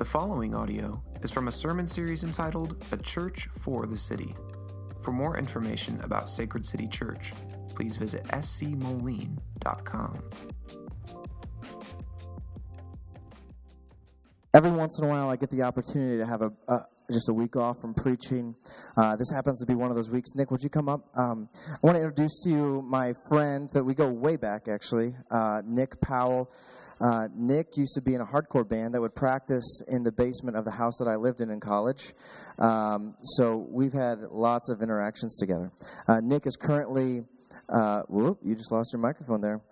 The 0.00 0.06
following 0.06 0.54
audio 0.54 1.02
is 1.20 1.30
from 1.30 1.48
a 1.48 1.52
sermon 1.52 1.86
series 1.86 2.24
entitled 2.24 2.82
A 2.90 2.96
Church 2.96 3.50
for 3.60 3.84
the 3.84 3.98
City. 3.98 4.34
For 5.02 5.12
more 5.12 5.36
information 5.36 6.00
about 6.02 6.30
Sacred 6.30 6.64
City 6.64 6.86
Church, 6.86 7.34
please 7.74 7.98
visit 7.98 8.24
scmoline.com. 8.28 10.22
Every 14.54 14.70
once 14.70 14.98
in 14.98 15.04
a 15.04 15.08
while, 15.08 15.28
I 15.28 15.36
get 15.36 15.50
the 15.50 15.60
opportunity 15.60 16.16
to 16.16 16.24
have 16.24 16.40
a, 16.40 16.50
a 16.68 16.86
just 17.12 17.28
a 17.28 17.34
week 17.34 17.56
off 17.56 17.78
from 17.82 17.92
preaching. 17.92 18.54
Uh, 18.96 19.16
this 19.16 19.30
happens 19.30 19.60
to 19.60 19.66
be 19.66 19.74
one 19.74 19.90
of 19.90 19.96
those 19.96 20.08
weeks. 20.08 20.30
Nick, 20.34 20.50
would 20.50 20.62
you 20.62 20.70
come 20.70 20.88
up? 20.88 21.10
Um, 21.14 21.50
I 21.68 21.76
want 21.82 21.98
to 21.98 22.02
introduce 22.02 22.42
to 22.44 22.48
you 22.48 22.82
my 22.88 23.12
friend 23.28 23.68
that 23.74 23.84
we 23.84 23.92
go 23.92 24.08
way 24.08 24.38
back, 24.38 24.66
actually, 24.66 25.14
uh, 25.30 25.60
Nick 25.66 26.00
Powell. 26.00 26.50
Uh, 27.00 27.28
Nick 27.34 27.76
used 27.76 27.94
to 27.94 28.02
be 28.02 28.14
in 28.14 28.20
a 28.20 28.26
hardcore 28.26 28.68
band 28.68 28.94
that 28.94 29.00
would 29.00 29.14
practice 29.14 29.82
in 29.88 30.02
the 30.02 30.12
basement 30.12 30.56
of 30.56 30.64
the 30.64 30.70
house 30.70 30.98
that 30.98 31.08
I 31.08 31.16
lived 31.16 31.40
in 31.40 31.50
in 31.50 31.60
college. 31.60 32.12
Um, 32.58 33.14
so 33.22 33.56
we've 33.56 33.92
had 33.92 34.18
lots 34.30 34.68
of 34.68 34.82
interactions 34.82 35.36
together. 35.38 35.72
Uh, 36.06 36.20
Nick 36.22 36.46
is 36.46 36.56
currently, 36.56 37.24
uh, 37.68 38.02
whoop, 38.08 38.38
you 38.42 38.54
just 38.54 38.70
lost 38.70 38.92
your 38.92 39.00
microphone 39.00 39.40
there. 39.40 39.62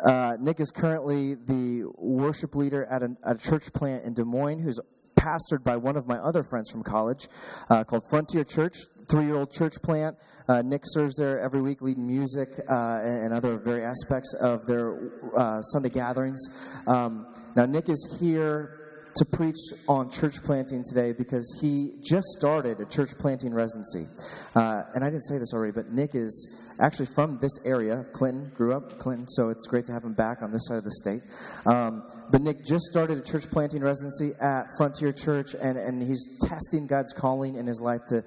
Uh, 0.00 0.36
Nick 0.38 0.60
is 0.60 0.70
currently 0.70 1.34
the 1.34 1.90
worship 1.96 2.54
leader 2.54 2.84
at 2.84 3.02
a, 3.02 3.16
at 3.26 3.36
a 3.36 3.38
church 3.38 3.72
plant 3.72 4.04
in 4.04 4.14
Des 4.14 4.24
Moines 4.24 4.62
who's 4.62 4.78
pastored 5.16 5.64
by 5.64 5.76
one 5.76 5.96
of 5.96 6.06
my 6.06 6.16
other 6.16 6.44
friends 6.44 6.70
from 6.70 6.84
college 6.84 7.26
uh, 7.68 7.82
called 7.82 8.04
Frontier 8.08 8.44
Church, 8.44 8.76
three 9.08 9.26
year 9.26 9.36
old 9.36 9.50
church 9.50 9.74
plant. 9.82 10.16
Uh, 10.48 10.62
Nick 10.62 10.82
serves 10.84 11.16
there 11.16 11.40
every 11.40 11.60
week, 11.60 11.82
leading 11.82 12.06
music 12.06 12.48
uh, 12.68 13.00
and, 13.02 13.32
other 13.32 13.58
very 13.58 13.84
aspects 13.84 14.34
of 14.40 14.66
their 14.66 15.12
uh, 15.36 15.60
Sunday 15.62 15.90
gatherings. 15.90 16.40
Um, 16.86 17.26
now, 17.54 17.66
Nick 17.66 17.88
is 17.88 18.18
here 18.20 18.78
to 19.16 19.24
preach 19.24 19.56
on 19.88 20.10
church 20.10 20.42
planting 20.44 20.84
today 20.88 21.12
because 21.12 21.58
he 21.60 21.90
just 22.02 22.26
started 22.38 22.80
a 22.80 22.84
church 22.84 23.10
planting 23.18 23.52
residency. 23.52 24.06
Uh, 24.54 24.84
and 24.94 25.04
I 25.04 25.10
didn't 25.10 25.24
say 25.24 25.38
this 25.38 25.52
already, 25.52 25.72
but 25.72 25.90
Nick 25.90 26.14
is 26.14 26.76
actually 26.80 27.06
from 27.06 27.38
this 27.40 27.66
area, 27.66 28.06
Clinton, 28.12 28.52
grew 28.54 28.74
up 28.74 28.98
Clinton, 28.98 29.28
so 29.28 29.48
it's 29.48 29.66
great 29.66 29.86
to 29.86 29.92
have 29.92 30.04
him 30.04 30.14
back 30.14 30.42
on 30.42 30.52
this 30.52 30.66
side 30.66 30.78
of 30.78 30.84
the 30.84 30.92
state. 30.92 31.22
Um, 31.66 32.04
but 32.30 32.42
Nick 32.42 32.64
just 32.64 32.84
started 32.84 33.18
a 33.18 33.22
church 33.22 33.50
planting 33.50 33.82
residency 33.82 34.32
at 34.40 34.66
Frontier 34.76 35.12
Church, 35.12 35.54
and, 35.54 35.76
and 35.76 36.00
he's 36.02 36.38
testing 36.46 36.86
God's 36.86 37.12
calling 37.12 37.56
in 37.56 37.66
his 37.66 37.80
life 37.80 38.02
to 38.08 38.24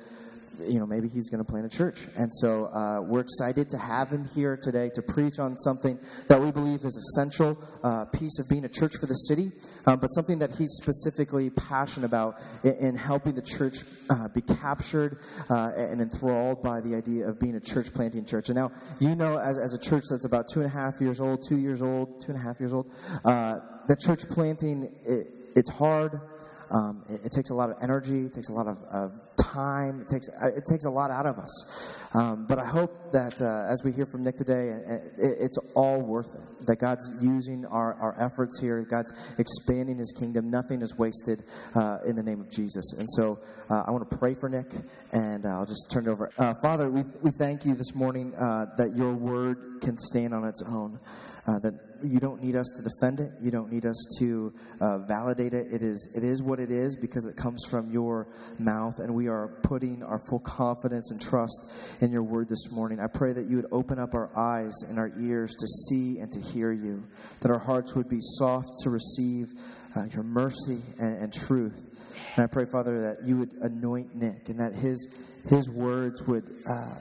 you 0.60 0.80
know, 0.80 0.86
maybe 0.86 1.08
he's 1.08 1.30
going 1.30 1.44
to 1.44 1.50
plant 1.50 1.66
a 1.66 1.70
church. 1.70 2.08
And 2.18 2.34
so 2.34 2.66
uh, 2.66 3.02
we're 3.02 3.22
excited 3.22 3.70
to 3.70 3.78
have 3.78 4.10
him 4.10 4.26
here 4.36 4.58
today 4.62 4.90
to 4.96 5.02
preach 5.02 5.40
on 5.40 5.58
something 5.58 6.00
that 6.28 6.42
we 6.42 6.52
believe 6.52 6.84
is 6.84 6.96
essential 6.96 7.58
uh, 7.84 8.06
piece 8.06 8.40
of 8.40 8.48
being 8.50 8.66
a 8.66 8.70
church 8.70 8.98
for 9.00 9.06
the 9.06 9.16
city, 9.16 9.52
um, 9.86 10.00
but 10.00 10.08
something 10.08 10.40
that 10.40 10.56
he's 10.56 10.72
specifically 10.82 11.50
passionate 11.50 12.06
about 12.06 12.40
in, 12.64 12.76
in 12.76 12.96
helping 12.96 13.34
the 13.34 13.42
church 13.42 13.78
uh, 14.10 14.28
be 14.30 14.42
captured 14.42 15.20
uh, 15.50 15.72
and 15.76 16.02
enthralled 16.02 16.62
by 16.62 16.82
the 16.82 16.96
idea 16.96 17.28
of 17.28 17.40
being 17.40 17.56
a 17.56 17.60
church 17.60 17.94
planting 17.94 18.26
church. 18.26 18.50
And 18.50 18.56
now, 18.56 18.72
you 19.00 19.16
know, 19.16 19.38
as, 19.38 19.58
as 19.58 19.74
a 19.74 19.80
church 19.80 20.04
that's 20.10 20.26
about 20.26 20.48
two 20.48 20.62
and 20.62 20.68
a 20.68 20.74
half 20.74 21.02
years 21.02 21.20
old, 21.20 21.44
two 21.48 21.58
years 21.58 21.82
old, 21.82 22.22
two 22.22 22.32
and 22.32 22.40
a 22.40 22.44
half 22.44 22.60
years 22.60 22.74
old, 22.74 22.92
uh, 23.26 23.60
that 23.88 24.00
church 24.00 24.28
planting, 24.30 24.92
it, 25.06 25.28
it's 25.56 25.70
hard. 25.70 26.22
Um, 26.70 27.04
it, 27.10 27.26
it, 27.26 27.32
takes 27.34 27.50
a 27.50 27.54
lot 27.54 27.70
of 27.70 27.78
energy. 27.82 28.26
It 28.26 28.34
takes 28.34 28.48
a 28.48 28.54
lot 28.54 28.68
of, 28.68 28.78
of 28.90 29.20
time. 29.54 30.02
It 30.02 30.08
takes 30.08 30.30
uh, 30.30 30.48
it 30.56 30.66
takes 30.70 30.86
a 30.86 30.90
lot 30.90 31.12
out 31.12 31.26
of 31.26 31.38
us. 31.38 31.98
Um, 32.14 32.46
but 32.46 32.60
I 32.60 32.66
hope 32.66 33.14
that 33.14 33.42
uh, 33.42 33.72
as 33.72 33.84
we 33.86 33.94
hear 33.94 34.06
from 34.06 34.24
Nick 34.24 34.36
today, 34.36 34.70
it, 34.70 35.14
it's 35.18 35.58
all 35.76 36.02
worth 36.02 36.34
it. 36.36 36.68
That 36.68 36.78
God's 36.78 37.10
using 37.22 37.66
our, 37.66 37.94
our 37.96 38.16
efforts 38.22 38.60
here. 38.60 38.84
God's 38.84 39.14
expanding 39.38 39.98
His 39.98 40.12
kingdom. 40.12 40.52
Nothing 40.52 40.82
is 40.82 40.98
wasted 40.98 41.44
uh, 41.74 42.00
in 42.06 42.16
the 42.16 42.24
name 42.24 42.42
of 42.42 42.50
Jesus. 42.50 42.94
And 42.98 43.10
so 43.10 43.40
uh, 43.70 43.84
I 43.88 43.92
want 43.92 44.10
to 44.10 44.18
pray 44.18 44.34
for 44.34 44.50
Nick, 44.50 44.72
and 45.14 45.46
uh, 45.46 45.50
I'll 45.50 45.66
just 45.66 45.90
turn 45.92 46.08
it 46.08 46.10
over. 46.10 46.32
Uh, 46.38 46.54
Father, 46.62 46.90
we 46.90 47.04
we 47.22 47.32
thank 47.32 47.66
you 47.66 47.76
this 47.76 47.96
morning 47.96 48.32
that 48.32 48.94
Your 48.96 49.14
Word 49.14 49.82
can 49.82 49.98
stand 49.98 50.34
on 50.34 50.46
its 50.48 50.62
own 50.68 51.00
uh, 51.48 51.60
that 51.60 51.74
you 52.04 52.20
don't 52.20 52.44
need 52.44 52.56
us 52.56 52.74
to 52.78 52.84
defend 52.84 53.20
it. 53.20 53.32
You 53.42 53.52
don't 53.52 53.72
need 53.72 53.86
us 53.86 53.98
to 54.20 54.54
uh, 54.80 55.00
validate 55.00 55.54
it. 55.54 55.68
It 55.72 55.82
is, 55.82 56.14
it 56.16 56.24
is 56.24 56.42
what 56.42 56.60
it 56.60 56.72
is 56.72 56.96
because 56.96 57.26
it 57.26 57.36
comes 57.36 57.66
from 57.70 57.92
your 57.92 58.28
mouth, 58.60 59.00
and 59.00 59.14
we 59.16 59.28
are 59.28 59.60
putting 59.64 60.04
our 60.04 60.20
full 60.30 60.40
confidence 60.40 61.12
and 61.12 61.22
trust 61.22 61.74
in 62.02 62.12
your 62.12 62.24
word 62.24 62.48
this 62.50 62.72
morning. 62.72 63.00
I 63.00 63.08
pray 63.08 63.34
that 63.34 63.46
you 63.50 63.58
would 63.58 63.72
open 63.72 64.00
up 64.00 64.14
our 64.14 64.30
eyes 64.38 64.74
and 64.88 64.98
our 65.00 65.12
ears 65.20 65.56
to 65.56 65.68
see 65.68 66.20
and 66.20 66.32
to 66.32 66.40
hear 66.40 66.72
you, 66.72 67.04
that 67.42 67.52
our 67.52 67.60
hearts 67.60 67.96
would 67.96 68.10
be 68.10 68.20
soft 68.22 68.70
to 68.84 68.90
receive 68.90 69.54
uh, 69.96 70.06
your 70.14 70.24
mercy 70.24 70.80
and, 71.00 71.24
and 71.24 71.34
truth. 71.34 71.91
And 72.36 72.44
I 72.44 72.48
pray, 72.48 72.66
Father, 72.72 73.00
that 73.02 73.28
you 73.28 73.38
would 73.38 73.52
anoint 73.62 74.16
Nick 74.16 74.50
and 74.50 74.60
that 74.60 74.74
his 74.74 75.08
his 75.50 75.70
words 75.70 76.22
would 76.28 76.44
uh, 76.70 76.96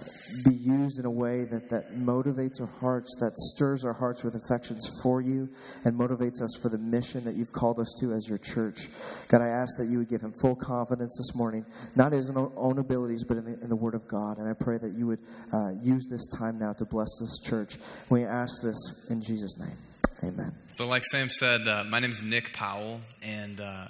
be 0.44 0.54
used 0.54 0.98
in 0.98 1.04
a 1.04 1.10
way 1.10 1.44
that, 1.44 1.68
that 1.70 1.92
motivates 1.92 2.60
our 2.60 2.66
hearts, 2.66 3.16
that 3.20 3.36
stirs 3.36 3.84
our 3.84 3.92
hearts 3.92 4.24
with 4.24 4.34
affections 4.34 4.88
for 5.02 5.20
you, 5.20 5.48
and 5.84 5.98
motivates 5.98 6.40
us 6.40 6.58
for 6.62 6.68
the 6.70 6.78
mission 6.78 7.24
that 7.24 7.34
you've 7.34 7.52
called 7.52 7.78
us 7.78 7.94
to 8.00 8.12
as 8.12 8.26
your 8.28 8.38
church. 8.38 8.88
God, 9.28 9.42
I 9.42 9.48
ask 9.48 9.76
that 9.78 9.88
you 9.88 9.98
would 9.98 10.08
give 10.08 10.22
him 10.22 10.32
full 10.40 10.56
confidence 10.56 11.16
this 11.18 11.36
morning, 11.36 11.66
not 11.96 12.12
in 12.12 12.18
his 12.18 12.32
own 12.34 12.78
abilities, 12.78 13.24
but 13.24 13.36
in 13.36 13.44
the, 13.44 13.60
in 13.62 13.68
the 13.68 13.76
Word 13.76 13.94
of 13.94 14.08
God. 14.08 14.38
And 14.38 14.48
I 14.48 14.54
pray 14.54 14.78
that 14.78 14.94
you 14.96 15.06
would 15.06 15.20
uh, 15.52 15.70
use 15.82 16.06
this 16.10 16.26
time 16.28 16.58
now 16.58 16.72
to 16.74 16.84
bless 16.84 17.18
this 17.20 17.40
church. 17.40 17.76
We 18.08 18.24
ask 18.24 18.62
this 18.62 19.08
in 19.10 19.20
Jesus' 19.20 19.58
name. 19.58 19.76
Amen. 20.22 20.52
So, 20.72 20.86
like 20.86 21.04
Sam 21.04 21.30
said, 21.30 21.66
uh, 21.66 21.84
my 21.84 21.98
name 21.98 22.10
is 22.10 22.22
Nick 22.22 22.52
Powell, 22.52 23.00
and 23.22 23.58
uh, 23.60 23.88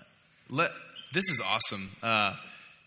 let, 0.49 0.71
this 1.13 1.29
is 1.29 1.41
awesome. 1.41 1.91
Uh, 2.03 2.35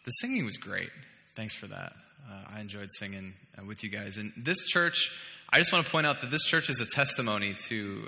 the 0.05 0.11
singing 0.11 0.45
was 0.45 0.57
great. 0.57 0.89
Thanks 1.35 1.53
for 1.53 1.67
that. 1.67 1.93
Uh, 2.29 2.55
I 2.55 2.61
enjoyed 2.61 2.89
singing 2.97 3.33
uh, 3.57 3.65
with 3.65 3.83
you 3.83 3.89
guys. 3.89 4.17
And 4.17 4.31
this 4.37 4.57
church, 4.65 5.11
I 5.51 5.57
just 5.57 5.73
want 5.73 5.85
to 5.85 5.91
point 5.91 6.07
out 6.07 6.21
that 6.21 6.31
this 6.31 6.43
church 6.43 6.69
is 6.69 6.79
a 6.79 6.85
testimony 6.85 7.55
to 7.67 8.07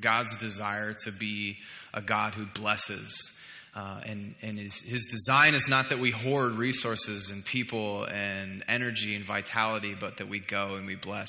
God's 0.00 0.36
desire 0.36 0.92
to 1.04 1.12
be 1.12 1.56
a 1.94 2.02
God 2.02 2.34
who 2.34 2.46
blesses. 2.46 3.32
Uh, 3.74 4.00
and 4.06 4.34
and 4.40 4.58
his, 4.58 4.80
his 4.82 5.06
design 5.10 5.54
is 5.54 5.66
not 5.66 5.88
that 5.88 5.98
we 5.98 6.12
hoard 6.12 6.52
resources 6.52 7.30
and 7.30 7.44
people 7.44 8.04
and 8.04 8.62
energy 8.68 9.16
and 9.16 9.26
vitality, 9.26 9.96
but 9.98 10.18
that 10.18 10.28
we 10.28 10.38
go 10.38 10.76
and 10.76 10.86
we 10.86 10.94
bless. 10.94 11.28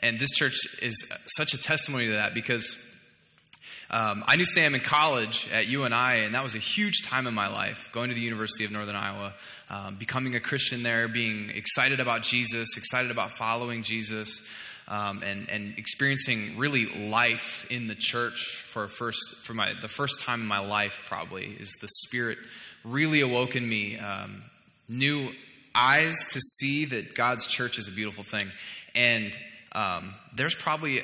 And 0.00 0.18
this 0.18 0.30
church 0.30 0.58
is 0.82 0.94
such 1.36 1.54
a 1.54 1.58
testimony 1.58 2.08
to 2.08 2.12
that 2.14 2.34
because 2.34 2.76
um, 3.90 4.24
I 4.26 4.36
knew 4.36 4.44
Sam 4.44 4.74
in 4.74 4.80
college 4.80 5.48
at 5.52 5.66
UNI, 5.66 6.24
and 6.24 6.34
that 6.34 6.42
was 6.42 6.56
a 6.56 6.60
huge 6.60 7.02
time 7.04 7.26
in 7.26 7.34
my 7.34 7.48
life, 7.48 7.88
going 7.92 8.08
to 8.08 8.14
the 8.14 8.20
University 8.20 8.64
of 8.64 8.72
Northern 8.72 8.96
Iowa, 8.96 9.34
um, 9.70 9.96
becoming 9.96 10.34
a 10.34 10.40
Christian 10.40 10.82
there, 10.82 11.06
being 11.06 11.50
excited 11.50 12.00
about 12.00 12.22
Jesus, 12.22 12.76
excited 12.76 13.12
about 13.12 13.32
following 13.36 13.84
Jesus, 13.84 14.42
um, 14.88 15.22
and, 15.22 15.48
and 15.48 15.78
experiencing 15.78 16.56
really 16.56 16.86
life 17.08 17.66
in 17.70 17.86
the 17.86 17.94
church 17.94 18.64
for 18.72 18.88
first 18.88 19.20
for 19.42 19.54
my 19.54 19.72
the 19.80 19.88
first 19.88 20.20
time 20.20 20.40
in 20.40 20.46
my 20.46 20.60
life 20.60 21.04
probably 21.06 21.46
is 21.58 21.72
the 21.80 21.88
Spirit 22.06 22.38
really 22.84 23.20
awoke 23.20 23.56
in 23.56 23.68
me 23.68 23.98
um, 23.98 24.44
new 24.88 25.32
eyes 25.74 26.14
to 26.30 26.40
see 26.40 26.84
that 26.86 27.14
God's 27.14 27.46
church 27.46 27.78
is 27.78 27.88
a 27.88 27.92
beautiful 27.92 28.24
thing, 28.24 28.50
and 28.94 29.36
um, 29.72 30.14
there's 30.34 30.54
probably 30.54 31.02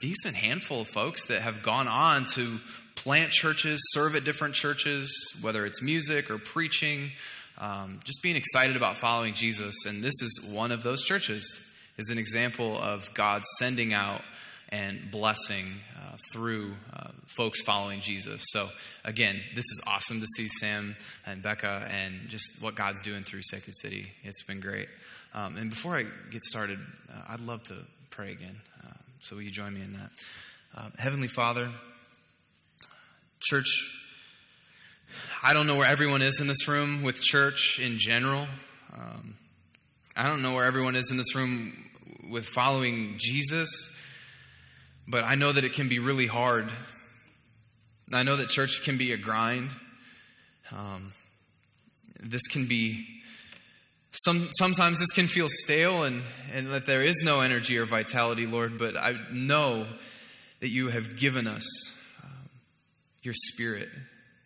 decent 0.00 0.36
handful 0.36 0.82
of 0.82 0.88
folks 0.88 1.26
that 1.26 1.42
have 1.42 1.62
gone 1.62 1.88
on 1.88 2.26
to 2.34 2.58
plant 2.94 3.30
churches, 3.30 3.80
serve 3.92 4.14
at 4.14 4.24
different 4.24 4.54
churches, 4.54 5.10
whether 5.40 5.64
it's 5.64 5.80
music 5.82 6.30
or 6.30 6.38
preaching, 6.38 7.10
um, 7.58 8.00
just 8.04 8.22
being 8.22 8.36
excited 8.36 8.76
about 8.76 8.98
following 8.98 9.34
Jesus. 9.34 9.74
And 9.86 10.02
this 10.02 10.14
is 10.22 10.44
one 10.50 10.72
of 10.72 10.82
those 10.82 11.04
churches, 11.04 11.58
is 11.96 12.10
an 12.10 12.18
example 12.18 12.78
of 12.78 13.12
God 13.14 13.42
sending 13.58 13.92
out 13.92 14.22
and 14.70 15.10
blessing 15.10 15.66
uh, 15.96 16.16
through 16.32 16.74
uh, 16.92 17.08
folks 17.36 17.62
following 17.62 18.00
Jesus. 18.00 18.42
So, 18.48 18.68
again, 19.04 19.40
this 19.54 19.64
is 19.64 19.80
awesome 19.86 20.20
to 20.20 20.26
see 20.36 20.48
Sam 20.48 20.94
and 21.24 21.42
Becca 21.42 21.88
and 21.90 22.28
just 22.28 22.46
what 22.60 22.74
God's 22.74 23.00
doing 23.00 23.24
through 23.24 23.40
Sacred 23.42 23.74
City. 23.80 24.12
It's 24.24 24.42
been 24.42 24.60
great. 24.60 24.88
Um, 25.32 25.56
and 25.56 25.70
before 25.70 25.96
I 25.96 26.04
get 26.30 26.44
started, 26.44 26.78
uh, 27.10 27.22
I'd 27.28 27.40
love 27.40 27.62
to 27.64 27.76
pray 28.10 28.32
again. 28.32 28.60
So, 29.20 29.34
will 29.34 29.42
you 29.42 29.50
join 29.50 29.74
me 29.74 29.82
in 29.82 29.94
that? 29.94 30.10
Uh, 30.76 30.90
Heavenly 30.96 31.26
Father, 31.26 31.72
church, 33.40 33.66
I 35.42 35.52
don't 35.54 35.66
know 35.66 35.74
where 35.74 35.90
everyone 35.90 36.22
is 36.22 36.40
in 36.40 36.46
this 36.46 36.68
room 36.68 37.02
with 37.02 37.20
church 37.20 37.80
in 37.82 37.98
general. 37.98 38.46
Um, 38.94 39.36
I 40.14 40.28
don't 40.28 40.40
know 40.40 40.54
where 40.54 40.66
everyone 40.66 40.94
is 40.94 41.10
in 41.10 41.16
this 41.16 41.34
room 41.34 41.72
with 42.30 42.46
following 42.46 43.16
Jesus, 43.18 43.68
but 45.08 45.24
I 45.24 45.34
know 45.34 45.52
that 45.52 45.64
it 45.64 45.72
can 45.72 45.88
be 45.88 45.98
really 45.98 46.26
hard. 46.26 46.70
I 48.12 48.22
know 48.22 48.36
that 48.36 48.50
church 48.50 48.82
can 48.84 48.98
be 48.98 49.12
a 49.12 49.16
grind. 49.16 49.72
Um, 50.70 51.12
this 52.20 52.46
can 52.46 52.66
be 52.66 53.04
some, 54.12 54.48
sometimes 54.58 54.98
this 54.98 55.10
can 55.12 55.28
feel 55.28 55.48
stale 55.48 56.02
and, 56.04 56.22
and 56.52 56.72
that 56.72 56.86
there 56.86 57.02
is 57.02 57.22
no 57.22 57.40
energy 57.40 57.78
or 57.78 57.84
vitality, 57.84 58.46
Lord, 58.46 58.78
but 58.78 58.96
I 58.96 59.12
know 59.32 59.86
that 60.60 60.68
you 60.68 60.88
have 60.88 61.16
given 61.16 61.46
us 61.46 61.64
um, 62.24 62.48
your 63.22 63.34
spirit 63.34 63.88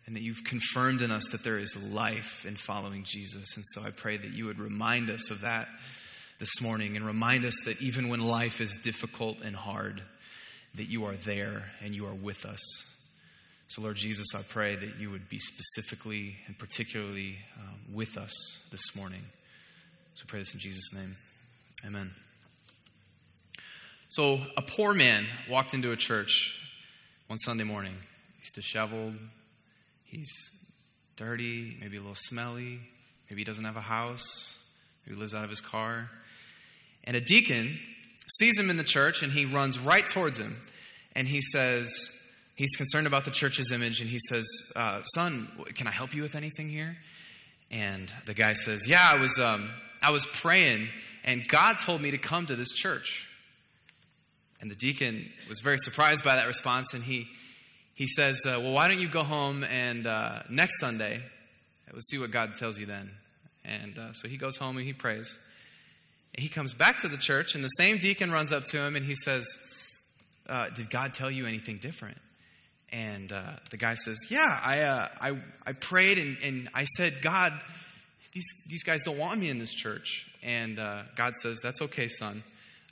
and 0.05 0.15
that 0.15 0.21
you've 0.21 0.43
confirmed 0.43 1.01
in 1.01 1.11
us 1.11 1.23
that 1.31 1.43
there 1.43 1.57
is 1.57 1.75
life 1.81 2.45
in 2.45 2.55
following 2.55 3.03
Jesus. 3.05 3.55
And 3.55 3.63
so 3.73 3.81
I 3.83 3.91
pray 3.91 4.17
that 4.17 4.33
you 4.33 4.45
would 4.45 4.59
remind 4.59 5.09
us 5.09 5.31
of 5.31 5.41
that 5.41 5.67
this 6.39 6.61
morning 6.61 6.97
and 6.97 7.05
remind 7.05 7.45
us 7.45 7.55
that 7.65 7.81
even 7.81 8.09
when 8.09 8.19
life 8.19 8.59
is 8.59 8.77
difficult 8.83 9.41
and 9.41 9.55
hard, 9.55 10.01
that 10.75 10.89
you 10.89 11.05
are 11.05 11.15
there 11.15 11.71
and 11.81 11.95
you 11.95 12.05
are 12.05 12.13
with 12.13 12.45
us. 12.45 12.59
So, 13.69 13.81
Lord 13.81 13.95
Jesus, 13.95 14.27
I 14.35 14.41
pray 14.41 14.75
that 14.75 14.99
you 14.99 15.09
would 15.09 15.29
be 15.29 15.39
specifically 15.39 16.35
and 16.47 16.57
particularly 16.59 17.37
um, 17.57 17.95
with 17.95 18.17
us 18.17 18.33
this 18.71 18.95
morning. 18.95 19.21
So, 20.15 20.25
pray 20.27 20.39
this 20.39 20.53
in 20.53 20.59
Jesus' 20.59 20.93
name. 20.93 21.15
Amen. 21.85 22.11
So, 24.09 24.41
a 24.55 24.61
poor 24.61 24.93
man 24.93 25.25
walked 25.49 25.73
into 25.73 25.91
a 25.91 25.95
church 25.97 26.59
one 27.27 27.39
Sunday 27.39 27.63
morning. 27.63 27.95
He's 28.37 28.51
disheveled, 28.51 29.15
he's 30.03 30.29
dirty, 31.15 31.77
maybe 31.79 31.97
a 31.97 31.99
little 31.99 32.15
smelly, 32.15 32.79
maybe 33.29 33.41
he 33.41 33.43
doesn't 33.43 33.63
have 33.63 33.77
a 33.77 33.81
house, 33.81 34.57
maybe 35.05 35.15
he 35.15 35.21
lives 35.21 35.33
out 35.33 35.43
of 35.43 35.49
his 35.49 35.61
car. 35.61 36.09
And 37.05 37.17
a 37.17 37.21
deacon 37.21 37.79
sees 38.39 38.57
him 38.59 38.69
in 38.69 38.77
the 38.77 38.83
church 38.83 39.23
and 39.23 39.31
he 39.31 39.45
runs 39.45 39.79
right 39.79 40.07
towards 40.07 40.39
him 40.39 40.61
and 41.15 41.27
he 41.27 41.41
says, 41.41 41.91
he's 42.55 42.75
concerned 42.75 43.07
about 43.07 43.25
the 43.25 43.31
church's 43.31 43.71
image 43.71 43.99
and 43.99 44.09
he 44.09 44.19
says, 44.29 44.45
uh, 44.75 45.01
Son, 45.15 45.49
can 45.73 45.87
I 45.87 45.91
help 45.91 46.13
you 46.13 46.21
with 46.21 46.35
anything 46.35 46.69
here? 46.69 46.97
And 47.71 48.13
the 48.27 48.35
guy 48.35 48.53
says, 48.53 48.87
Yeah, 48.87 49.09
I 49.11 49.15
was, 49.15 49.39
um, 49.39 49.69
I 50.03 50.11
was 50.11 50.25
praying 50.25 50.89
and 51.23 51.47
God 51.47 51.75
told 51.79 52.01
me 52.01 52.11
to 52.11 52.17
come 52.17 52.45
to 52.47 52.55
this 52.55 52.71
church. 52.71 53.27
And 54.59 54.69
the 54.69 54.75
deacon 54.75 55.29
was 55.49 55.59
very 55.61 55.77
surprised 55.77 56.23
by 56.23 56.35
that 56.35 56.47
response, 56.47 56.93
and 56.93 57.03
he, 57.03 57.27
he 57.95 58.07
says, 58.07 58.39
uh, 58.45 58.59
Well, 58.59 58.71
why 58.71 58.87
don't 58.87 58.99
you 58.99 59.09
go 59.09 59.23
home 59.23 59.63
and 59.63 60.07
uh, 60.07 60.43
next 60.49 60.79
Sunday, 60.79 61.21
we'll 61.91 62.01
see 62.01 62.17
what 62.17 62.31
God 62.31 62.55
tells 62.55 62.79
you 62.79 62.85
then. 62.85 63.11
And 63.65 63.97
uh, 63.97 64.13
so 64.13 64.27
he 64.27 64.37
goes 64.37 64.57
home 64.57 64.77
and 64.77 64.85
he 64.85 64.93
prays. 64.93 65.37
And 66.33 66.43
he 66.43 66.49
comes 66.49 66.73
back 66.73 66.99
to 66.99 67.07
the 67.07 67.17
church, 67.17 67.55
and 67.55 67.63
the 67.63 67.69
same 67.69 67.97
deacon 67.97 68.31
runs 68.31 68.51
up 68.51 68.65
to 68.67 68.79
him 68.79 68.95
and 68.95 69.05
he 69.05 69.15
says, 69.15 69.45
uh, 70.47 70.69
Did 70.69 70.89
God 70.89 71.13
tell 71.13 71.29
you 71.29 71.45
anything 71.45 71.77
different? 71.77 72.17
And 72.91 73.31
uh, 73.31 73.53
the 73.69 73.77
guy 73.77 73.95
says, 73.95 74.17
Yeah, 74.29 74.59
I, 74.63 74.81
uh, 74.81 75.07
I, 75.19 75.31
I 75.65 75.73
prayed 75.73 76.17
and, 76.17 76.37
and 76.43 76.69
I 76.73 76.85
said, 76.85 77.21
God, 77.21 77.53
these, 78.33 78.45
these 78.67 78.83
guys 78.83 79.03
don't 79.03 79.17
want 79.17 79.39
me 79.39 79.49
in 79.49 79.59
this 79.59 79.73
church. 79.73 80.27
And 80.41 80.77
God 81.15 81.35
says, 81.35 81.59
That's 81.61 81.81
okay, 81.81 82.07
son. 82.07 82.43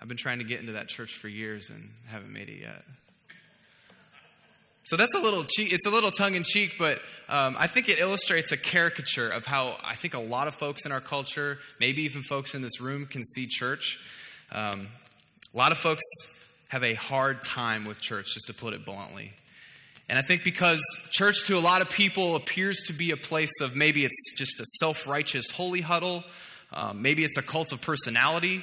I've 0.02 0.08
been 0.08 0.18
trying 0.18 0.40
to 0.40 0.46
get 0.46 0.60
into 0.60 0.74
that 0.74 0.88
church 0.88 1.14
for 1.14 1.28
years 1.28 1.70
and 1.70 1.92
haven't 2.08 2.34
made 2.34 2.50
it 2.50 2.60
yet. 2.62 2.84
So 4.84 4.98
that's 4.98 5.14
a 5.14 5.20
little 5.20 5.44
cheek, 5.44 5.72
it's 5.72 5.86
a 5.86 5.92
little 5.92 6.12
tongue 6.12 6.34
in 6.34 6.44
cheek, 6.44 6.74
but 6.80 7.00
um, 7.30 7.56
I 7.58 7.68
think 7.68 7.88
it 7.88 8.00
illustrates 8.00 8.52
a 8.52 8.58
caricature 8.58 9.30
of 9.30 9.46
how 9.46 9.78
I 9.84 9.96
think 9.96 10.16
a 10.16 10.20
lot 10.20 10.48
of 10.48 10.56
folks 10.56 10.88
in 10.88 10.92
our 10.92 11.00
culture, 11.00 11.60
maybe 11.80 12.02
even 12.02 12.24
folks 12.24 12.56
in 12.56 12.64
this 12.64 12.82
room, 12.82 13.06
can 13.06 13.24
see 13.24 13.46
church. 13.48 14.00
Um, 14.52 14.88
a 15.54 15.58
lot 15.58 15.72
of 15.72 15.78
folks 15.78 16.02
have 16.70 16.84
a 16.84 16.96
hard 16.96 17.44
time 17.44 17.86
with 17.86 18.00
church, 18.00 18.34
just 18.34 18.48
to 18.48 18.54
put 18.54 18.74
it 18.74 18.84
bluntly. 18.84 19.34
And 20.12 20.20
I 20.20 20.22
think 20.22 20.44
because 20.44 20.80
church 21.10 21.46
to 21.48 21.58
a 21.58 21.60
lot 21.60 21.82
of 21.82 21.90
people 21.90 22.36
appears 22.36 22.84
to 22.88 22.94
be 22.94 23.10
a 23.10 23.18
place 23.18 23.62
of 23.62 23.76
maybe 23.76 24.06
it's 24.06 24.34
just 24.36 24.60
a 24.60 24.66
self 24.80 25.08
righteous 25.08 25.50
holy 25.50 25.82
huddle, 25.82 26.24
um, 26.72 27.02
maybe 27.02 27.24
it's 27.24 27.38
a 27.38 27.42
cult 27.42 27.72
of 27.72 27.82
personality, 27.82 28.62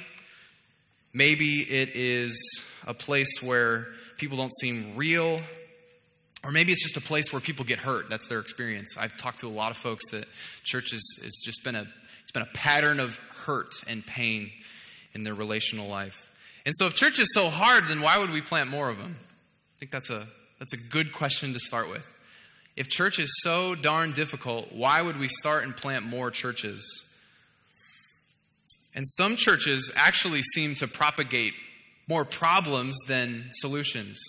Maybe 1.13 1.61
it 1.61 1.95
is 1.95 2.39
a 2.85 2.93
place 2.93 3.41
where 3.41 3.87
people 4.17 4.37
don't 4.37 4.53
seem 4.61 4.95
real, 4.95 5.41
or 6.43 6.51
maybe 6.51 6.71
it's 6.71 6.83
just 6.83 6.97
a 6.97 7.01
place 7.01 7.33
where 7.33 7.39
people 7.39 7.65
get 7.65 7.79
hurt. 7.79 8.09
That's 8.09 8.27
their 8.27 8.39
experience. 8.39 8.95
I've 8.95 9.17
talked 9.17 9.39
to 9.39 9.47
a 9.47 9.49
lot 9.49 9.71
of 9.71 9.77
folks 9.77 10.03
that 10.11 10.25
church 10.63 10.91
has, 10.91 11.01
just 11.43 11.63
been 11.63 11.75
a 11.75 11.87
it's 12.21 12.31
been 12.31 12.43
a 12.43 12.53
pattern 12.53 12.99
of 12.99 13.17
hurt 13.45 13.73
and 13.87 14.05
pain 14.05 14.51
in 15.15 15.23
their 15.23 15.33
relational 15.33 15.87
life. 15.87 16.29
And 16.63 16.75
so 16.77 16.85
if 16.85 16.93
church 16.93 17.17
is 17.17 17.27
so 17.33 17.49
hard, 17.49 17.85
then 17.87 18.01
why 18.01 18.19
would 18.19 18.29
we 18.29 18.41
plant 18.41 18.69
more 18.69 18.89
of 18.89 18.99
them? 18.99 19.17
I 19.19 19.79
think 19.79 19.91
that's 19.91 20.11
a 20.11 20.27
that's 20.59 20.73
a 20.73 20.77
good 20.77 21.13
question 21.13 21.53
to 21.53 21.59
start 21.59 21.89
with. 21.89 22.05
If 22.75 22.89
church 22.89 23.19
is 23.19 23.29
so 23.41 23.75
darn 23.75 24.11
difficult, 24.11 24.71
why 24.73 25.01
would 25.01 25.17
we 25.17 25.27
start 25.27 25.63
and 25.63 25.75
plant 25.75 26.05
more 26.05 26.31
churches? 26.31 26.81
And 28.93 29.07
some 29.07 29.35
churches 29.35 29.91
actually 29.95 30.41
seem 30.41 30.75
to 30.75 30.87
propagate 30.87 31.53
more 32.07 32.25
problems 32.25 32.97
than 33.07 33.49
solutions. 33.53 34.19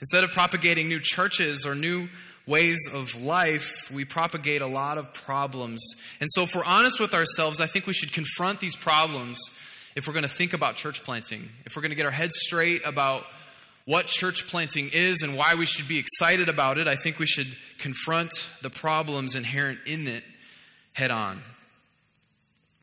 Instead 0.00 0.24
of 0.24 0.30
propagating 0.30 0.88
new 0.88 1.00
churches 1.00 1.66
or 1.66 1.74
new 1.74 2.08
ways 2.46 2.78
of 2.92 3.14
life, 3.20 3.90
we 3.92 4.04
propagate 4.04 4.62
a 4.62 4.66
lot 4.66 4.98
of 4.98 5.12
problems. 5.14 5.84
And 6.20 6.28
so, 6.32 6.42
if 6.42 6.54
we're 6.54 6.64
honest 6.64 6.98
with 6.98 7.14
ourselves, 7.14 7.60
I 7.60 7.66
think 7.66 7.86
we 7.86 7.92
should 7.92 8.12
confront 8.12 8.60
these 8.60 8.74
problems 8.74 9.38
if 9.94 10.08
we're 10.08 10.14
going 10.14 10.24
to 10.24 10.28
think 10.28 10.52
about 10.52 10.76
church 10.76 11.04
planting, 11.04 11.48
if 11.66 11.76
we're 11.76 11.82
going 11.82 11.90
to 11.90 11.96
get 11.96 12.06
our 12.06 12.12
heads 12.12 12.34
straight 12.36 12.82
about 12.84 13.24
what 13.84 14.06
church 14.06 14.46
planting 14.48 14.90
is 14.92 15.22
and 15.22 15.36
why 15.36 15.54
we 15.54 15.66
should 15.66 15.88
be 15.88 15.98
excited 15.98 16.48
about 16.48 16.78
it, 16.78 16.86
I 16.86 16.96
think 16.96 17.18
we 17.18 17.26
should 17.26 17.48
confront 17.78 18.30
the 18.62 18.70
problems 18.70 19.34
inherent 19.34 19.80
in 19.86 20.06
it 20.06 20.22
head 20.92 21.10
on. 21.10 21.42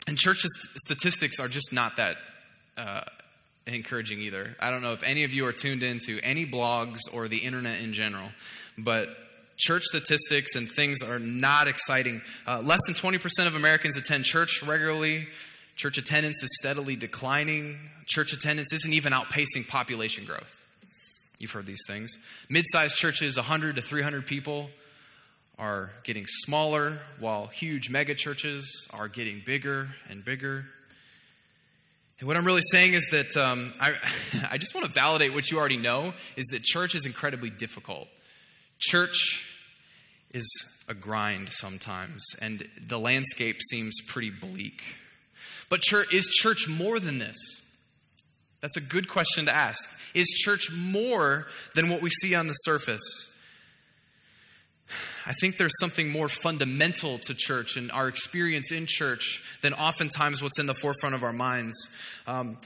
And 0.07 0.17
church 0.17 0.45
statistics 0.77 1.39
are 1.39 1.47
just 1.47 1.71
not 1.71 1.97
that 1.97 2.17
uh, 2.77 3.01
encouraging 3.67 4.19
either. 4.21 4.55
I 4.59 4.71
don't 4.71 4.81
know 4.81 4.93
if 4.93 5.03
any 5.03 5.23
of 5.23 5.31
you 5.31 5.45
are 5.45 5.53
tuned 5.53 5.83
into 5.83 6.19
any 6.21 6.45
blogs 6.45 6.99
or 7.13 7.27
the 7.27 7.37
internet 7.37 7.79
in 7.81 7.93
general, 7.93 8.29
but 8.77 9.09
church 9.57 9.83
statistics 9.83 10.55
and 10.55 10.69
things 10.69 11.01
are 11.01 11.19
not 11.19 11.67
exciting. 11.67 12.21
Uh, 12.47 12.61
less 12.61 12.79
than 12.87 12.95
20% 12.95 13.47
of 13.47 13.55
Americans 13.55 13.97
attend 13.97 14.25
church 14.25 14.63
regularly. 14.63 15.27
Church 15.75 15.97
attendance 15.97 16.41
is 16.43 16.49
steadily 16.59 16.95
declining. 16.95 17.77
Church 18.05 18.33
attendance 18.33 18.73
isn't 18.73 18.93
even 18.93 19.13
outpacing 19.13 19.67
population 19.67 20.25
growth. 20.25 20.58
You've 21.39 21.51
heard 21.51 21.65
these 21.65 21.83
things. 21.87 22.17
Mid 22.49 22.65
sized 22.67 22.95
churches, 22.95 23.37
100 23.37 23.77
to 23.77 23.81
300 23.81 24.25
people 24.25 24.69
are 25.57 25.91
getting 26.03 26.25
smaller, 26.27 26.99
while 27.19 27.47
huge 27.47 27.89
mega 27.89 28.15
churches 28.15 28.87
are 28.93 29.07
getting 29.07 29.41
bigger 29.45 29.89
and 30.09 30.23
bigger. 30.23 30.65
And 32.19 32.27
what 32.27 32.35
I'm 32.35 32.45
really 32.45 32.63
saying 32.71 32.93
is 32.93 33.07
that 33.11 33.35
um, 33.37 33.73
I, 33.79 33.93
I 34.51 34.57
just 34.57 34.75
want 34.75 34.85
to 34.85 34.91
validate 34.91 35.33
what 35.33 35.49
you 35.49 35.57
already 35.57 35.77
know 35.77 36.13
is 36.35 36.45
that 36.51 36.63
church 36.63 36.95
is 36.95 37.05
incredibly 37.05 37.49
difficult. 37.49 38.07
Church 38.77 39.45
is 40.33 40.47
a 40.87 40.93
grind 40.93 41.49
sometimes, 41.51 42.23
and 42.41 42.67
the 42.85 42.99
landscape 42.99 43.57
seems 43.69 43.95
pretty 44.07 44.29
bleak. 44.29 44.81
But 45.69 45.81
church, 45.81 46.13
is 46.13 46.25
church 46.25 46.67
more 46.67 46.99
than 46.99 47.19
this? 47.19 47.37
That's 48.61 48.77
a 48.77 48.81
good 48.81 49.07
question 49.07 49.45
to 49.45 49.55
ask. 49.55 49.89
Is 50.13 50.27
church 50.27 50.71
more 50.71 51.47
than 51.75 51.89
what 51.89 52.01
we 52.01 52.09
see 52.09 52.35
on 52.35 52.47
the 52.47 52.53
surface? 52.53 53.29
I 55.25 55.33
think 55.33 55.57
there's 55.57 55.77
something 55.79 56.09
more 56.09 56.27
fundamental 56.27 57.19
to 57.19 57.35
church 57.35 57.77
and 57.77 57.91
our 57.91 58.07
experience 58.07 58.71
in 58.71 58.85
church 58.87 59.43
than 59.61 59.73
oftentimes 59.73 60.41
what's 60.41 60.59
in 60.59 60.65
the 60.65 60.73
forefront 60.73 61.15
of 61.15 61.23
our 61.23 61.33
minds. 61.33 61.75
Um, 62.25 62.57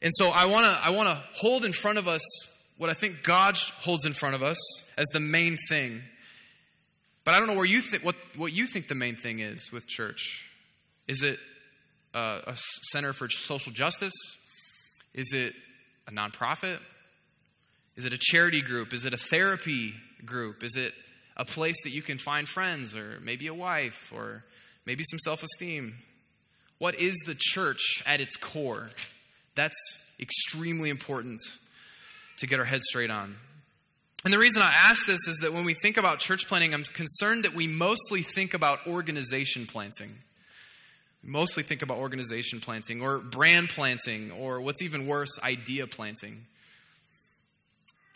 and 0.00 0.12
so 0.16 0.28
I 0.30 0.46
want 0.46 0.64
to 0.64 0.86
I 0.86 0.90
want 0.90 1.08
to 1.08 1.22
hold 1.34 1.64
in 1.64 1.72
front 1.72 1.98
of 1.98 2.08
us 2.08 2.22
what 2.78 2.90
I 2.90 2.94
think 2.94 3.22
God 3.22 3.56
holds 3.80 4.06
in 4.06 4.12
front 4.12 4.34
of 4.34 4.42
us 4.42 4.58
as 4.96 5.06
the 5.12 5.20
main 5.20 5.56
thing. 5.68 6.02
But 7.24 7.34
I 7.34 7.38
don't 7.38 7.48
know 7.48 7.54
where 7.54 7.64
you 7.64 7.80
think 7.80 8.04
what 8.04 8.16
what 8.36 8.52
you 8.52 8.66
think 8.66 8.88
the 8.88 8.94
main 8.94 9.16
thing 9.16 9.40
is 9.40 9.70
with 9.72 9.86
church. 9.86 10.48
Is 11.08 11.22
it 11.22 11.38
uh, 12.14 12.40
a 12.46 12.56
center 12.90 13.12
for 13.12 13.28
social 13.28 13.72
justice? 13.72 14.14
Is 15.14 15.32
it 15.32 15.54
a 16.08 16.10
nonprofit? 16.10 16.78
Is 17.96 18.04
it 18.04 18.12
a 18.12 18.18
charity 18.18 18.62
group? 18.62 18.92
Is 18.92 19.04
it 19.04 19.12
a 19.12 19.18
therapy 19.18 19.94
group? 20.24 20.62
Is 20.64 20.76
it 20.76 20.94
a 21.36 21.44
place 21.44 21.76
that 21.84 21.90
you 21.90 22.02
can 22.02 22.18
find 22.18 22.48
friends 22.48 22.94
or 22.94 23.18
maybe 23.22 23.46
a 23.46 23.54
wife 23.54 24.12
or 24.12 24.44
maybe 24.86 25.04
some 25.10 25.18
self 25.18 25.42
esteem. 25.42 25.94
What 26.78 26.96
is 26.96 27.14
the 27.26 27.36
church 27.38 28.02
at 28.06 28.20
its 28.20 28.36
core? 28.36 28.90
That's 29.54 29.76
extremely 30.18 30.90
important 30.90 31.40
to 32.38 32.46
get 32.46 32.58
our 32.58 32.64
heads 32.64 32.84
straight 32.86 33.10
on. 33.10 33.36
And 34.24 34.32
the 34.32 34.38
reason 34.38 34.62
I 34.62 34.72
ask 34.72 35.06
this 35.06 35.26
is 35.26 35.38
that 35.42 35.52
when 35.52 35.64
we 35.64 35.74
think 35.74 35.96
about 35.96 36.20
church 36.20 36.46
planting, 36.46 36.74
I'm 36.74 36.84
concerned 36.84 37.44
that 37.44 37.54
we 37.54 37.66
mostly 37.66 38.22
think 38.22 38.54
about 38.54 38.86
organization 38.86 39.66
planting. 39.66 40.18
Mostly 41.24 41.62
think 41.62 41.82
about 41.82 41.98
organization 41.98 42.60
planting 42.60 43.00
or 43.00 43.18
brand 43.18 43.68
planting 43.68 44.32
or 44.32 44.60
what's 44.60 44.82
even 44.82 45.06
worse, 45.06 45.30
idea 45.42 45.86
planting. 45.86 46.46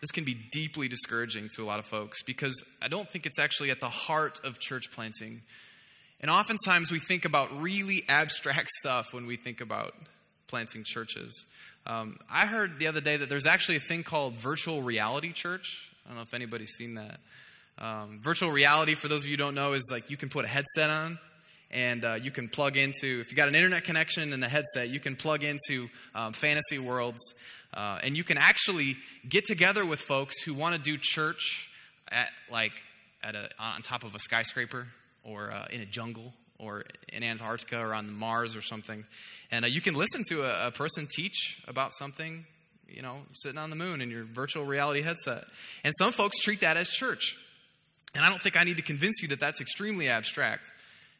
This 0.01 0.11
can 0.11 0.25
be 0.25 0.35
deeply 0.51 0.87
discouraging 0.87 1.49
to 1.55 1.63
a 1.63 1.65
lot 1.65 1.79
of 1.79 1.85
folks 1.85 2.21
because 2.23 2.61
I 2.81 2.87
don't 2.87 3.09
think 3.09 3.25
it's 3.25 3.39
actually 3.39 3.71
at 3.71 3.79
the 3.79 3.89
heart 3.89 4.39
of 4.43 4.59
church 4.59 4.91
planting. 4.93 5.41
And 6.19 6.29
oftentimes 6.29 6.91
we 6.91 6.99
think 6.99 7.25
about 7.25 7.61
really 7.61 8.03
abstract 8.09 8.69
stuff 8.79 9.07
when 9.13 9.25
we 9.25 9.37
think 9.37 9.61
about 9.61 9.93
planting 10.47 10.83
churches. 10.85 11.45
Um, 11.85 12.17
I 12.29 12.45
heard 12.45 12.79
the 12.79 12.87
other 12.87 13.01
day 13.01 13.17
that 13.17 13.29
there's 13.29 13.45
actually 13.45 13.77
a 13.77 13.81
thing 13.81 14.03
called 14.03 14.37
virtual 14.37 14.81
reality 14.81 15.31
church. 15.31 15.89
I 16.05 16.09
don't 16.09 16.17
know 16.17 16.23
if 16.23 16.33
anybody's 16.33 16.71
seen 16.71 16.95
that. 16.95 17.19
Um, 17.79 18.19
virtual 18.21 18.51
reality, 18.51 18.95
for 18.95 19.07
those 19.07 19.21
of 19.21 19.27
you 19.27 19.33
who 19.33 19.37
don't 19.37 19.55
know, 19.55 19.73
is 19.73 19.87
like 19.91 20.09
you 20.09 20.17
can 20.17 20.29
put 20.29 20.45
a 20.45 20.47
headset 20.47 20.89
on 20.89 21.19
and 21.71 22.05
uh, 22.05 22.13
you 22.13 22.31
can 22.31 22.47
plug 22.47 22.77
into, 22.77 23.19
if 23.19 23.29
you 23.29 23.35
got 23.35 23.47
an 23.47 23.55
internet 23.55 23.83
connection 23.83 24.33
and 24.33 24.43
a 24.43 24.49
headset, 24.49 24.89
you 24.89 24.99
can 24.99 25.15
plug 25.15 25.43
into 25.43 25.89
um, 26.15 26.33
fantasy 26.33 26.79
worlds. 26.79 27.21
Uh, 27.73 27.99
and 28.01 28.15
you 28.15 28.23
can 28.23 28.37
actually 28.37 28.95
get 29.27 29.45
together 29.45 29.85
with 29.85 29.99
folks 29.99 30.41
who 30.43 30.53
want 30.53 30.75
to 30.75 30.81
do 30.81 30.97
church 30.97 31.69
at 32.09 32.29
like 32.49 32.71
at 33.21 33.35
a, 33.35 33.49
on 33.59 33.81
top 33.81 34.03
of 34.03 34.15
a 34.15 34.19
skyscraper 34.19 34.87
or 35.23 35.51
uh, 35.51 35.65
in 35.69 35.81
a 35.81 35.85
jungle 35.85 36.33
or 36.59 36.85
in 37.11 37.23
Antarctica 37.23 37.77
or 37.79 37.93
on 37.93 38.11
Mars 38.11 38.55
or 38.55 38.61
something. 38.61 39.05
And 39.51 39.65
uh, 39.65 39.67
you 39.67 39.81
can 39.81 39.95
listen 39.95 40.23
to 40.29 40.43
a, 40.43 40.67
a 40.67 40.71
person 40.71 41.07
teach 41.13 41.61
about 41.67 41.93
something, 41.93 42.45
you 42.87 43.01
know, 43.01 43.17
sitting 43.31 43.57
on 43.57 43.69
the 43.69 43.75
moon 43.75 44.01
in 44.01 44.09
your 44.09 44.23
virtual 44.23 44.65
reality 44.65 45.01
headset. 45.01 45.43
And 45.83 45.93
some 45.99 46.13
folks 46.13 46.39
treat 46.39 46.61
that 46.61 46.77
as 46.77 46.89
church. 46.89 47.37
And 48.15 48.25
I 48.25 48.29
don't 48.29 48.41
think 48.41 48.59
I 48.59 48.63
need 48.63 48.77
to 48.77 48.83
convince 48.83 49.21
you 49.21 49.27
that 49.29 49.39
that's 49.39 49.59
extremely 49.59 50.07
abstract 50.07 50.71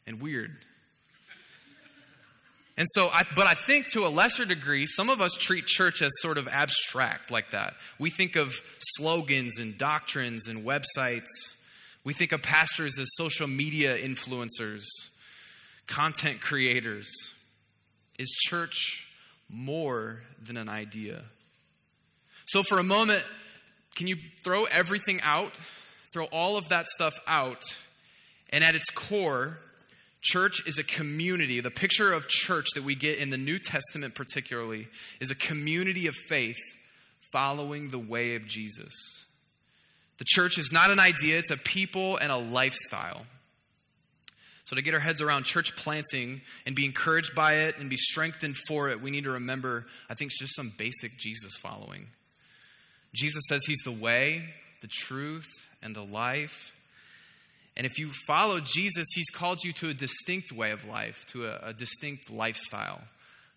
and 0.08 0.20
weird. 0.20 0.56
And 2.78 2.86
so, 2.94 3.08
I, 3.08 3.24
but 3.34 3.46
I 3.46 3.54
think 3.54 3.88
to 3.90 4.06
a 4.06 4.08
lesser 4.08 4.44
degree, 4.44 4.86
some 4.86 5.10
of 5.10 5.20
us 5.20 5.32
treat 5.32 5.66
church 5.66 6.00
as 6.00 6.10
sort 6.20 6.38
of 6.38 6.48
abstract 6.48 7.30
like 7.30 7.50
that. 7.50 7.74
We 7.98 8.08
think 8.08 8.36
of 8.36 8.54
slogans 8.96 9.58
and 9.58 9.76
doctrines 9.76 10.48
and 10.48 10.64
websites. 10.64 11.26
We 12.04 12.14
think 12.14 12.32
of 12.32 12.40
pastors 12.40 12.98
as 13.00 13.08
social 13.16 13.48
media 13.48 13.98
influencers, 13.98 14.84
content 15.88 16.40
creators. 16.40 17.10
Is 18.16 18.28
church 18.48 19.08
more 19.48 20.22
than 20.40 20.56
an 20.56 20.68
idea? 20.68 21.24
So, 22.46 22.62
for 22.62 22.78
a 22.78 22.84
moment, 22.84 23.24
can 23.96 24.06
you 24.06 24.16
throw 24.44 24.64
everything 24.64 25.20
out? 25.22 25.58
Throw 26.12 26.26
all 26.26 26.56
of 26.56 26.68
that 26.68 26.88
stuff 26.88 27.14
out, 27.26 27.62
and 28.50 28.64
at 28.64 28.74
its 28.74 28.88
core, 28.94 29.58
Church 30.20 30.66
is 30.66 30.78
a 30.78 30.84
community. 30.84 31.60
The 31.60 31.70
picture 31.70 32.12
of 32.12 32.28
church 32.28 32.66
that 32.74 32.82
we 32.82 32.94
get 32.94 33.18
in 33.18 33.30
the 33.30 33.36
New 33.36 33.58
Testament, 33.58 34.14
particularly, 34.14 34.88
is 35.20 35.30
a 35.30 35.36
community 35.36 36.06
of 36.06 36.14
faith 36.28 36.56
following 37.32 37.90
the 37.90 37.98
way 37.98 38.34
of 38.34 38.46
Jesus. 38.46 38.94
The 40.18 40.24
church 40.26 40.58
is 40.58 40.72
not 40.72 40.90
an 40.90 40.98
idea, 40.98 41.38
it's 41.38 41.50
a 41.50 41.56
people 41.56 42.16
and 42.16 42.32
a 42.32 42.36
lifestyle. 42.36 43.26
So, 44.64 44.76
to 44.76 44.82
get 44.82 44.92
our 44.92 45.00
heads 45.00 45.22
around 45.22 45.44
church 45.44 45.76
planting 45.76 46.42
and 46.66 46.76
be 46.76 46.84
encouraged 46.84 47.34
by 47.34 47.54
it 47.54 47.78
and 47.78 47.88
be 47.88 47.96
strengthened 47.96 48.56
for 48.66 48.90
it, 48.90 49.00
we 49.00 49.10
need 49.10 49.24
to 49.24 49.30
remember, 49.30 49.86
I 50.10 50.14
think, 50.14 50.32
just 50.32 50.54
some 50.54 50.74
basic 50.76 51.16
Jesus 51.16 51.56
following. 51.56 52.08
Jesus 53.14 53.42
says 53.48 53.62
he's 53.66 53.80
the 53.84 53.92
way, 53.92 54.44
the 54.82 54.88
truth, 54.88 55.48
and 55.80 55.96
the 55.96 56.04
life. 56.04 56.72
And 57.78 57.86
if 57.86 57.96
you 57.96 58.10
follow 58.26 58.58
Jesus, 58.58 59.06
he's 59.14 59.30
called 59.30 59.62
you 59.62 59.72
to 59.74 59.88
a 59.88 59.94
distinct 59.94 60.50
way 60.50 60.72
of 60.72 60.84
life, 60.84 61.24
to 61.28 61.46
a, 61.46 61.68
a 61.68 61.72
distinct 61.72 62.28
lifestyle. 62.28 63.00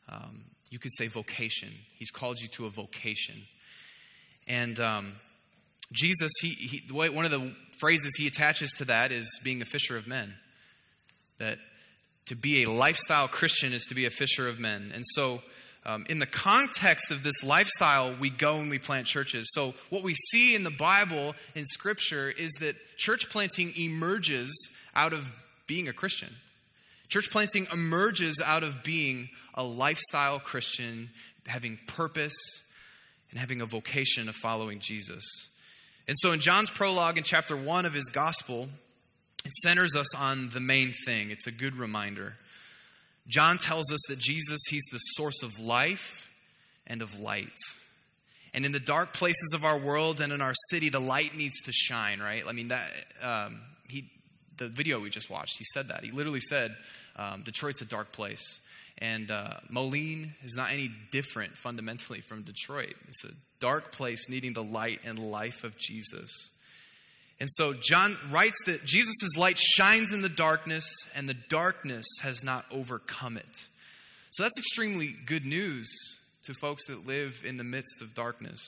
Um, 0.08 0.44
you 0.70 0.78
could 0.78 0.92
say 0.96 1.08
vocation. 1.08 1.70
He's 1.98 2.12
called 2.12 2.40
you 2.40 2.48
to 2.50 2.68
a 2.68 2.70
vocation. 2.70 3.42
And 4.48 4.80
um, 4.80 5.14
Jesus, 5.92 6.32
he, 6.40 6.50
he, 6.50 6.84
one 6.94 7.26
of 7.26 7.32
the 7.32 7.52
phrases 7.80 8.12
he 8.16 8.28
attaches 8.28 8.70
to 8.78 8.86
that 8.86 9.12
is 9.12 9.28
being 9.44 9.64
a 9.64 9.66
fisher 9.66 9.98
of 9.98 10.08
men. 10.08 10.36
That 11.40 11.58
to 12.28 12.36
be 12.36 12.64
a 12.64 12.70
lifestyle 12.70 13.28
Christian 13.28 13.74
is 13.74 13.86
to 13.86 13.96
be 13.96 14.06
a 14.06 14.12
fisher 14.12 14.48
of 14.48 14.60
men. 14.60 14.92
And 14.94 15.04
so 15.16 15.42
um, 15.84 16.06
in 16.10 16.20
the 16.20 16.28
context 16.28 17.10
of 17.10 17.24
this 17.24 17.44
lifestyle, 17.44 18.16
we 18.20 18.30
go 18.30 18.58
and 18.58 18.70
we 18.70 18.78
plant 18.78 19.08
churches. 19.08 19.50
So, 19.52 19.74
what 19.90 20.04
we 20.04 20.14
see 20.14 20.54
in 20.54 20.64
the 20.64 20.70
Bible, 20.70 21.34
in 21.56 21.66
Scripture, 21.66 22.30
is 22.30 22.52
that 22.60 22.76
church 22.98 23.30
planting 23.30 23.74
emerges 23.76 24.52
out 24.96 25.14
of 25.14 25.32
being 25.66 25.88
a 25.88 25.94
Christian. 25.94 26.30
Church 27.10 27.32
planting 27.32 27.68
emerges 27.74 28.40
out 28.46 28.64
of 28.64 28.84
being 28.84 29.30
a 29.56 29.64
lifestyle 29.64 30.40
Christian, 30.40 31.10
having 31.48 31.80
purpose, 31.88 32.36
and 33.32 33.40
having 33.40 33.60
a 33.62 33.66
vocation 33.66 34.30
of 34.30 34.36
following 34.36 34.80
Jesus. 34.80 35.24
And 36.08 36.16
so, 36.20 36.32
in 36.32 36.42
John's 36.42 36.70
prologue 36.70 37.18
in 37.18 37.24
chapter 37.24 37.58
1 37.58 37.88
of 37.88 37.94
his 37.94 38.06
gospel, 38.06 38.70
it 39.44 39.54
centers 39.64 39.96
us 39.96 40.14
on 40.14 40.52
the 40.54 40.60
main 40.60 40.94
thing. 41.06 41.32
It's 41.32 41.48
a 41.48 41.52
good 41.52 41.76
reminder. 41.76 42.36
John 43.28 43.58
tells 43.58 43.92
us 43.92 44.00
that 44.10 44.20
Jesus, 44.20 44.60
he's 44.70 44.84
the 44.92 44.98
source 44.98 45.44
of 45.44 45.60
life 45.60 46.28
and 46.88 47.02
of 47.02 47.20
light. 47.20 47.50
And 48.54 48.66
in 48.66 48.72
the 48.72 48.80
dark 48.80 49.14
places 49.14 49.54
of 49.54 49.64
our 49.64 49.78
world 49.78 50.20
and 50.20 50.34
in 50.34 50.42
our 50.42 50.54
city, 50.70 50.90
the 50.90 51.00
light 51.00 51.36
needs 51.36 51.60
to 51.62 51.72
shine, 51.72 52.20
right? 52.20 52.44
I 52.46 52.52
mean, 52.52 52.68
that, 52.70 52.90
um, 53.22 53.62
he, 53.88 54.10
the 54.58 54.68
video 54.68 55.00
we 55.00 55.10
just 55.10 55.30
watched, 55.30 55.58
he 55.58 55.66
said 55.74 55.88
that. 55.88 56.04
He 56.04 56.12
literally 56.12 56.42
said, 56.42 56.76
um, 57.16 57.44
Detroit's 57.44 57.82
a 57.82 57.86
dark 57.86 58.12
place. 58.12 58.60
And 58.98 59.32
uh, 59.32 59.54
Moline 59.70 60.36
is 60.44 60.56
not 60.56 60.72
any 60.72 60.92
different 61.12 61.58
fundamentally 61.58 62.22
from 62.22 62.44
Detroit. 62.44 62.94
It's 63.08 63.24
a 63.24 63.32
dark 63.60 63.92
place 63.94 64.30
needing 64.30 64.54
the 64.54 64.64
light 64.64 65.00
and 65.04 65.18
life 65.18 65.64
of 65.64 65.78
Jesus. 65.78 66.30
And 67.42 67.50
so 67.52 67.74
John 67.74 68.20
writes 68.30 68.58
that 68.68 68.86
Jesus' 68.86 69.36
light 69.36 69.58
shines 69.58 70.14
in 70.14 70.22
the 70.22 70.30
darkness, 70.30 70.86
and 71.16 71.28
the 71.28 71.34
darkness 71.34 72.06
has 72.22 72.44
not 72.44 72.66
overcome 72.70 73.36
it. 73.36 73.68
So 74.30 74.44
that's 74.44 74.60
extremely 74.60 75.16
good 75.26 75.44
news 75.44 75.90
to 76.44 76.54
folks 76.54 76.86
that 76.86 77.08
live 77.08 77.42
in 77.44 77.58
the 77.58 77.64
midst 77.64 78.00
of 78.00 78.14
darkness. 78.14 78.62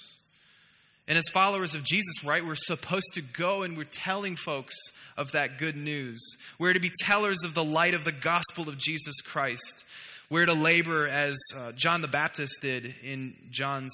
And 1.08 1.20
as 1.20 1.25
followers 1.32 1.75
of 1.75 1.84
Jesus, 1.84 2.24
right, 2.24 2.44
we're 2.44 2.56
supposed 2.56 3.13
to 3.13 3.22
go 3.22 3.62
and 3.62 3.77
we're 3.77 3.84
telling 3.84 4.36
folks 4.36 4.74
of 5.18 5.34
that 5.34 5.60
good 5.60 5.77
news. 5.77 6.20
We're 6.58 6.74
to 6.74 6.80
be 6.80 6.92
tellers 7.01 7.44
of 7.44 7.53
the 7.53 7.63
light 7.63 7.94
of 7.94 8.06
the 8.06 8.12
gospel 8.12 8.68
of 8.70 8.80
Jesus 8.80 9.22
Christ. 9.22 9.86
We're 10.32 10.48
to 10.48 10.53
labor 10.53 11.08
as 11.08 11.38
uh, 11.56 11.74
John 11.74 12.01
the 12.01 12.08
Baptist 12.08 12.58
did 12.62 12.96
in 13.03 13.36
John's 13.51 13.94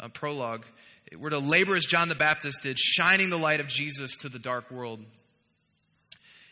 uh, 0.00 0.08
prologue. 0.08 0.64
We're 1.18 1.30
to 1.30 1.38
labor 1.38 1.76
as 1.76 1.84
John 1.84 2.08
the 2.08 2.14
Baptist 2.14 2.62
did, 2.62 2.78
shining 2.78 3.30
the 3.30 3.38
light 3.38 3.60
of 3.60 3.68
Jesus 3.68 4.16
to 4.18 4.28
the 4.28 4.38
dark 4.38 4.70
world. 4.70 5.00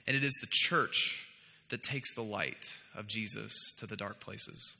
And 0.06 0.16
it 0.16 0.24
is 0.24 0.32
the 0.40 0.48
church 0.50 1.26
that 1.70 1.82
takes 1.82 2.14
the 2.14 2.22
light 2.22 2.64
of 2.94 3.06
Jesus 3.06 3.52
to 3.78 3.86
the 3.86 3.96
dark 3.96 4.20
places. 4.20 4.74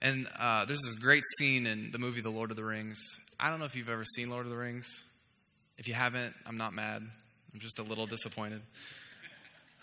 And 0.00 0.28
uh, 0.38 0.64
there's 0.64 0.80
this 0.82 0.94
great 0.96 1.22
scene 1.38 1.66
in 1.66 1.90
the 1.92 1.98
movie 1.98 2.20
The 2.20 2.30
Lord 2.30 2.50
of 2.50 2.56
the 2.56 2.64
Rings. 2.64 2.98
I 3.38 3.50
don't 3.50 3.58
know 3.58 3.66
if 3.66 3.76
you've 3.76 3.88
ever 3.88 4.04
seen 4.04 4.30
Lord 4.30 4.46
of 4.46 4.50
the 4.50 4.58
Rings. 4.58 4.86
If 5.78 5.88
you 5.88 5.94
haven't, 5.94 6.34
I'm 6.46 6.56
not 6.56 6.72
mad. 6.72 7.02
I'm 7.52 7.60
just 7.60 7.78
a 7.78 7.82
little 7.82 8.06
disappointed. 8.06 8.62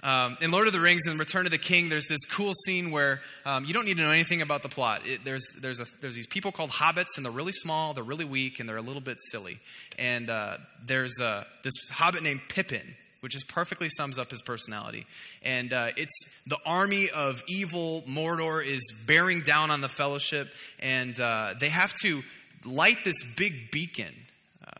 Um, 0.01 0.37
in 0.39 0.51
Lord 0.51 0.67
of 0.67 0.73
the 0.73 0.79
Rings 0.79 1.07
and 1.07 1.19
Return 1.19 1.45
of 1.45 1.51
the 1.51 1.57
King, 1.57 1.89
there's 1.89 2.07
this 2.07 2.23
cool 2.29 2.53
scene 2.65 2.89
where 2.89 3.19
um, 3.45 3.65
you 3.65 3.73
don't 3.73 3.85
need 3.85 3.97
to 3.97 4.03
know 4.03 4.11
anything 4.11 4.41
about 4.41 4.63
the 4.63 4.69
plot. 4.69 5.05
It, 5.05 5.25
there's, 5.25 5.45
there's, 5.59 5.81
a, 5.81 5.85
there's 5.99 6.15
these 6.15 6.27
people 6.27 6.53
called 6.53 6.71
hobbits, 6.71 7.17
and 7.17 7.25
they're 7.25 7.33
really 7.33 7.51
small, 7.51 7.93
they're 7.93 8.03
really 8.03 8.23
weak, 8.23 8.59
and 8.59 8.69
they're 8.69 8.77
a 8.77 8.81
little 8.81 9.01
bit 9.01 9.17
silly. 9.29 9.59
And 9.97 10.29
uh, 10.29 10.57
there's 10.85 11.19
uh, 11.21 11.43
this 11.63 11.73
hobbit 11.91 12.23
named 12.23 12.41
Pippin, 12.47 12.95
which 13.19 13.33
just 13.33 13.49
perfectly 13.49 13.89
sums 13.89 14.17
up 14.17 14.31
his 14.31 14.41
personality. 14.41 15.05
And 15.43 15.73
uh, 15.73 15.89
it's 15.97 16.15
the 16.47 16.57
army 16.65 17.09
of 17.09 17.43
evil 17.49 18.03
Mordor 18.07 18.65
is 18.65 18.93
bearing 19.05 19.41
down 19.41 19.69
on 19.69 19.81
the 19.81 19.89
Fellowship, 19.89 20.47
and 20.79 21.19
uh, 21.19 21.55
they 21.59 21.69
have 21.69 21.93
to 22.03 22.21
light 22.63 23.03
this 23.03 23.21
big 23.35 23.69
beacon 23.71 24.13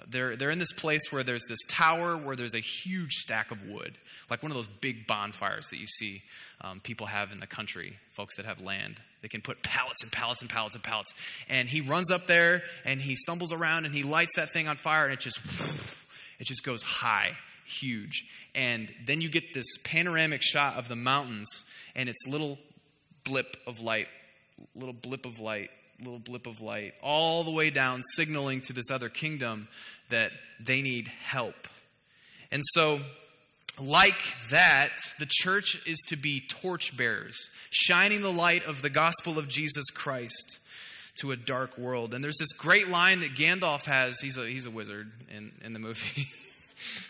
they're, 0.07 0.35
they're 0.35 0.51
in 0.51 0.59
this 0.59 0.73
place 0.73 1.11
where 1.11 1.23
there's 1.23 1.45
this 1.47 1.59
tower 1.67 2.17
where 2.17 2.35
there's 2.35 2.55
a 2.55 2.59
huge 2.59 3.13
stack 3.13 3.51
of 3.51 3.63
wood, 3.63 3.97
like 4.29 4.43
one 4.43 4.51
of 4.51 4.55
those 4.55 4.67
big 4.67 5.07
bonfires 5.07 5.67
that 5.69 5.77
you 5.77 5.87
see 5.87 6.21
um, 6.61 6.79
people 6.79 7.07
have 7.07 7.31
in 7.31 7.39
the 7.39 7.47
country, 7.47 7.97
folks 8.13 8.35
that 8.37 8.45
have 8.45 8.61
land. 8.61 8.99
They 9.21 9.27
can 9.27 9.41
put 9.41 9.63
pallets 9.63 10.03
and 10.03 10.11
pallets 10.11 10.41
and 10.41 10.49
pallets 10.49 10.75
and 10.75 10.83
pallets. 10.83 11.11
And 11.49 11.67
he 11.67 11.81
runs 11.81 12.11
up 12.11 12.27
there 12.27 12.63
and 12.85 13.01
he 13.01 13.15
stumbles 13.15 13.51
around 13.51 13.85
and 13.85 13.93
he 13.93 14.03
lights 14.03 14.35
that 14.35 14.53
thing 14.53 14.67
on 14.67 14.77
fire 14.77 15.05
and 15.05 15.13
it 15.13 15.19
just, 15.19 15.39
it 16.39 16.47
just 16.47 16.63
goes 16.63 16.81
high, 16.81 17.31
huge. 17.65 18.25
And 18.55 18.91
then 19.05 19.21
you 19.21 19.29
get 19.29 19.53
this 19.53 19.65
panoramic 19.83 20.41
shot 20.41 20.77
of 20.77 20.87
the 20.87 20.95
mountains 20.95 21.47
and 21.95 22.07
it's 22.09 22.27
little 22.27 22.57
blip 23.23 23.57
of 23.67 23.79
light, 23.79 24.07
little 24.75 24.93
blip 24.93 25.25
of 25.25 25.39
light 25.39 25.69
little 26.01 26.19
blip 26.19 26.47
of 26.47 26.61
light, 26.61 26.93
all 27.01 27.43
the 27.43 27.51
way 27.51 27.69
down, 27.69 28.01
signaling 28.15 28.61
to 28.61 28.73
this 28.73 28.89
other 28.91 29.09
kingdom 29.09 29.67
that 30.09 30.31
they 30.59 30.81
need 30.81 31.07
help. 31.07 31.67
And 32.51 32.63
so, 32.73 32.99
like 33.79 34.17
that, 34.49 34.91
the 35.19 35.27
church 35.27 35.81
is 35.85 35.97
to 36.07 36.15
be 36.15 36.41
torchbearers, 36.41 37.37
shining 37.69 38.21
the 38.21 38.31
light 38.31 38.65
of 38.65 38.81
the 38.81 38.89
gospel 38.89 39.37
of 39.37 39.47
Jesus 39.47 39.85
Christ 39.91 40.59
to 41.19 41.31
a 41.31 41.35
dark 41.35 41.77
world. 41.77 42.13
And 42.13 42.23
there's 42.23 42.37
this 42.37 42.53
great 42.53 42.89
line 42.89 43.19
that 43.21 43.35
Gandalf 43.35 43.85
has. 43.85 44.19
He's 44.19 44.37
a, 44.37 44.47
he's 44.47 44.65
a 44.65 44.71
wizard 44.71 45.11
in, 45.29 45.51
in 45.63 45.73
the 45.73 45.79
movie. 45.79 46.27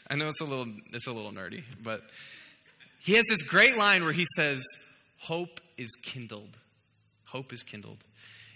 I 0.10 0.16
know 0.16 0.30
it's 0.30 0.42
a 0.42 0.46
little 0.46 0.68
it's 0.94 1.08
a 1.08 1.12
little 1.12 1.32
nerdy, 1.32 1.64
but 1.84 2.02
he 3.00 3.14
has 3.14 3.26
this 3.30 3.44
great 3.44 3.78
line 3.78 4.04
where 4.04 4.14
he 4.14 4.26
says, 4.36 4.64
"Hope 5.20 5.62
is 5.78 5.90
kindled. 6.02 6.58
Hope 7.26 7.54
is 7.54 7.64
kindled." 7.64 8.04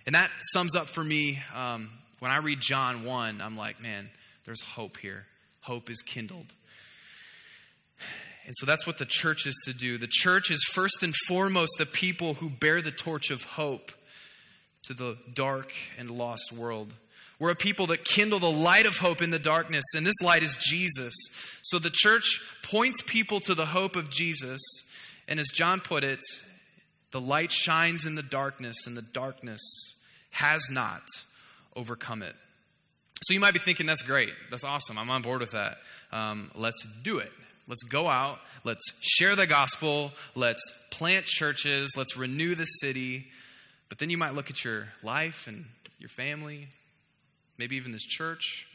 And 0.06 0.16
that 0.16 0.30
sums 0.52 0.76
up 0.76 0.88
for 0.88 1.04
me 1.04 1.42
um, 1.56 1.90
when 2.20 2.32
I 2.32 2.38
read 2.38 2.60
John 2.62 3.04
1, 3.04 3.42
I'm 3.42 3.56
like, 3.56 3.82
man, 3.82 4.10
there's 4.46 4.62
hope 4.62 4.98
here. 4.98 5.26
Hope 5.62 5.90
is 5.90 6.02
kindled. 6.02 6.54
And 8.46 8.54
so 8.58 8.66
that's 8.66 8.86
what 8.86 8.98
the 8.98 9.06
church 9.06 9.46
is 9.46 9.56
to 9.66 9.74
do. 9.74 9.98
The 9.98 10.08
church 10.10 10.52
is 10.52 10.64
first 10.74 11.04
and 11.04 11.16
foremost 11.28 11.74
the 11.78 11.86
people 11.86 12.34
who 12.36 12.50
bear 12.50 12.82
the 12.82 12.92
torch 12.92 13.32
of 13.32 13.44
hope 13.44 13.92
to 14.84 14.94
the 14.94 15.18
dark 15.34 15.72
and 15.98 16.12
lost 16.12 16.52
world. 16.52 16.94
We're 17.40 17.52
a 17.52 17.56
people 17.56 17.88
that 17.88 18.04
kindle 18.04 18.40
the 18.40 18.52
light 18.52 18.86
of 18.86 18.96
hope 18.96 19.22
in 19.22 19.30
the 19.30 19.40
darkness, 19.40 19.84
and 19.96 20.06
this 20.06 20.22
light 20.22 20.44
is 20.44 20.56
Jesus. 20.60 21.14
So 21.64 21.80
the 21.80 21.92
church 21.92 22.42
points 22.64 23.02
people 23.06 23.40
to 23.42 23.56
the 23.56 23.66
hope 23.66 23.96
of 23.96 24.10
Jesus. 24.10 24.62
And 25.28 25.40
as 25.40 25.48
John 25.48 25.80
put 25.80 26.04
it, 26.04 26.22
the 27.12 27.22
light 27.22 27.52
shines 27.52 28.06
in 28.06 28.16
the 28.16 28.24
darkness, 28.24 28.88
and 28.88 28.96
the 28.96 29.02
darkness 29.02 29.62
has 30.34 30.68
not 30.70 31.04
overcome 31.76 32.22
it. 32.24 32.36
So 33.24 33.34
you 33.34 33.40
might 33.40 33.54
be 33.54 33.60
thinking, 33.60 33.86
that's 33.86 34.02
great. 34.02 34.34
That's 34.50 34.66
awesome. 34.66 34.98
I'm 34.98 35.10
on 35.10 35.22
board 35.22 35.40
with 35.40 35.52
that. 35.52 35.78
Um, 36.12 36.52
let's 36.56 36.86
do 37.04 37.20
it. 37.20 37.32
Let's 37.68 37.84
go 37.84 38.10
out. 38.10 38.40
Let's 38.66 38.84
share 39.00 39.38
the 39.38 39.48
gospel. 39.48 40.12
Let's 40.36 40.62
plant 40.92 41.26
churches. 41.26 41.94
Let's 41.96 42.18
renew 42.18 42.56
the 42.56 42.66
city. 42.66 43.28
But 43.88 44.00
then 44.00 44.10
you 44.10 44.18
might 44.18 44.34
look 44.34 44.50
at 44.50 44.66
your 44.66 44.88
life 45.04 45.46
and 45.48 45.66
your 46.00 46.10
family, 46.10 46.68
maybe 47.58 47.78
even 47.78 47.94
this 47.94 48.04
church, 48.04 48.68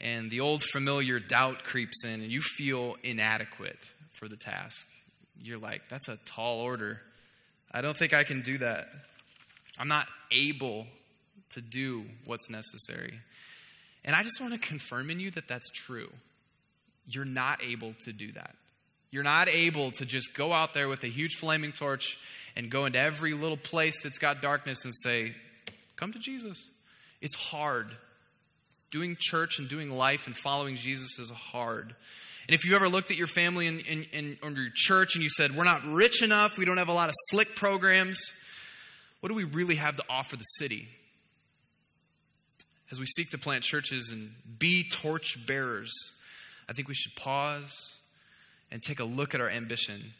and 0.00 0.30
the 0.30 0.40
old 0.40 0.62
familiar 0.62 1.18
doubt 1.18 1.64
creeps 1.64 2.04
in, 2.04 2.22
and 2.22 2.30
you 2.30 2.40
feel 2.40 2.96
inadequate 3.02 3.78
for 4.12 4.28
the 4.28 4.36
task. 4.36 4.86
You're 5.38 5.58
like, 5.58 5.82
that's 5.90 6.08
a 6.08 6.18
tall 6.24 6.60
order. 6.60 7.00
I 7.70 7.80
don't 7.80 7.96
think 7.96 8.14
I 8.14 8.24
can 8.24 8.40
do 8.40 8.58
that. 8.58 8.88
I'm 9.78 9.88
not 9.88 10.06
able 10.30 10.86
to 11.50 11.60
do 11.60 12.04
what's 12.24 12.48
necessary. 12.50 13.18
And 14.04 14.14
I 14.14 14.22
just 14.22 14.40
want 14.40 14.52
to 14.52 14.58
confirm 14.58 15.10
in 15.10 15.20
you 15.20 15.30
that 15.32 15.48
that's 15.48 15.70
true. 15.70 16.10
You're 17.06 17.24
not 17.24 17.62
able 17.62 17.94
to 18.04 18.12
do 18.12 18.32
that. 18.32 18.54
You're 19.10 19.22
not 19.22 19.48
able 19.48 19.92
to 19.92 20.04
just 20.04 20.34
go 20.34 20.52
out 20.52 20.74
there 20.74 20.88
with 20.88 21.04
a 21.04 21.08
huge 21.08 21.36
flaming 21.36 21.72
torch 21.72 22.18
and 22.56 22.70
go 22.70 22.84
into 22.84 22.98
every 22.98 23.32
little 23.32 23.56
place 23.56 23.94
that's 24.02 24.18
got 24.18 24.42
darkness 24.42 24.84
and 24.84 24.94
say, 25.02 25.34
Come 25.96 26.12
to 26.12 26.18
Jesus. 26.18 26.68
It's 27.20 27.36
hard. 27.36 27.96
Doing 28.90 29.16
church 29.18 29.60
and 29.60 29.68
doing 29.68 29.90
life 29.90 30.26
and 30.26 30.36
following 30.36 30.74
Jesus 30.74 31.18
is 31.20 31.30
hard. 31.30 31.94
And 32.48 32.54
if 32.54 32.64
you 32.64 32.74
ever 32.74 32.88
looked 32.88 33.10
at 33.10 33.16
your 33.16 33.28
family 33.28 33.68
and, 33.68 34.36
or 34.42 34.50
your 34.50 34.70
church 34.74 35.14
and 35.14 35.22
you 35.22 35.30
said, 35.30 35.56
We're 35.56 35.64
not 35.64 35.84
rich 35.86 36.20
enough, 36.22 36.58
we 36.58 36.64
don't 36.64 36.78
have 36.78 36.88
a 36.88 36.92
lot 36.92 37.08
of 37.08 37.14
slick 37.30 37.54
programs, 37.54 38.20
what 39.24 39.30
do 39.30 39.34
we 39.36 39.44
really 39.44 39.76
have 39.76 39.96
to 39.96 40.04
offer 40.10 40.36
the 40.36 40.42
city? 40.42 40.86
As 42.92 43.00
we 43.00 43.06
seek 43.06 43.30
to 43.30 43.38
plant 43.38 43.62
churches 43.62 44.10
and 44.12 44.32
be 44.58 44.86
torch 44.86 45.46
bearers, 45.46 45.90
I 46.68 46.74
think 46.74 46.88
we 46.88 46.94
should 46.94 47.16
pause 47.16 47.72
and 48.70 48.82
take 48.82 49.00
a 49.00 49.04
look 49.04 49.34
at 49.34 49.40
our 49.40 49.48
ambition. 49.48 50.12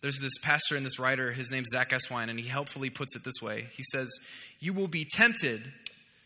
There's 0.00 0.18
this 0.18 0.32
pastor 0.42 0.74
and 0.74 0.84
this 0.84 0.98
writer, 0.98 1.30
his 1.30 1.52
name's 1.52 1.68
Zach 1.70 1.90
Eswine, 1.90 2.30
and 2.30 2.36
he 2.40 2.48
helpfully 2.48 2.90
puts 2.90 3.14
it 3.14 3.22
this 3.22 3.40
way. 3.40 3.68
He 3.76 3.84
says, 3.92 4.10
You 4.58 4.72
will 4.72 4.88
be 4.88 5.04
tempted 5.04 5.72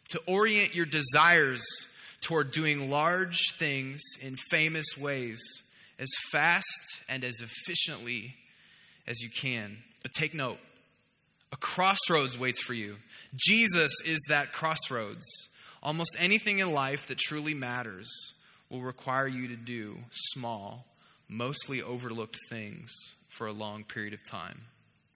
to 0.08 0.20
orient 0.26 0.74
your 0.74 0.86
desires 0.86 1.66
toward 2.22 2.50
doing 2.50 2.88
large 2.88 3.42
things 3.58 4.00
in 4.22 4.36
famous 4.50 4.86
ways 4.98 5.38
as 5.98 6.08
fast 6.32 6.64
and 7.10 7.24
as 7.24 7.42
efficiently 7.42 8.36
as 9.06 9.20
you 9.20 9.28
can. 9.28 9.76
But 10.02 10.12
take 10.16 10.32
note 10.32 10.56
a 11.52 11.56
crossroads 11.56 12.38
waits 12.38 12.62
for 12.62 12.74
you. 12.74 12.96
Jesus 13.34 13.92
is 14.04 14.18
that 14.28 14.52
crossroads. 14.52 15.24
Almost 15.82 16.16
anything 16.18 16.58
in 16.58 16.72
life 16.72 17.06
that 17.06 17.18
truly 17.18 17.54
matters 17.54 18.10
will 18.70 18.82
require 18.82 19.28
you 19.28 19.48
to 19.48 19.56
do 19.56 19.98
small, 20.10 20.86
mostly 21.28 21.82
overlooked 21.82 22.36
things 22.50 22.90
for 23.28 23.46
a 23.46 23.52
long 23.52 23.84
period 23.84 24.12
of 24.12 24.20
time 24.28 24.62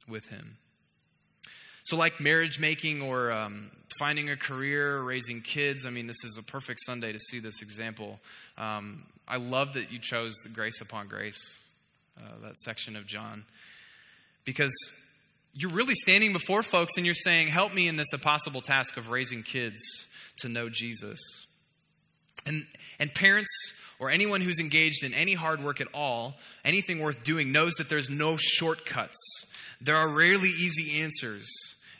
with 0.09 0.27
Him. 0.29 0.59
So, 1.85 1.97
like 1.97 2.21
marriage 2.21 2.61
making 2.61 3.03
or 3.03 3.33
um, 3.33 3.71
finding 3.99 4.31
a 4.31 4.37
career, 4.37 4.99
or 4.99 5.05
raising 5.05 5.41
kids, 5.41 5.87
I 5.87 5.91
mean, 5.91 6.07
this 6.07 6.23
is 6.25 6.37
a 6.39 6.43
perfect 6.43 6.81
Sunday 6.85 7.11
to 7.13 7.19
see 7.19 7.41
this 7.41 7.63
example. 7.63 8.21
Um, 8.57 9.07
I 9.27 9.39
love 9.39 9.73
that 9.73 9.91
you 9.91 9.99
chose 9.99 10.35
the 10.45 10.51
grace 10.51 10.81
upon 10.81 11.09
grace, 11.09 11.41
uh, 12.19 12.43
that 12.43 12.59
section 12.61 12.97
of 12.97 13.07
John, 13.07 13.45
because 14.45 14.73
you're 15.53 15.73
really 15.73 15.95
standing 15.95 16.33
before 16.33 16.63
folks 16.63 16.97
and 16.97 17.05
you're 17.05 17.15
saying, 17.15 17.49
Help 17.49 17.75
me 17.75 17.89
in 17.89 17.97
this 17.97 18.13
impossible 18.13 18.61
task 18.61 18.97
of 18.97 19.09
raising 19.09 19.43
kids 19.43 19.81
to 20.39 20.49
know 20.49 20.69
Jesus. 20.69 21.19
And, 22.47 22.67
and 22.99 23.13
parents 23.13 23.51
or 23.99 24.11
anyone 24.11 24.41
who's 24.41 24.61
engaged 24.61 25.05
in 25.05 25.13
any 25.13 25.35
hard 25.35 25.63
work 25.63 25.81
at 25.81 25.89
all, 25.93 26.35
anything 26.65 27.01
worth 27.01 27.23
doing, 27.23 27.53
knows 27.53 27.75
that 27.75 27.89
there's 27.89 28.09
no 28.09 28.37
shortcuts. 28.39 29.19
There 29.81 29.97
are 29.97 30.09
rarely 30.09 30.49
easy 30.49 31.01
answers. 31.01 31.47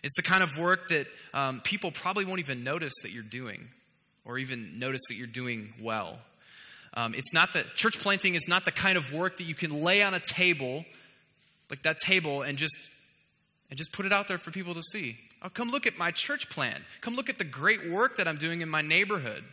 It's 0.03 0.17
the 0.17 0.23
kind 0.23 0.43
of 0.43 0.57
work 0.57 0.89
that 0.89 1.07
um, 1.35 1.61
people 1.61 1.93
probably 1.93 2.25
won't 2.25 2.41
even 2.41 2.65
notice 2.65 2.93
that 3.03 3.13
you're 3.13 3.23
doing 3.23 3.69
or 4.25 4.39
even 4.39 4.79
notice 4.79 5.03
that 5.09 5.17
you're 5.17 5.27
doing 5.27 5.75
well. 5.81 6.19
Um, 6.95 7.15
it's 7.15 7.33
not 7.33 7.53
that 7.53 7.75
church 7.75 7.99
planting 8.01 8.35
is 8.35 8.49
not 8.49 8.65
the 8.65 8.73
kind 8.73 8.97
of 8.97 9.13
work 9.13 9.37
that 9.39 9.45
you 9.45 9.55
can 9.55 9.83
lay 9.83 10.03
on 10.03 10.15
a 10.15 10.21
table, 10.21 10.85
like 11.69 11.83
that 11.83 12.01
table, 12.01 12.43
and 12.43 12.59
just 12.59 12.75
and 13.71 13.79
just 13.79 13.93
put 13.93 14.05
it 14.05 14.13
out 14.13 14.29
there 14.29 14.39
for 14.39 14.51
people 14.51 14.75
to 14.75 14.83
see. 14.83 15.17
Oh, 15.43 15.49
come 15.49 15.71
look 15.71 15.87
at 15.87 15.97
my 15.97 16.11
church 16.11 16.51
plan. 16.51 16.83
Come 17.01 17.15
look 17.15 17.31
at 17.31 17.39
the 17.39 17.45
great 17.45 17.91
work 17.91 18.19
that 18.19 18.29
I'm 18.29 18.37
doing 18.37 18.61
in 18.61 18.69
my 18.69 18.83
neighborhood. 18.83 19.45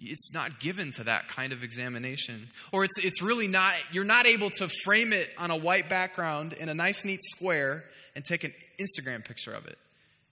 It's 0.00 0.32
not 0.34 0.58
given 0.58 0.90
to 0.92 1.04
that 1.04 1.28
kind 1.28 1.52
of 1.52 1.62
examination. 1.62 2.48
Or 2.72 2.84
it's, 2.84 2.98
it's 2.98 3.22
really 3.22 3.46
not, 3.46 3.74
you're 3.92 4.04
not 4.04 4.26
able 4.26 4.50
to 4.50 4.68
frame 4.84 5.12
it 5.12 5.30
on 5.38 5.50
a 5.50 5.56
white 5.56 5.88
background 5.88 6.54
in 6.54 6.68
a 6.68 6.74
nice, 6.74 7.04
neat 7.04 7.20
square 7.22 7.84
and 8.14 8.24
take 8.24 8.44
an 8.44 8.52
Instagram 8.78 9.24
picture 9.24 9.52
of 9.52 9.66
it 9.66 9.78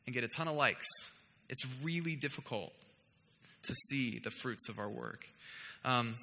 and 0.06 0.14
get 0.14 0.24
a 0.24 0.28
ton 0.28 0.48
of 0.48 0.56
likes. 0.56 0.86
It's 1.48 1.64
really 1.82 2.16
difficult 2.16 2.72
to 3.62 3.74
see 3.88 4.18
the 4.18 4.30
fruits 4.30 4.68
of 4.68 4.78
our 4.78 4.88
work. 4.88 5.26
Um, 5.84 6.16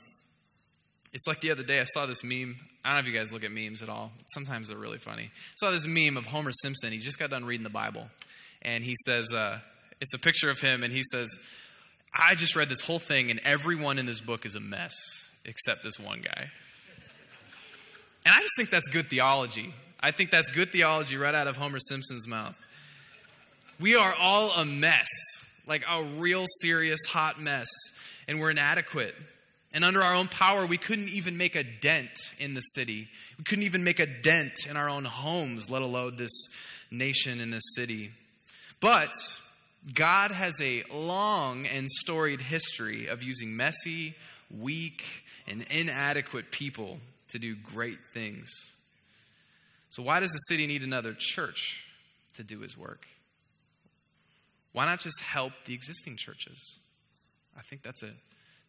it's 1.13 1.27
like 1.27 1.41
the 1.41 1.51
other 1.51 1.63
day, 1.63 1.79
I 1.79 1.85
saw 1.85 2.05
this 2.05 2.23
meme. 2.23 2.55
I 2.83 2.89
don't 2.89 2.95
know 2.95 2.99
if 3.01 3.13
you 3.13 3.19
guys 3.19 3.31
look 3.31 3.43
at 3.43 3.51
memes 3.51 3.81
at 3.81 3.89
all. 3.89 4.11
Sometimes 4.33 4.69
they're 4.69 4.77
really 4.77 4.97
funny. 4.97 5.25
I 5.25 5.55
saw 5.57 5.71
this 5.71 5.85
meme 5.85 6.17
of 6.17 6.25
Homer 6.25 6.51
Simpson. 6.61 6.91
He 6.91 6.99
just 6.99 7.19
got 7.19 7.29
done 7.29 7.45
reading 7.45 7.63
the 7.63 7.69
Bible. 7.69 8.07
And 8.61 8.83
he 8.83 8.95
says, 9.05 9.33
uh, 9.33 9.59
it's 9.99 10.13
a 10.13 10.19
picture 10.19 10.49
of 10.49 10.59
him, 10.59 10.83
and 10.83 10.91
he 10.91 11.03
says, 11.11 11.29
I 12.13 12.35
just 12.35 12.55
read 12.55 12.69
this 12.69 12.81
whole 12.81 12.99
thing, 12.99 13.29
and 13.29 13.39
everyone 13.43 13.99
in 13.99 14.05
this 14.05 14.19
book 14.19 14.45
is 14.45 14.55
a 14.55 14.59
mess 14.59 14.93
except 15.45 15.83
this 15.83 15.99
one 15.99 16.21
guy. 16.21 16.49
And 18.25 18.35
I 18.35 18.39
just 18.39 18.53
think 18.57 18.69
that's 18.69 18.89
good 18.89 19.09
theology. 19.09 19.73
I 19.99 20.11
think 20.11 20.31
that's 20.31 20.49
good 20.51 20.71
theology 20.71 21.17
right 21.17 21.33
out 21.33 21.47
of 21.47 21.57
Homer 21.57 21.79
Simpson's 21.79 22.27
mouth. 22.27 22.55
We 23.79 23.95
are 23.95 24.13
all 24.13 24.51
a 24.51 24.65
mess, 24.65 25.07
like 25.67 25.83
a 25.89 26.03
real 26.03 26.45
serious 26.61 26.99
hot 27.07 27.39
mess, 27.39 27.67
and 28.27 28.39
we're 28.39 28.51
inadequate. 28.51 29.15
And 29.73 29.85
under 29.85 30.03
our 30.03 30.13
own 30.13 30.27
power, 30.27 30.65
we 30.65 30.77
couldn't 30.77 31.09
even 31.09 31.37
make 31.37 31.55
a 31.55 31.63
dent 31.63 32.11
in 32.39 32.53
the 32.53 32.61
city. 32.61 33.07
We 33.37 33.45
couldn't 33.45 33.63
even 33.63 33.83
make 33.83 33.99
a 33.99 34.05
dent 34.05 34.65
in 34.69 34.75
our 34.75 34.89
own 34.89 35.05
homes, 35.05 35.69
let 35.69 35.81
alone 35.81 36.17
this 36.17 36.31
nation 36.89 37.39
and 37.39 37.53
this 37.53 37.63
city. 37.75 38.11
But 38.81 39.13
God 39.93 40.31
has 40.31 40.59
a 40.61 40.83
long 40.91 41.65
and 41.65 41.89
storied 41.89 42.41
history 42.41 43.07
of 43.07 43.23
using 43.23 43.55
messy, 43.55 44.15
weak, 44.55 45.03
and 45.47 45.63
inadequate 45.63 46.51
people 46.51 46.99
to 47.29 47.39
do 47.39 47.55
great 47.55 47.99
things. 48.13 48.49
So, 49.89 50.03
why 50.03 50.19
does 50.19 50.31
the 50.31 50.39
city 50.49 50.67
need 50.67 50.83
another 50.83 51.15
church 51.17 51.85
to 52.35 52.43
do 52.43 52.59
his 52.59 52.77
work? 52.77 53.05
Why 54.73 54.85
not 54.85 54.99
just 54.99 55.19
help 55.21 55.53
the 55.65 55.73
existing 55.73 56.17
churches? 56.17 56.77
I 57.57 57.61
think 57.61 57.83
that's 57.83 58.03
a 58.03 58.11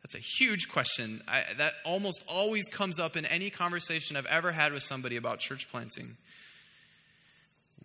that's 0.03 0.15
a 0.15 0.19
huge 0.19 0.69
question. 0.69 1.23
I, 1.29 1.45
that 1.59 1.75
almost 1.85 2.21
always 2.29 2.65
comes 2.67 2.99
up 2.99 3.17
in 3.17 3.25
any 3.25 3.51
conversation 3.51 4.17
I've 4.17 4.27
ever 4.27 4.53
had 4.53 4.73
with 4.73 4.83
somebody 4.83 5.17
about 5.17 5.39
church 5.39 5.69
planting. 5.71 6.17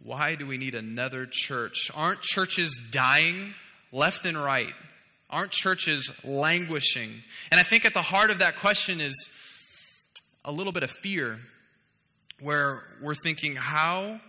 Why 0.04 0.36
do 0.36 0.46
we 0.46 0.58
need 0.58 0.76
another 0.76 1.28
church? 1.30 1.92
Aren't 1.94 2.22
churches 2.22 2.80
dying 2.92 3.54
left 3.92 4.26
and 4.26 4.38
right? 4.38 4.74
Aren't 5.30 5.52
churches 5.52 6.10
languishing? 6.24 7.12
And 7.52 7.60
I 7.60 7.64
think 7.64 7.86
at 7.86 7.94
the 7.94 8.02
heart 8.02 8.32
of 8.32 8.40
that 8.40 8.58
question 8.58 9.02
is 9.02 9.30
a 10.46 10.52
little 10.52 10.72
bit 10.72 10.84
of 10.84 10.92
fear, 11.04 11.40
where 12.40 12.84
we're 13.02 13.16
thinking, 13.16 13.56
how 13.56 14.22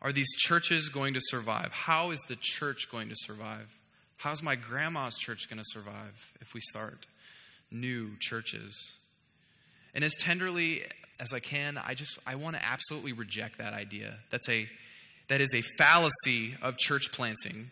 are 0.00 0.12
these 0.12 0.32
churches 0.36 0.88
going 0.88 1.14
to 1.14 1.20
survive? 1.22 1.72
How 1.72 2.10
is 2.10 2.20
the 2.28 2.36
church 2.40 2.88
going 2.90 3.08
to 3.08 3.16
survive? 3.16 3.68
How's 4.16 4.42
my 4.42 4.54
grandma's 4.54 5.16
church 5.16 5.50
going 5.50 5.58
to 5.58 5.64
survive 5.66 6.32
if 6.40 6.54
we 6.54 6.60
start? 6.60 7.06
New 7.70 8.16
churches. 8.20 8.94
And 9.94 10.04
as 10.04 10.14
tenderly 10.20 10.84
as 11.18 11.32
I 11.32 11.40
can, 11.40 11.78
I 11.78 11.94
just 11.94 12.18
I 12.26 12.34
want 12.34 12.56
to 12.56 12.64
absolutely 12.64 13.12
reject 13.12 13.58
that 13.58 13.72
idea. 13.72 14.16
That's 14.30 14.48
a 14.48 14.68
that 15.28 15.40
is 15.40 15.54
a 15.54 15.62
fallacy 15.76 16.54
of 16.62 16.76
church 16.76 17.10
planting. 17.12 17.70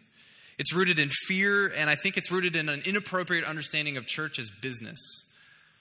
It's 0.59 0.73
rooted 0.73 0.99
in 0.99 1.11
fear, 1.27 1.67
and 1.67 1.91
I 1.91 1.97
think 1.97 2.17
it's 2.17 2.31
rooted 2.31 2.57
in 2.57 2.69
an 2.69 2.83
inappropriate 2.85 3.45
understanding 3.45 3.97
of 3.97 4.07
church 4.07 4.39
as 4.39 4.51
business, 4.63 4.99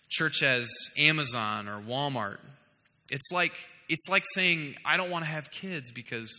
church 0.09 0.41
as 0.41 0.67
Amazon 0.97 1.67
or 1.67 1.79
Walmart. 1.79 2.39
It's 3.09 3.31
like 3.31 3.53
it's 3.89 4.09
like 4.09 4.23
saying 4.33 4.75
I 4.85 4.97
don't 4.97 5.09
want 5.09 5.25
to 5.25 5.31
have 5.31 5.51
kids 5.51 5.91
because 5.91 6.29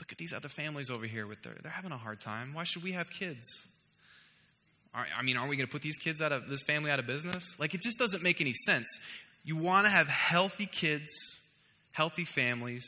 look 0.00 0.12
at 0.12 0.18
these 0.18 0.32
other 0.32 0.48
families 0.48 0.90
over 0.90 1.06
here 1.06 1.26
with 1.26 1.42
their 1.42 1.54
they're 1.62 1.72
having 1.72 1.92
a 1.92 1.98
hard 1.98 2.20
time. 2.20 2.54
Why 2.54 2.64
should 2.64 2.82
we 2.82 2.92
have 2.92 3.10
kids? 3.10 3.44
I 4.94 5.22
mean, 5.22 5.36
aren't 5.36 5.50
we 5.50 5.56
going 5.56 5.66
to 5.66 5.72
put 5.72 5.82
these 5.82 5.98
kids 5.98 6.22
out 6.22 6.30
of 6.30 6.48
this 6.48 6.62
family 6.62 6.90
out 6.90 7.00
of 7.00 7.06
business? 7.06 7.44
Like, 7.58 7.74
it 7.74 7.82
just 7.82 7.98
doesn't 7.98 8.22
make 8.22 8.40
any 8.40 8.52
sense. 8.52 8.86
You 9.42 9.56
want 9.56 9.86
to 9.86 9.90
have 9.90 10.06
healthy 10.06 10.66
kids, 10.66 11.12
healthy 11.92 12.24
families, 12.24 12.86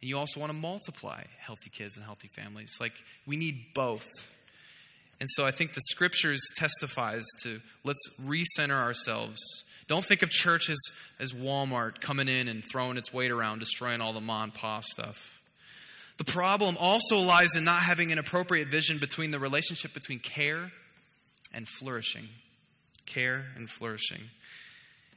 and 0.00 0.08
you 0.08 0.18
also 0.18 0.38
want 0.38 0.50
to 0.50 0.56
multiply 0.56 1.24
healthy 1.40 1.70
kids 1.70 1.96
and 1.96 2.04
healthy 2.04 2.28
families. 2.28 2.72
Like, 2.80 2.92
we 3.26 3.36
need 3.36 3.74
both. 3.74 4.08
And 5.18 5.28
so 5.32 5.44
I 5.44 5.50
think 5.50 5.72
the 5.72 5.80
scriptures 5.88 6.40
testifies 6.56 7.24
to 7.42 7.60
let's 7.82 8.08
recenter 8.22 8.78
ourselves. 8.80 9.40
Don't 9.88 10.04
think 10.04 10.22
of 10.22 10.30
church 10.30 10.68
as, 10.70 10.78
as 11.18 11.32
Walmart 11.32 12.00
coming 12.00 12.28
in 12.28 12.48
and 12.48 12.62
throwing 12.70 12.98
its 12.98 13.12
weight 13.12 13.30
around, 13.30 13.60
destroying 13.60 14.00
all 14.00 14.12
the 14.12 14.20
ma 14.20 14.44
and 14.44 14.54
pa 14.54 14.80
stuff. 14.80 15.16
The 16.18 16.24
problem 16.24 16.76
also 16.78 17.18
lies 17.18 17.54
in 17.56 17.64
not 17.64 17.82
having 17.82 18.12
an 18.12 18.18
appropriate 18.18 18.68
vision 18.68 18.98
between 18.98 19.30
the 19.30 19.38
relationship 19.38 19.92
between 19.92 20.18
care 20.18 20.70
and 21.56 21.66
flourishing. 21.66 22.28
Care 23.06 23.46
and 23.56 23.68
flourishing. 23.68 24.20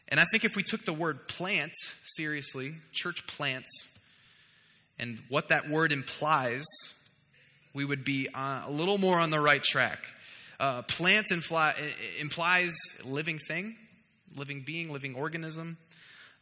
And 0.08 0.20
I 0.20 0.26
think 0.32 0.44
if 0.44 0.56
we 0.56 0.64
took 0.64 0.86
the 0.86 0.94
word 0.94 1.28
plant 1.28 1.74
seriously, 2.16 2.74
church 2.92 3.28
plants, 3.28 3.70
and 4.98 5.22
what 5.30 5.50
that 5.50 5.70
word 5.70 5.92
implies, 5.92 6.66
we 7.74 7.86
would 7.86 8.04
be 8.04 8.28
uh, 8.34 8.64
a 8.66 8.72
little 8.72 8.98
more 8.98 9.20
on 9.20 9.30
the 9.30 9.40
right 9.40 9.62
track. 9.62 10.00
Uh, 10.60 10.82
plant 10.82 11.28
impli- 11.32 11.94
implies 12.20 12.74
living 13.06 13.40
thing, 13.48 13.76
living 14.36 14.64
being, 14.66 14.92
living 14.92 15.16
organism. 15.16 15.78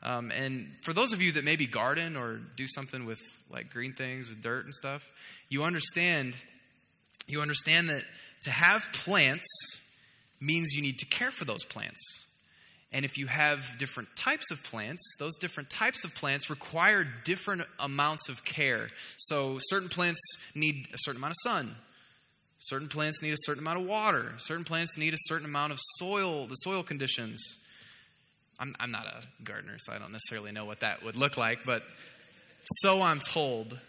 Um, 0.01 0.31
and 0.31 0.75
for 0.83 0.93
those 0.93 1.11
of 1.11 1.21
you 1.21 1.33
that 1.33 1.43
maybe 1.43 1.67
garden 1.67 2.15
or 2.15 2.39
do 2.55 2.67
something 2.67 3.05
with 3.05 3.19
like 3.49 3.69
green 3.69 3.93
things, 3.93 4.29
and 4.29 4.41
dirt 4.41 4.65
and 4.65 4.73
stuff, 4.73 5.03
you 5.49 5.63
understand 5.63 6.35
you 7.27 7.41
understand 7.41 7.89
that 7.89 8.03
to 8.43 8.51
have 8.51 8.87
plants 8.93 9.47
means 10.39 10.73
you 10.73 10.81
need 10.81 10.99
to 10.99 11.05
care 11.05 11.31
for 11.31 11.45
those 11.45 11.63
plants. 11.63 12.01
And 12.91 13.03
if 13.03 13.17
you 13.17 13.27
have 13.27 13.59
different 13.77 14.09
types 14.15 14.49
of 14.49 14.63
plants, 14.63 15.03
those 15.19 15.35
different 15.37 15.69
types 15.69 16.03
of 16.05 16.15
plants 16.15 16.49
require 16.49 17.05
different 17.25 17.63
amounts 17.79 18.29
of 18.29 18.45
care. 18.45 18.89
So, 19.17 19.57
certain 19.59 19.89
plants 19.89 20.21
need 20.55 20.87
a 20.93 20.97
certain 20.99 21.19
amount 21.19 21.31
of 21.31 21.37
sun. 21.43 21.75
Certain 22.59 22.87
plants 22.87 23.21
need 23.21 23.33
a 23.33 23.37
certain 23.45 23.61
amount 23.61 23.81
of 23.81 23.85
water. 23.85 24.33
Certain 24.37 24.63
plants 24.63 24.97
need 24.97 25.13
a 25.13 25.17
certain 25.25 25.45
amount 25.45 25.73
of 25.73 25.79
soil, 25.99 26.47
the 26.47 26.55
soil 26.55 26.81
conditions. 26.81 27.57
I'm, 28.59 28.73
I'm 28.79 28.91
not 28.91 29.05
a 29.05 29.43
gardener, 29.43 29.77
so 29.79 29.93
I 29.93 29.99
don't 29.99 30.11
necessarily 30.11 30.51
know 30.51 30.65
what 30.65 30.79
that 30.79 31.03
would 31.03 31.15
look 31.15 31.37
like, 31.37 31.59
but 31.65 31.83
so 32.81 33.01
I'm 33.01 33.19
told. 33.19 33.79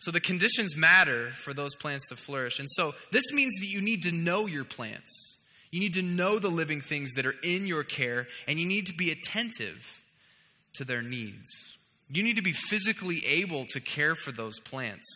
So 0.00 0.10
the 0.10 0.20
conditions 0.20 0.76
matter 0.76 1.32
for 1.42 1.52
those 1.52 1.74
plants 1.74 2.06
to 2.08 2.16
flourish. 2.16 2.60
And 2.60 2.68
so 2.70 2.94
this 3.10 3.32
means 3.32 3.54
that 3.58 3.66
you 3.66 3.80
need 3.80 4.04
to 4.04 4.12
know 4.12 4.46
your 4.46 4.64
plants. 4.64 5.37
You 5.70 5.80
need 5.80 5.94
to 5.94 6.02
know 6.02 6.38
the 6.38 6.48
living 6.48 6.80
things 6.80 7.12
that 7.14 7.26
are 7.26 7.34
in 7.42 7.66
your 7.66 7.84
care, 7.84 8.26
and 8.46 8.58
you 8.58 8.66
need 8.66 8.86
to 8.86 8.94
be 8.94 9.10
attentive 9.10 10.02
to 10.74 10.84
their 10.84 11.02
needs. 11.02 11.48
You 12.10 12.22
need 12.22 12.36
to 12.36 12.42
be 12.42 12.52
physically 12.52 13.24
able 13.26 13.66
to 13.72 13.80
care 13.80 14.14
for 14.14 14.32
those 14.32 14.58
plants. 14.60 15.06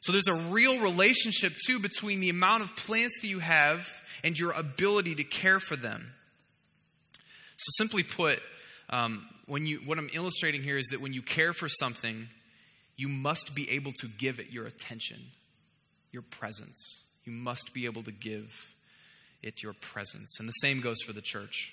So 0.00 0.12
there's 0.12 0.26
a 0.26 0.34
real 0.34 0.80
relationship, 0.80 1.52
too, 1.66 1.78
between 1.78 2.20
the 2.20 2.30
amount 2.30 2.62
of 2.64 2.74
plants 2.76 3.20
that 3.20 3.28
you 3.28 3.38
have 3.40 3.86
and 4.24 4.38
your 4.38 4.52
ability 4.52 5.16
to 5.16 5.24
care 5.24 5.60
for 5.60 5.76
them. 5.76 6.12
So, 7.56 7.84
simply 7.84 8.02
put, 8.02 8.40
um, 8.90 9.28
when 9.46 9.66
you, 9.66 9.80
what 9.84 9.98
I'm 9.98 10.10
illustrating 10.12 10.62
here 10.62 10.76
is 10.76 10.86
that 10.90 11.00
when 11.00 11.12
you 11.12 11.22
care 11.22 11.52
for 11.52 11.68
something, 11.68 12.28
you 12.96 13.08
must 13.08 13.54
be 13.54 13.70
able 13.70 13.92
to 14.00 14.08
give 14.08 14.40
it 14.40 14.50
your 14.50 14.66
attention, 14.66 15.18
your 16.10 16.22
presence. 16.22 17.04
You 17.24 17.32
must 17.32 17.72
be 17.72 17.84
able 17.84 18.02
to 18.02 18.12
give 18.12 18.50
it 19.42 19.62
your 19.62 19.74
presence. 19.74 20.38
And 20.38 20.48
the 20.48 20.52
same 20.52 20.80
goes 20.80 21.00
for 21.02 21.12
the 21.12 21.22
church. 21.22 21.72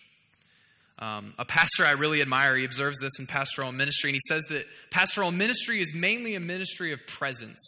Um, 1.00 1.34
a 1.40 1.46
pastor 1.46 1.86
I 1.86 1.92
really 1.92 2.22
admire, 2.22 2.58
he 2.58 2.66
observes 2.66 3.00
this 3.00 3.12
in 3.20 3.28
pastoral 3.28 3.72
ministry, 3.72 4.10
and 4.10 4.16
he 4.16 4.22
says 4.28 4.44
that 4.50 4.66
pastoral 4.92 5.32
ministry 5.32 5.82
is 5.82 5.94
mainly 5.94 6.36
a 6.36 6.42
ministry 6.42 6.92
of 6.92 7.00
presence. 7.08 7.60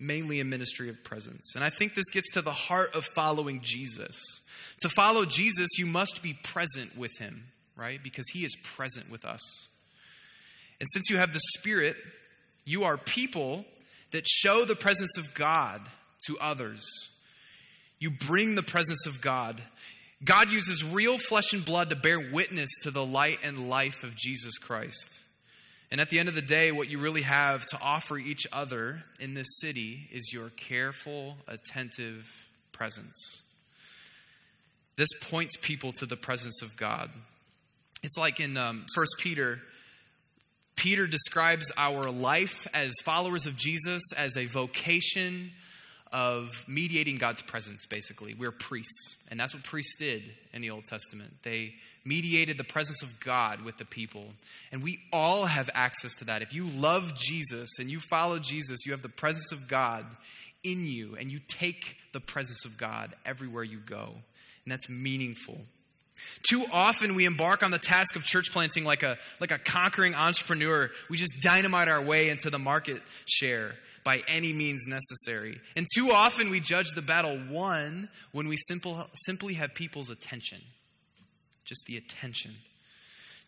Mainly 0.00 0.40
a 0.40 0.44
ministry 0.44 0.88
of 0.88 1.02
presence. 1.04 1.54
And 1.54 1.64
I 1.64 1.70
think 1.70 1.94
this 1.94 2.08
gets 2.10 2.30
to 2.32 2.42
the 2.42 2.52
heart 2.52 2.94
of 2.94 3.04
following 3.14 3.60
Jesus. 3.62 4.16
To 4.80 4.88
follow 4.88 5.24
Jesus, 5.24 5.68
you 5.76 5.86
must 5.86 6.22
be 6.22 6.34
present 6.34 6.96
with 6.96 7.10
him, 7.18 7.46
right? 7.76 8.02
Because 8.02 8.26
he 8.32 8.44
is 8.44 8.56
present 8.62 9.10
with 9.10 9.24
us. 9.24 9.66
And 10.80 10.88
since 10.92 11.10
you 11.10 11.16
have 11.16 11.32
the 11.32 11.40
Spirit, 11.58 11.96
you 12.64 12.84
are 12.84 12.96
people 12.96 13.64
that 14.12 14.26
show 14.26 14.64
the 14.64 14.76
presence 14.76 15.18
of 15.18 15.34
God 15.34 15.82
to 16.26 16.38
others 16.38 16.84
you 17.98 18.10
bring 18.10 18.54
the 18.54 18.62
presence 18.62 19.06
of 19.06 19.20
God. 19.20 19.62
God 20.24 20.50
uses 20.50 20.84
real 20.84 21.18
flesh 21.18 21.52
and 21.52 21.64
blood 21.64 21.90
to 21.90 21.96
bear 21.96 22.32
witness 22.32 22.70
to 22.82 22.90
the 22.90 23.04
light 23.04 23.38
and 23.44 23.68
life 23.68 24.02
of 24.02 24.16
Jesus 24.16 24.58
Christ. 24.58 25.10
And 25.90 26.00
at 26.00 26.10
the 26.10 26.18
end 26.18 26.28
of 26.28 26.34
the 26.34 26.42
day, 26.42 26.70
what 26.70 26.88
you 26.88 26.98
really 26.98 27.22
have 27.22 27.64
to 27.66 27.78
offer 27.80 28.18
each 28.18 28.46
other 28.52 29.04
in 29.20 29.34
this 29.34 29.46
city 29.60 30.08
is 30.12 30.32
your 30.32 30.50
careful, 30.50 31.36
attentive 31.46 32.24
presence. 32.72 33.42
This 34.96 35.08
points 35.22 35.56
people 35.60 35.92
to 35.92 36.06
the 36.06 36.16
presence 36.16 36.60
of 36.62 36.76
God. 36.76 37.10
It's 38.02 38.18
like 38.18 38.40
in 38.40 38.56
um, 38.56 38.84
1 38.94 39.06
Peter, 39.18 39.60
Peter 40.76 41.06
describes 41.06 41.72
our 41.76 42.10
life 42.10 42.66
as 42.74 42.92
followers 43.04 43.46
of 43.46 43.56
Jesus 43.56 44.02
as 44.16 44.36
a 44.36 44.46
vocation 44.46 45.52
of 46.12 46.48
mediating 46.66 47.16
God's 47.16 47.42
presence, 47.42 47.86
basically. 47.86 48.34
We're 48.34 48.52
priests. 48.52 49.16
And 49.30 49.38
that's 49.38 49.54
what 49.54 49.64
priests 49.64 49.96
did 49.98 50.22
in 50.52 50.62
the 50.62 50.70
Old 50.70 50.84
Testament. 50.84 51.34
They 51.42 51.74
mediated 52.04 52.56
the 52.56 52.64
presence 52.64 53.02
of 53.02 53.20
God 53.20 53.62
with 53.62 53.76
the 53.76 53.84
people. 53.84 54.26
And 54.72 54.82
we 54.82 55.00
all 55.12 55.46
have 55.46 55.68
access 55.74 56.14
to 56.16 56.24
that. 56.26 56.42
If 56.42 56.54
you 56.54 56.66
love 56.66 57.14
Jesus 57.14 57.68
and 57.78 57.90
you 57.90 58.00
follow 58.00 58.38
Jesus, 58.38 58.86
you 58.86 58.92
have 58.92 59.02
the 59.02 59.08
presence 59.08 59.52
of 59.52 59.68
God 59.68 60.06
in 60.64 60.86
you, 60.86 61.16
and 61.16 61.30
you 61.30 61.38
take 61.46 61.96
the 62.12 62.20
presence 62.20 62.64
of 62.64 62.76
God 62.76 63.14
everywhere 63.24 63.62
you 63.62 63.78
go. 63.78 64.14
And 64.64 64.72
that's 64.72 64.88
meaningful. 64.88 65.60
Too 66.48 66.64
often 66.70 67.14
we 67.14 67.24
embark 67.24 67.62
on 67.62 67.70
the 67.70 67.78
task 67.78 68.16
of 68.16 68.24
church 68.24 68.52
planting 68.52 68.84
like 68.84 69.02
a, 69.02 69.18
like 69.40 69.50
a 69.50 69.58
conquering 69.58 70.14
entrepreneur. 70.14 70.90
We 71.10 71.16
just 71.16 71.34
dynamite 71.40 71.88
our 71.88 72.02
way 72.02 72.28
into 72.28 72.50
the 72.50 72.58
market 72.58 73.02
share 73.26 73.74
by 74.04 74.22
any 74.28 74.52
means 74.52 74.84
necessary. 74.86 75.60
And 75.76 75.86
too 75.94 76.12
often 76.12 76.50
we 76.50 76.60
judge 76.60 76.90
the 76.94 77.02
battle 77.02 77.38
won 77.50 78.08
when 78.32 78.48
we 78.48 78.56
simple, 78.56 79.06
simply 79.26 79.54
have 79.54 79.74
people's 79.74 80.10
attention. 80.10 80.60
Just 81.64 81.84
the 81.86 81.96
attention. 81.96 82.54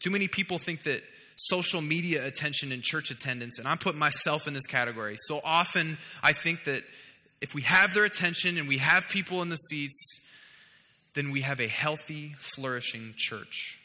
Too 0.00 0.10
many 0.10 0.28
people 0.28 0.58
think 0.58 0.82
that 0.84 1.02
social 1.36 1.80
media 1.80 2.26
attention 2.26 2.72
and 2.72 2.82
church 2.82 3.10
attendance, 3.10 3.58
and 3.58 3.66
I'm 3.66 3.78
putting 3.78 3.98
myself 3.98 4.46
in 4.46 4.52
this 4.52 4.66
category. 4.66 5.16
So 5.20 5.40
often 5.42 5.96
I 6.22 6.32
think 6.32 6.64
that 6.64 6.82
if 7.40 7.54
we 7.54 7.62
have 7.62 7.94
their 7.94 8.04
attention 8.04 8.58
and 8.58 8.68
we 8.68 8.78
have 8.78 9.08
people 9.08 9.40
in 9.40 9.48
the 9.48 9.56
seats, 9.56 10.20
then 11.14 11.30
we 11.30 11.42
have 11.42 11.60
a 11.60 11.68
healthy, 11.68 12.34
flourishing 12.38 13.14
church. 13.16 13.78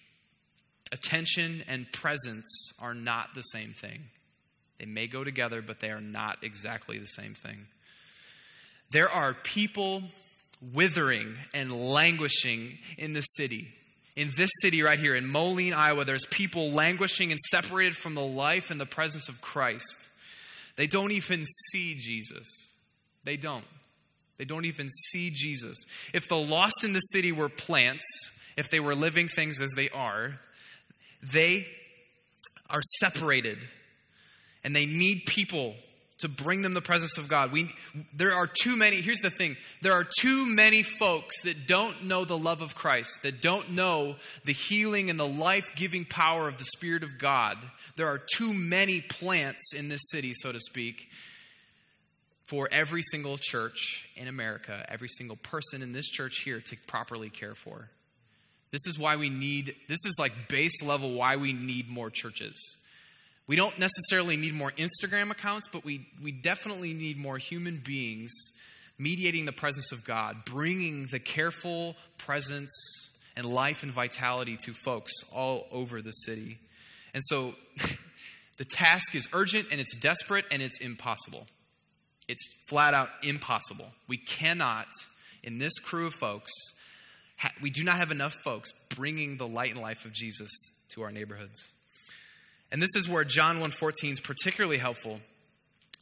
Attention 0.91 1.63
and 1.67 1.91
presence 1.91 2.71
are 2.79 2.93
not 2.93 3.33
the 3.33 3.41
same 3.41 3.71
thing. 3.71 4.03
They 4.79 4.85
may 4.85 5.07
go 5.07 5.23
together, 5.23 5.61
but 5.61 5.79
they 5.79 5.89
are 5.89 6.01
not 6.01 6.43
exactly 6.43 6.99
the 6.99 7.07
same 7.07 7.33
thing. 7.33 7.67
There 8.91 9.09
are 9.09 9.33
people 9.33 10.03
withering 10.73 11.35
and 11.53 11.71
languishing 11.71 12.77
in 12.97 13.13
the 13.13 13.21
city. 13.21 13.73
In 14.15 14.31
this 14.37 14.51
city 14.61 14.81
right 14.81 14.99
here, 14.99 15.15
in 15.15 15.27
Moline, 15.27 15.73
Iowa, 15.73 16.05
there's 16.05 16.25
people 16.29 16.71
languishing 16.71 17.31
and 17.31 17.39
separated 17.49 17.97
from 17.97 18.15
the 18.15 18.21
life 18.21 18.71
and 18.71 18.79
the 18.79 18.85
presence 18.85 19.27
of 19.27 19.41
Christ. 19.41 20.07
They 20.77 20.87
don't 20.87 21.11
even 21.11 21.45
see 21.71 21.95
Jesus. 21.95 22.47
They 23.23 23.37
don't. 23.37 23.65
They 24.37 24.45
don't 24.45 24.65
even 24.65 24.89
see 24.89 25.29
Jesus. 25.29 25.77
If 26.13 26.27
the 26.27 26.37
lost 26.37 26.83
in 26.83 26.93
the 26.93 26.99
city 26.99 27.31
were 27.31 27.49
plants, 27.49 28.05
if 28.57 28.69
they 28.69 28.79
were 28.79 28.95
living 28.95 29.27
things 29.27 29.61
as 29.61 29.69
they 29.75 29.89
are, 29.89 30.39
they 31.21 31.67
are 32.69 32.81
separated 32.99 33.57
and 34.63 34.75
they 34.75 34.85
need 34.85 35.23
people 35.25 35.75
to 36.19 36.29
bring 36.29 36.61
them 36.61 36.73
the 36.73 36.81
presence 36.81 37.17
of 37.17 37.27
God. 37.27 37.51
We, 37.51 37.73
there 38.13 38.33
are 38.33 38.47
too 38.47 38.75
many, 38.75 39.01
here's 39.01 39.19
the 39.19 39.29
thing 39.29 39.57
there 39.81 39.93
are 39.93 40.07
too 40.19 40.45
many 40.45 40.81
folks 40.81 41.41
that 41.43 41.67
don't 41.67 42.05
know 42.05 42.25
the 42.25 42.37
love 42.37 42.61
of 42.61 42.73
Christ, 42.73 43.21
that 43.23 43.41
don't 43.41 43.71
know 43.71 44.15
the 44.45 44.53
healing 44.53 45.09
and 45.09 45.19
the 45.19 45.27
life 45.27 45.65
giving 45.75 46.05
power 46.05 46.47
of 46.47 46.57
the 46.57 46.65
Spirit 46.75 47.03
of 47.03 47.19
God. 47.19 47.57
There 47.97 48.07
are 48.07 48.21
too 48.35 48.53
many 48.53 49.01
plants 49.01 49.73
in 49.75 49.89
this 49.89 50.01
city, 50.09 50.33
so 50.33 50.51
to 50.51 50.59
speak, 50.59 51.07
for 52.45 52.69
every 52.71 53.01
single 53.01 53.37
church 53.39 54.07
in 54.15 54.27
America, 54.27 54.85
every 54.87 55.07
single 55.07 55.35
person 55.37 55.81
in 55.81 55.91
this 55.91 56.07
church 56.07 56.41
here 56.43 56.61
to 56.61 56.75
properly 56.87 57.29
care 57.29 57.55
for. 57.55 57.89
This 58.71 58.85
is 58.87 58.99
why 58.99 59.15
we 59.15 59.29
need, 59.29 59.75
this 59.87 59.99
is 60.05 60.15
like 60.19 60.47
base 60.47 60.81
level 60.83 61.13
why 61.13 61.37
we 61.37 61.53
need 61.53 61.89
more 61.89 62.09
churches. 62.09 62.55
We 63.47 63.55
don't 63.55 63.77
necessarily 63.77 64.37
need 64.37 64.53
more 64.53 64.71
Instagram 64.71 65.31
accounts, 65.31 65.69
but 65.71 65.85
we, 65.85 66.07
we 66.21 66.31
definitely 66.31 66.93
need 66.93 67.17
more 67.17 67.37
human 67.37 67.81
beings 67.83 68.31
mediating 68.97 69.45
the 69.45 69.51
presence 69.51 69.91
of 69.91 70.03
God, 70.03 70.45
bringing 70.45 71.07
the 71.07 71.19
careful 71.19 71.95
presence 72.17 72.71
and 73.35 73.45
life 73.45 73.83
and 73.83 73.91
vitality 73.91 74.57
to 74.65 74.73
folks 74.73 75.11
all 75.31 75.67
over 75.71 76.01
the 76.01 76.11
city. 76.11 76.57
And 77.13 77.21
so 77.25 77.55
the 78.57 78.65
task 78.65 79.15
is 79.15 79.27
urgent 79.33 79.67
and 79.71 79.79
it's 79.79 79.95
desperate 79.97 80.45
and 80.51 80.61
it's 80.61 80.79
impossible. 80.79 81.45
It's 82.27 82.47
flat 82.67 82.93
out 82.93 83.09
impossible. 83.23 83.91
We 84.07 84.17
cannot, 84.17 84.87
in 85.43 85.59
this 85.59 85.77
crew 85.79 86.07
of 86.07 86.13
folks, 86.15 86.51
ha- 87.37 87.51
we 87.61 87.69
do 87.69 87.83
not 87.83 87.97
have 87.97 88.11
enough 88.11 88.33
folks 88.43 88.71
bringing 88.89 89.37
the 89.37 89.47
light 89.47 89.71
and 89.71 89.81
life 89.81 90.05
of 90.05 90.11
Jesus 90.11 90.51
to 90.89 91.03
our 91.03 91.11
neighborhoods. 91.11 91.71
And 92.71 92.81
this 92.81 92.95
is 92.95 93.07
where 93.07 93.23
John 93.23 93.59
1:14 93.59 94.13
is 94.13 94.19
particularly 94.19 94.79
helpful. 94.79 95.21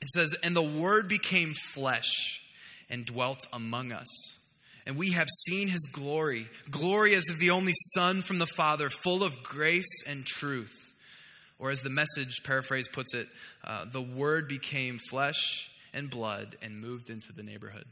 It 0.01 0.09
says, 0.09 0.33
"And 0.41 0.55
the 0.55 0.61
word 0.61 1.07
became 1.07 1.53
flesh 1.53 2.41
and 2.89 3.05
dwelt 3.05 3.45
among 3.51 3.91
us." 3.91 4.07
And 4.85 4.97
we 4.97 5.11
have 5.11 5.29
seen 5.45 5.69
his 5.69 5.85
glory, 5.91 6.49
glory 6.69 7.15
as 7.15 7.29
of 7.29 7.39
the 7.39 7.51
only 7.51 7.73
Son 7.93 8.21
from 8.21 8.39
the 8.39 8.47
Father, 8.47 8.89
full 8.89 9.23
of 9.23 9.43
grace 9.43 10.03
and 10.05 10.25
truth. 10.25 10.93
Or 11.57 11.69
as 11.69 11.81
the 11.81 11.89
message 11.89 12.43
paraphrase 12.43 12.89
puts 12.89 13.13
it, 13.13 13.29
uh, 13.63 13.85
the 13.85 14.01
Word 14.01 14.49
became 14.49 14.99
flesh 15.09 15.69
and 15.93 16.09
blood 16.09 16.57
and 16.61 16.79
moved 16.79 17.09
into 17.09 17.31
the 17.31 17.43
neighborhood. 17.43 17.85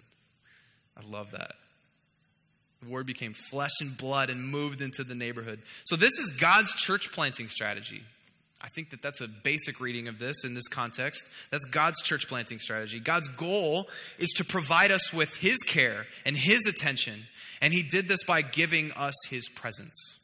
I 0.97 1.07
love 1.07 1.31
that. 1.31 1.53
The 2.81 2.89
Word 2.89 3.05
became 3.05 3.33
flesh 3.33 3.79
and 3.79 3.95
blood 3.95 4.29
and 4.29 4.43
moved 4.43 4.81
into 4.81 5.03
the 5.03 5.13
neighborhood. 5.13 5.61
So, 5.85 5.95
this 5.95 6.17
is 6.17 6.31
God's 6.31 6.71
church 6.73 7.11
planting 7.11 7.47
strategy. 7.47 8.01
I 8.59 8.69
think 8.69 8.91
that 8.91 9.01
that's 9.01 9.21
a 9.21 9.27
basic 9.27 9.79
reading 9.79 10.07
of 10.07 10.19
this 10.19 10.43
in 10.43 10.53
this 10.53 10.67
context. 10.67 11.23
That's 11.49 11.65
God's 11.65 12.01
church 12.01 12.27
planting 12.27 12.59
strategy. 12.59 12.99
God's 12.99 13.27
goal 13.29 13.87
is 14.19 14.29
to 14.37 14.43
provide 14.43 14.91
us 14.91 15.11
with 15.11 15.35
His 15.35 15.57
care 15.59 16.05
and 16.25 16.37
His 16.37 16.65
attention, 16.67 17.25
and 17.59 17.73
He 17.73 17.83
did 17.83 18.07
this 18.07 18.23
by 18.23 18.41
giving 18.41 18.91
us 18.91 19.15
His 19.29 19.47
presence. 19.49 20.17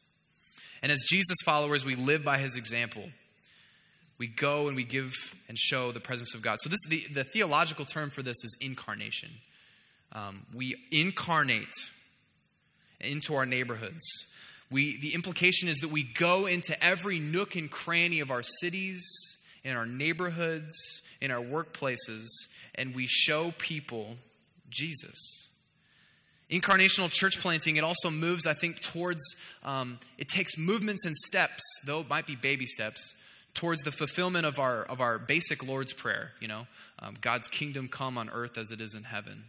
And 0.82 0.92
as 0.92 1.00
Jesus 1.08 1.36
followers, 1.44 1.84
we 1.84 1.96
live 1.96 2.24
by 2.24 2.38
His 2.38 2.56
example. 2.56 3.04
We 4.18 4.26
go 4.26 4.66
and 4.66 4.76
we 4.76 4.84
give 4.84 5.12
and 5.48 5.56
show 5.56 5.92
the 5.92 6.00
presence 6.00 6.34
of 6.34 6.42
God. 6.42 6.58
So, 6.60 6.68
this 6.68 6.80
the, 6.88 7.06
the 7.12 7.24
theological 7.32 7.84
term 7.84 8.10
for 8.10 8.22
this 8.22 8.36
is 8.42 8.56
incarnation. 8.60 9.30
Um, 10.12 10.46
we 10.54 10.76
incarnate 10.90 11.72
into 13.00 13.34
our 13.34 13.46
neighborhoods. 13.46 14.02
We, 14.70 14.98
the 15.00 15.14
implication 15.14 15.68
is 15.68 15.78
that 15.78 15.90
we 15.90 16.02
go 16.02 16.46
into 16.46 16.82
every 16.82 17.18
nook 17.18 17.56
and 17.56 17.70
cranny 17.70 18.20
of 18.20 18.30
our 18.30 18.42
cities, 18.42 19.02
in 19.64 19.76
our 19.76 19.86
neighborhoods, 19.86 20.74
in 21.20 21.30
our 21.30 21.42
workplaces, 21.42 22.26
and 22.74 22.94
we 22.94 23.06
show 23.06 23.52
people 23.58 24.16
Jesus. 24.68 25.48
Incarnational 26.50 27.10
church 27.10 27.38
planting, 27.40 27.76
it 27.76 27.84
also 27.84 28.10
moves, 28.10 28.46
I 28.46 28.54
think, 28.54 28.80
towards, 28.80 29.20
um, 29.62 29.98
it 30.16 30.28
takes 30.28 30.56
movements 30.56 31.04
and 31.04 31.16
steps, 31.16 31.62
though 31.84 32.00
it 32.00 32.08
might 32.08 32.26
be 32.26 32.36
baby 32.36 32.66
steps, 32.66 33.12
towards 33.58 33.82
the 33.82 33.90
fulfillment 33.90 34.46
of 34.46 34.60
our, 34.60 34.84
of 34.84 35.00
our 35.00 35.18
basic 35.18 35.64
Lord's 35.64 35.92
Prayer, 35.92 36.30
you 36.40 36.46
know, 36.46 36.68
um, 37.00 37.16
God's 37.20 37.48
kingdom 37.48 37.88
come 37.88 38.16
on 38.16 38.30
earth 38.30 38.56
as 38.56 38.70
it 38.70 38.80
is 38.80 38.94
in 38.94 39.02
heaven. 39.02 39.44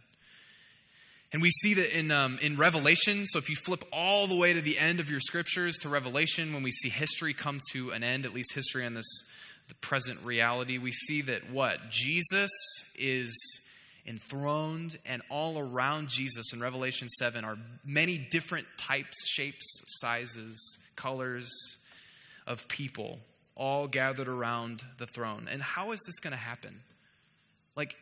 And 1.32 1.40
we 1.40 1.50
see 1.50 1.74
that 1.74 1.96
in, 1.96 2.10
um, 2.10 2.40
in 2.42 2.56
Revelation. 2.56 3.24
So 3.28 3.38
if 3.38 3.48
you 3.48 3.54
flip 3.54 3.84
all 3.92 4.26
the 4.26 4.34
way 4.34 4.52
to 4.52 4.60
the 4.60 4.80
end 4.80 4.98
of 4.98 5.08
your 5.08 5.20
scriptures 5.20 5.76
to 5.82 5.88
Revelation, 5.88 6.52
when 6.52 6.64
we 6.64 6.72
see 6.72 6.88
history 6.88 7.32
come 7.32 7.60
to 7.70 7.92
an 7.92 8.02
end, 8.02 8.26
at 8.26 8.34
least 8.34 8.52
history 8.52 8.84
on 8.84 8.94
this 8.94 9.06
the 9.68 9.74
present 9.76 10.20
reality, 10.24 10.78
we 10.78 10.90
see 10.90 11.22
that 11.22 11.48
what? 11.52 11.78
Jesus 11.90 12.50
is 12.98 13.32
enthroned, 14.04 14.98
and 15.06 15.22
all 15.30 15.56
around 15.56 16.08
Jesus 16.08 16.52
in 16.52 16.58
Revelation 16.58 17.08
7 17.08 17.44
are 17.44 17.56
many 17.84 18.18
different 18.18 18.66
types, 18.76 19.16
shapes, 19.28 19.64
sizes, 20.00 20.76
colors 20.96 21.48
of 22.48 22.66
people, 22.66 23.20
all 23.60 23.86
gathered 23.86 24.26
around 24.26 24.82
the 24.98 25.06
throne. 25.06 25.46
And 25.48 25.60
how 25.60 25.92
is 25.92 26.00
this 26.06 26.18
going 26.18 26.32
to 26.32 26.38
happen? 26.38 26.80
Like, 27.76 27.94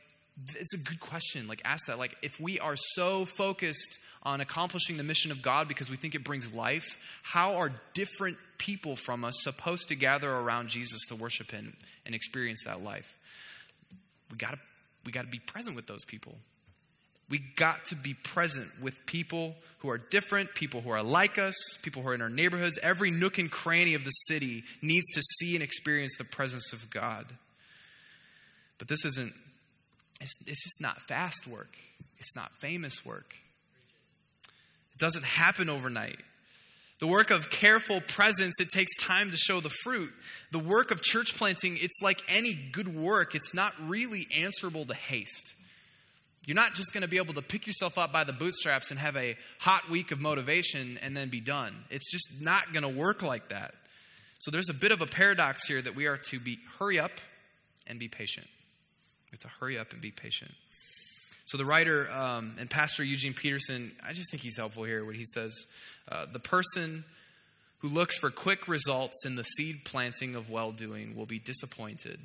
it's 0.55 0.73
a 0.73 0.79
good 0.79 1.01
question. 1.01 1.49
Like, 1.49 1.61
ask 1.65 1.87
that. 1.89 1.99
Like, 1.99 2.15
if 2.23 2.39
we 2.39 2.61
are 2.61 2.77
so 2.77 3.25
focused 3.25 3.99
on 4.23 4.41
accomplishing 4.41 4.97
the 4.97 5.03
mission 5.03 5.33
of 5.33 5.43
God 5.43 5.67
because 5.67 5.91
we 5.91 5.97
think 5.97 6.15
it 6.15 6.23
brings 6.23 6.55
life, 6.55 6.87
how 7.25 7.57
are 7.57 7.73
different 7.93 8.37
people 8.57 8.95
from 8.95 9.25
us 9.25 9.35
supposed 9.41 9.89
to 9.89 9.97
gather 9.97 10.31
around 10.31 10.69
Jesus 10.69 11.01
to 11.09 11.17
worship 11.17 11.51
Him 11.51 11.77
and 12.07 12.15
experience 12.15 12.63
that 12.65 12.85
life? 12.85 13.13
We 14.31 14.37
gotta, 14.37 14.59
we 15.05 15.11
gotta 15.11 15.29
be 15.29 15.41
present 15.41 15.75
with 15.75 15.89
those 15.89 16.05
people. 16.05 16.37
We 17.29 17.41
got 17.57 17.87
to 17.87 17.97
be 17.97 18.15
present 18.15 18.69
with 18.81 18.95
people 19.07 19.55
who 19.79 19.91
are 19.91 19.99
different, 19.99 20.55
people 20.55 20.81
who 20.81 20.91
are 20.91 21.03
like 21.03 21.39
us, 21.39 21.55
people 21.83 22.03
who 22.03 22.09
are 22.09 22.15
in 22.15 22.23
our 22.23 22.31
neighborhoods. 22.31 22.79
Every 22.83 23.11
nook 23.11 23.39
and 23.39 23.51
cranny 23.51 23.95
of 23.95 24.05
the 24.05 24.11
city 24.11 24.65
needs 24.81 25.07
to 25.13 25.23
see 25.23 25.55
and 25.55 25.63
experience 25.63 26.17
the 26.17 26.25
presence 26.25 26.73
of 26.73 26.89
God. 26.91 27.27
But 28.79 28.89
this 28.89 29.05
isn't 29.05 29.35
it's, 30.21 30.35
it's 30.47 30.65
just 30.65 30.81
not 30.81 31.01
fast 31.03 31.47
work, 31.47 31.77
it's 32.19 32.35
not 32.35 32.51
famous 32.61 33.05
work. 33.05 33.35
It 34.93 34.99
doesn't 34.99 35.25
happen 35.25 35.71
overnight. 35.71 36.19
The 36.99 37.07
work 37.07 37.31
of 37.31 37.49
careful 37.49 38.01
presence, 38.01 38.55
it 38.59 38.71
takes 38.71 38.93
time 38.97 39.31
to 39.31 39.37
show 39.37 39.61
the 39.61 39.71
fruit. 39.85 40.13
The 40.51 40.59
work 40.59 40.91
of 40.91 41.01
church 41.01 41.37
planting, 41.37 41.79
it's 41.81 42.03
like 42.03 42.21
any 42.29 42.55
good 42.55 42.97
work, 42.97 43.37
it's 43.37 43.55
not 43.55 43.73
really 43.81 44.27
answerable 44.37 44.85
to 44.87 44.95
haste. 44.95 45.55
You're 46.47 46.55
not 46.55 46.75
just 46.75 46.93
going 46.93 47.03
to 47.03 47.09
be 47.09 47.19
able 47.19 47.35
to 47.35 47.43
pick 47.43 47.67
yourself 47.67 47.99
up 47.99 48.13
by 48.13 48.25
the 48.25 48.33
bootstraps 48.33 48.91
and 48.91 48.99
have 48.99 49.17
a 49.17 49.37
hot 49.59 49.91
week 49.91 50.13
of 50.13 50.21
motivation 50.21 50.99
and 51.03 51.17
then 51.17 51.29
be 51.29 51.41
done. 51.41 51.75
It's 51.91 52.11
just 52.11 52.41
not 52.41 52.73
going 52.73 52.85
to 52.85 52.89
work 52.89 53.23
like 53.23 53.51
that. 53.51 53.75
So 54.39 54.51
there's 54.51 54.71
a 54.71 54.75
bit 54.75 54.93
of 54.93 55.03
a 55.03 55.07
paradox 55.07 55.67
here 55.67 55.83
that 55.83 55.95
we 55.95 56.07
are 56.07 56.17
to 56.17 56.41
be 56.41 56.59
hurry 56.79 56.99
up 56.99 57.11
and 57.87 57.99
be 57.99 58.09
patient. 58.09 58.47
We 59.31 59.37
have 59.37 59.41
to 59.41 59.49
hurry 59.61 59.79
up 59.79 59.93
and 59.93 60.01
be 60.01 60.11
patient. 60.11 60.53
So 61.47 61.59
the 61.59 61.65
writer 61.65 62.11
um, 62.11 62.57
and 62.59 62.69
pastor 62.69 63.03
Eugene 63.03 63.35
Peterson, 63.35 63.93
I 64.07 64.13
just 64.13 64.31
think 64.31 64.43
he's 64.43 64.57
helpful 64.57 64.85
here. 64.85 65.05
What 65.05 65.17
he 65.17 65.25
says, 65.25 65.55
uh, 66.11 66.27
the 66.31 66.39
person 66.39 67.05
who 67.79 67.89
looks 67.89 68.19
for 68.19 68.31
quick 68.31 68.69
results 68.69 69.25
in 69.25 69.35
the 69.35 69.45
seed 69.45 69.85
planting 69.85 70.35
of 70.35 70.51
well 70.51 70.73
doing 70.73 71.17
will 71.17 71.27
be 71.27 71.39
disappointed. 71.39 72.21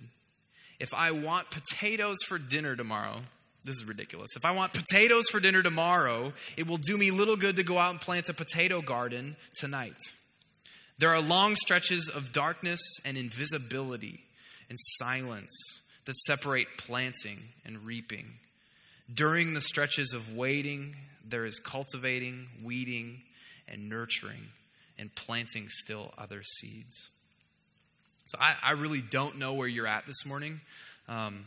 If 0.79 0.93
I 0.93 1.11
want 1.11 1.51
potatoes 1.51 2.17
for 2.27 2.37
dinner 2.37 2.75
tomorrow, 2.75 3.21
this 3.65 3.75
is 3.77 3.85
ridiculous. 3.85 4.31
If 4.35 4.45
I 4.45 4.51
want 4.51 4.73
potatoes 4.73 5.25
for 5.29 5.39
dinner 5.39 5.63
tomorrow, 5.63 6.33
it 6.57 6.67
will 6.67 6.77
do 6.77 6.97
me 6.97 7.11
little 7.11 7.37
good 7.37 7.55
to 7.55 7.63
go 7.63 7.79
out 7.79 7.91
and 7.91 8.01
plant 8.01 8.29
a 8.29 8.33
potato 8.33 8.81
garden 8.81 9.35
tonight. 9.55 9.97
There 10.97 11.13
are 11.13 11.21
long 11.21 11.55
stretches 11.55 12.09
of 12.09 12.31
darkness 12.31 12.81
and 13.05 13.17
invisibility 13.17 14.23
and 14.69 14.77
silence 14.97 15.51
that 16.05 16.15
separate 16.27 16.67
planting 16.77 17.39
and 17.65 17.85
reaping. 17.85 18.25
During 19.13 19.53
the 19.53 19.61
stretches 19.61 20.13
of 20.13 20.35
waiting, 20.35 20.95
there 21.25 21.45
is 21.45 21.59
cultivating, 21.59 22.47
weeding, 22.63 23.21
and 23.67 23.89
nurturing, 23.89 24.49
and 24.97 25.13
planting 25.15 25.67
still 25.69 26.13
other 26.17 26.43
seeds. 26.43 27.09
So 28.25 28.37
I, 28.39 28.55
I 28.61 28.71
really 28.71 29.01
don't 29.01 29.37
know 29.37 29.53
where 29.53 29.67
you're 29.67 29.87
at 29.87 30.05
this 30.05 30.25
morning. 30.25 30.61
Um, 31.07 31.45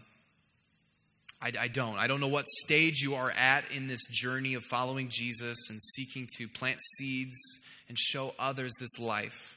I, 1.40 1.52
I, 1.58 1.68
don't. 1.68 1.98
I 1.98 2.06
don't 2.06 2.20
know 2.20 2.28
what 2.28 2.46
stage 2.64 3.00
you 3.00 3.14
are 3.14 3.30
at 3.30 3.70
in 3.70 3.86
this 3.86 4.04
journey 4.10 4.54
of 4.54 4.64
following 4.64 5.08
Jesus 5.10 5.68
and 5.68 5.80
seeking 5.80 6.26
to 6.38 6.48
plant 6.48 6.80
seeds 6.96 7.36
and 7.88 7.98
show 7.98 8.34
others 8.38 8.72
this 8.80 8.98
life. 8.98 9.56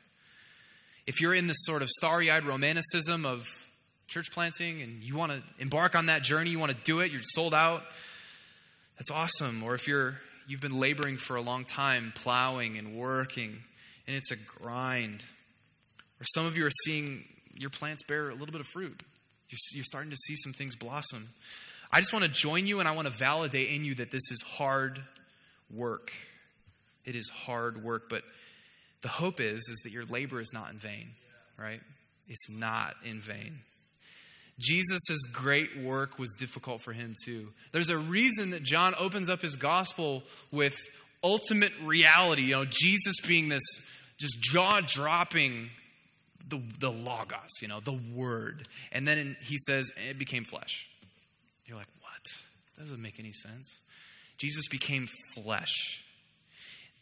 If 1.08 1.22
you're 1.22 1.34
in 1.34 1.48
this 1.48 1.58
sort 1.62 1.82
of 1.82 1.90
starry 1.90 2.30
eyed 2.30 2.46
romanticism 2.46 3.26
of 3.26 3.48
church 4.08 4.32
planting 4.32 4.82
and 4.82 5.04
you 5.04 5.16
want 5.16 5.32
to 5.32 5.42
embark 5.58 5.96
on 5.96 6.08
that 6.08 6.24
journey, 6.24 6.50
you 6.50 6.60
want 6.60 6.72
to 6.72 6.78
do 6.84 7.00
it, 7.00 7.12
you're 7.12 7.22
sold 7.24 7.54
out, 7.54 7.84
that's 8.98 9.12
awesome. 9.12 9.64
Or 9.64 9.74
if 9.76 9.88
you're 9.88 10.20
you've 10.48 10.62
been 10.62 10.80
laboring 10.80 11.18
for 11.18 11.36
a 11.36 11.42
long 11.42 11.64
time, 11.64 12.12
plowing 12.16 12.78
and 12.78 12.96
working, 12.96 13.58
and 14.08 14.16
it's 14.16 14.32
a 14.32 14.36
grind. 14.36 15.24
Or 16.20 16.26
some 16.34 16.46
of 16.46 16.58
you 16.58 16.66
are 16.66 16.72
seeing 16.86 17.24
your 17.56 17.70
plants 17.70 18.04
bear 18.04 18.30
a 18.30 18.34
little 18.34 18.52
bit 18.52 18.62
of 18.62 18.68
fruit. 18.68 19.02
You're, 19.50 19.60
you're 19.74 19.84
starting 19.84 20.10
to 20.10 20.18
see 20.18 20.36
some 20.36 20.54
things 20.54 20.76
blossom. 20.76 21.30
I 21.92 22.00
just 22.00 22.14
want 22.14 22.26
to 22.26 22.32
join 22.32 22.68
you 22.68 22.80
and 22.80 22.88
I 22.88 22.92
want 22.92 23.08
to 23.08 23.14
validate 23.18 23.70
in 23.70 23.84
you 23.84 23.96
that 23.96 24.12
this 24.12 24.32
is 24.32 24.42
hard 24.42 25.02
work. 25.74 26.12
It 27.06 27.16
is 27.16 27.30
hard 27.30 27.84
work, 27.84 28.10
but 28.10 28.24
the 29.02 29.08
hope 29.08 29.40
is 29.40 29.68
is 29.70 29.82
that 29.84 29.92
your 29.92 30.06
labor 30.06 30.40
is 30.40 30.52
not 30.54 30.72
in 30.72 30.78
vain, 30.78 31.12
right? 31.58 31.82
It's 32.28 32.50
not 32.50 32.96
in 33.04 33.22
vain. 33.22 33.60
Jesus' 34.60 35.26
great 35.32 35.82
work 35.82 36.20
was 36.20 36.36
difficult 36.38 36.82
for 36.82 36.92
him 36.92 37.16
too. 37.26 37.50
There's 37.72 37.90
a 37.90 37.98
reason 37.98 38.52
that 38.52 38.62
John 38.62 38.94
opens 39.00 39.30
up 39.30 39.42
his 39.42 39.56
gospel 39.56 40.24
with 40.52 40.76
ultimate 41.24 41.72
reality, 41.84 42.44
you 42.44 42.56
know, 42.56 42.66
Jesus 42.66 43.16
being 43.26 43.50
this 43.50 43.64
just 44.20 44.38
jaw 44.42 44.82
dropping 44.82 45.70
the, 46.50 46.62
the 46.80 46.92
logos, 46.92 47.62
you 47.62 47.70
know, 47.70 47.80
the 47.80 47.98
word. 48.14 48.68
And 48.92 49.08
then 49.08 49.38
he 49.42 49.58
says, 49.66 49.90
it 50.10 50.20
became 50.20 50.44
flesh. 50.44 50.89
You're 51.70 51.78
like, 51.78 51.88
what? 52.02 52.24
That 52.78 52.84
doesn't 52.84 53.02
make 53.02 53.20
any 53.20 53.32
sense. 53.32 53.80
Jesus 54.38 54.68
became 54.68 55.08
flesh. 55.36 56.04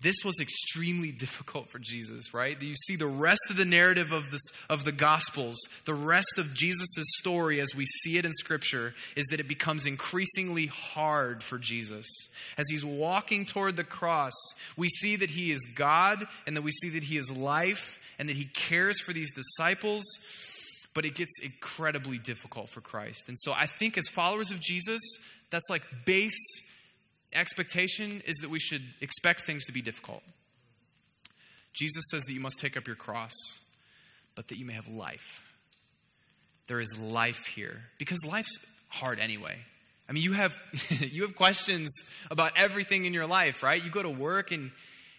This 0.01 0.17
was 0.25 0.39
extremely 0.41 1.11
difficult 1.17 1.69
for 1.69 1.79
Jesus, 1.79 2.33
right? 2.33 2.61
You 2.61 2.75
see 2.75 2.97
the 2.97 3.07
rest 3.07 3.39
of 3.49 3.55
the 3.55 3.65
narrative 3.65 4.11
of 4.11 4.29
this 4.29 4.41
of 4.69 4.83
the 4.83 4.91
gospels, 4.91 5.55
the 5.85 5.93
rest 5.93 6.37
of 6.37 6.53
Jesus' 6.53 7.05
story 7.19 7.61
as 7.61 7.69
we 7.75 7.85
see 7.85 8.17
it 8.17 8.25
in 8.25 8.33
scripture 8.33 8.93
is 9.15 9.25
that 9.31 9.39
it 9.39 9.47
becomes 9.47 9.85
increasingly 9.85 10.67
hard 10.67 11.43
for 11.43 11.57
Jesus. 11.57 12.05
As 12.57 12.65
he's 12.69 12.83
walking 12.83 13.45
toward 13.45 13.77
the 13.77 13.83
cross, 13.85 14.33
we 14.75 14.89
see 14.89 15.15
that 15.15 15.29
he 15.29 15.51
is 15.51 15.65
God 15.75 16.27
and 16.45 16.57
that 16.57 16.63
we 16.63 16.71
see 16.71 16.89
that 16.89 17.03
he 17.03 17.17
is 17.17 17.31
life 17.31 17.99
and 18.19 18.27
that 18.27 18.35
he 18.35 18.45
cares 18.45 18.99
for 18.99 19.13
these 19.13 19.31
disciples, 19.33 20.03
but 20.97 21.05
it 21.05 21.13
gets 21.13 21.39
incredibly 21.43 22.17
difficult 22.17 22.71
for 22.71 22.81
Christ. 22.81 23.25
And 23.27 23.37
so 23.37 23.53
I 23.53 23.67
think 23.67 23.99
as 23.99 24.07
followers 24.07 24.49
of 24.49 24.59
Jesus, 24.59 24.99
that's 25.51 25.69
like 25.69 25.83
base 26.07 26.33
expectation 27.31 28.23
is 28.25 28.37
that 28.37 28.49
we 28.49 28.57
should 28.57 28.81
expect 28.99 29.45
things 29.45 29.63
to 29.65 29.71
be 29.71 29.83
difficult. 29.83 30.23
Jesus 31.71 32.03
says 32.09 32.23
that 32.23 32.33
you 32.33 32.39
must 32.39 32.59
take 32.59 32.75
up 32.75 32.87
your 32.87 32.95
cross, 32.95 33.35
but 34.33 34.47
that 34.47 34.57
you 34.57 34.65
may 34.65 34.73
have 34.73 34.87
life. 34.87 35.43
There 36.65 36.79
is 36.79 36.97
life 36.97 37.45
here 37.45 37.83
because 37.99 38.17
life's 38.25 38.57
hard 38.87 39.19
anyway. 39.19 39.55
I 40.09 40.13
mean, 40.13 40.23
you 40.23 40.33
have 40.33 40.57
you 40.99 41.21
have 41.21 41.35
questions 41.35 41.91
about 42.31 42.53
everything 42.55 43.05
in 43.05 43.13
your 43.13 43.27
life, 43.27 43.61
right? 43.61 43.85
You 43.85 43.91
go 43.91 44.01
to 44.01 44.09
work 44.09 44.51
and 44.51 44.71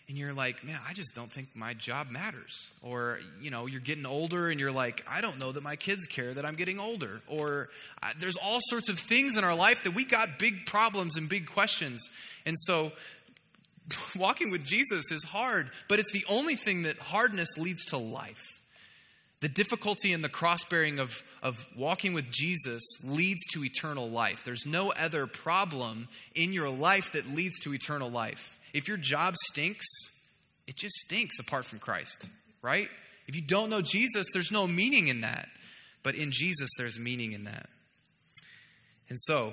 and 0.09 0.16
you're 0.16 0.33
like, 0.33 0.64
man, 0.64 0.81
I 0.88 0.94
just 0.94 1.14
don't 1.14 1.31
think 1.31 1.49
my 1.55 1.75
job 1.75 2.11
matters. 2.11 2.71
Or, 2.83 3.21
you 3.42 3.51
know, 3.51 3.66
you're 3.66 3.81
getting 3.81 4.07
older 4.07 4.49
and 4.49 4.59
you're 4.59 4.73
like, 4.73 5.05
I 5.07 5.21
don't 5.21 5.38
know 5.38 5.53
that 5.53 5.62
my 5.62 5.77
kids 5.77 6.07
care 6.07 6.33
that 6.33 6.47
I'm 6.47 6.57
getting 6.57 6.81
older. 6.81 7.21
Or 7.29 7.68
uh, 8.03 8.12
there's 8.18 8.37
all 8.37 8.61
sorts 8.71 8.88
of 8.88 8.99
things 8.99 9.37
in 9.37 9.44
our 9.44 9.55
life 9.55 9.83
that 9.85 9.94
we 9.94 10.07
got 10.07 10.38
big 10.38 10.64
problems 10.64 11.18
and 11.18 11.29
big 11.29 11.47
questions. 11.47 12.09
And 12.47 12.57
so 12.59 12.92
walking 14.16 14.51
with 14.51 14.64
Jesus 14.64 15.12
is 15.12 15.25
hard, 15.25 15.71
but 15.88 15.99
it's 16.01 16.12
the 16.12 16.25
only 16.27 16.57
thing 16.57 16.85
that 16.85 16.99
hardness 16.99 17.49
leads 17.59 17.85
to 17.87 17.99
life. 17.99 18.40
The 19.40 19.49
difficulty 19.49 20.14
and 20.14 20.25
the 20.25 20.29
cross 20.29 20.64
bearing 20.64 20.99
of, 20.99 21.23
of 21.42 21.64
walking 21.77 22.14
with 22.14 22.31
Jesus 22.31 22.83
leads 23.05 23.44
to 23.53 23.62
eternal 23.62 24.11
life. 24.11 24.40
There's 24.44 24.66
no 24.66 24.90
other 24.90 25.27
problem 25.27 26.09
in 26.35 26.55
your 26.55 26.71
life 26.71 27.12
that 27.12 27.29
leads 27.29 27.59
to 27.61 27.75
eternal 27.75 28.11
life. 28.11 28.58
If 28.72 28.88
your 28.88 28.96
job 28.96 29.35
stinks, 29.50 29.87
it 30.66 30.76
just 30.76 30.94
stinks 31.07 31.38
apart 31.38 31.64
from 31.64 31.78
Christ, 31.78 32.28
right? 32.62 32.88
If 33.26 33.37
you 33.37 33.42
don't 33.42 33.70
know 33.70 33.83
Jesus, 33.83 34.26
there's 34.33 34.52
no 34.52 34.66
meaning 34.66 35.09
in 35.09 35.22
that. 35.22 35.48
But 36.02 36.14
in 36.14 36.31
Jesus, 36.31 36.70
there's 36.78 36.98
meaning 36.98 37.33
in 37.33 37.44
that. 37.44 37.68
And 39.09 39.18
so, 39.20 39.52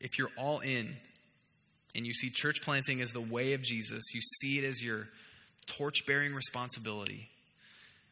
if 0.00 0.18
you're 0.18 0.30
all 0.38 0.60
in 0.60 0.96
and 1.94 2.06
you 2.06 2.12
see 2.12 2.30
church 2.30 2.62
planting 2.62 3.00
as 3.00 3.10
the 3.10 3.20
way 3.20 3.54
of 3.54 3.62
Jesus, 3.62 4.02
you 4.14 4.20
see 4.40 4.58
it 4.58 4.64
as 4.64 4.82
your 4.82 5.08
torch 5.66 6.06
bearing 6.06 6.34
responsibility. 6.34 7.28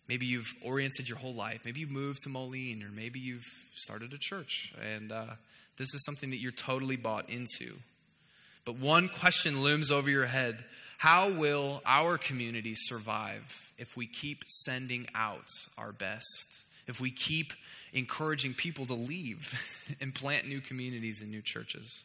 Maybe 0.09 0.27
you've 0.27 0.53
oriented 0.65 1.09
your 1.09 1.19
whole 1.19 1.35
life. 1.35 1.61
Maybe 1.65 1.81
you've 1.81 1.91
moved 1.91 2.23
to 2.23 2.29
Moline, 2.29 2.83
or 2.83 2.91
maybe 2.91 3.21
you've 3.21 3.47
started 3.75 4.13
a 4.13 4.19
church, 4.19 4.73
and 4.81 5.13
uh, 5.13 5.35
this 5.79 5.95
is 5.95 6.05
something 6.05 6.31
that 6.31 6.41
you're 6.41 6.53
totally 6.53 6.97
bought 6.97 7.31
into. 7.31 7.79
But 8.65 8.79
one 8.79 9.09
question 9.09 9.63
looms 9.63 9.91
over 9.91 10.09
your 10.09 10.27
head 10.27 10.65
How 10.99 11.31
will 11.31 11.83
our 11.85 12.19
community 12.19 12.75
survive 12.77 13.43
if 13.79 13.97
we 13.97 14.07
keep 14.07 14.45
sending 14.47 15.09
out 15.15 15.49
our 15.77 15.93
best? 15.93 16.61
If 16.87 17.01
we 17.01 17.11
keep 17.11 17.53
encouraging 17.93 18.55
people 18.55 18.87
to 18.87 18.95
leave 18.95 19.53
and 20.01 20.15
plant 20.15 20.47
new 20.47 20.61
communities 20.61 21.21
and 21.21 21.31
new 21.31 21.43
churches? 21.43 22.03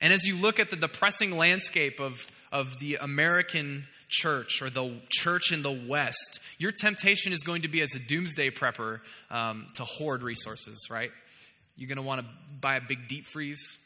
And 0.00 0.12
as 0.12 0.24
you 0.24 0.36
look 0.36 0.60
at 0.60 0.70
the 0.70 0.76
depressing 0.76 1.36
landscape 1.36 2.00
of, 2.00 2.26
of 2.52 2.78
the 2.80 2.96
American 2.96 3.86
church 4.08 4.60
or 4.60 4.68
the 4.68 5.00
church 5.08 5.52
in 5.52 5.62
the 5.62 5.72
West, 5.88 6.40
your 6.58 6.70
temptation 6.70 7.32
is 7.32 7.42
going 7.42 7.62
to 7.62 7.68
be 7.68 7.80
as 7.80 7.94
a 7.94 7.98
doomsday 7.98 8.50
prepper 8.50 9.00
um, 9.30 9.68
to 9.76 9.84
hoard 9.84 10.22
resources, 10.22 10.88
right? 10.90 11.10
You're 11.76 11.88
going 11.88 11.96
to 11.96 12.02
want 12.02 12.20
to 12.20 12.26
buy 12.60 12.76
a 12.76 12.82
big 12.86 13.08
deep 13.08 13.26
freeze 13.26 13.78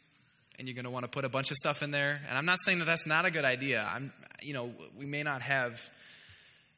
and 0.61 0.69
you're 0.69 0.75
going 0.75 0.85
to 0.85 0.91
want 0.91 1.05
to 1.05 1.09
put 1.09 1.25
a 1.25 1.29
bunch 1.31 1.51
of 1.51 1.57
stuff 1.57 1.83
in 1.83 1.91
there. 1.91 2.21
And 2.29 2.37
I'm 2.37 2.45
not 2.45 2.59
saying 2.63 2.81
that 2.81 2.85
that's 2.85 3.07
not 3.07 3.25
a 3.25 3.31
good 3.31 3.47
idea. 3.47 3.83
I'm, 3.83 4.13
you 4.43 4.53
know, 4.53 4.71
we 4.97 5.07
may 5.07 5.23
not 5.23 5.41
have, 5.41 5.81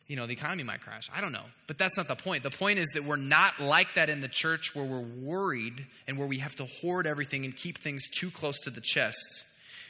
you 0.07 0.15
know, 0.15 0.29
the 0.29 0.33
economy 0.33 0.63
might 0.63 0.81
crash. 0.81 1.11
I 1.13 1.21
don't 1.21 1.33
know. 1.33 1.45
But 1.67 1.79
that's 1.79 1.97
not 1.97 2.07
the 2.07 2.15
point. 2.15 2.45
The 2.45 2.51
point 2.51 2.79
is 2.79 2.89
that 2.95 3.05
we're 3.05 3.17
not 3.17 3.59
like 3.59 3.89
that 3.97 4.09
in 4.09 4.21
the 4.21 4.29
church 4.29 4.77
where 4.77 4.85
we're 4.85 5.01
worried 5.01 5.85
and 6.07 6.17
where 6.17 6.29
we 6.29 6.39
have 6.39 6.55
to 6.57 6.67
hoard 6.81 7.09
everything 7.09 7.45
and 7.45 7.57
keep 7.57 7.79
things 7.79 8.09
too 8.09 8.31
close 8.31 8.57
to 8.61 8.71
the 8.71 8.81
chest. 8.81 9.19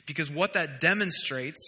Because 0.07 0.31
what 0.31 0.55
that 0.55 0.81
demonstrates 0.81 1.63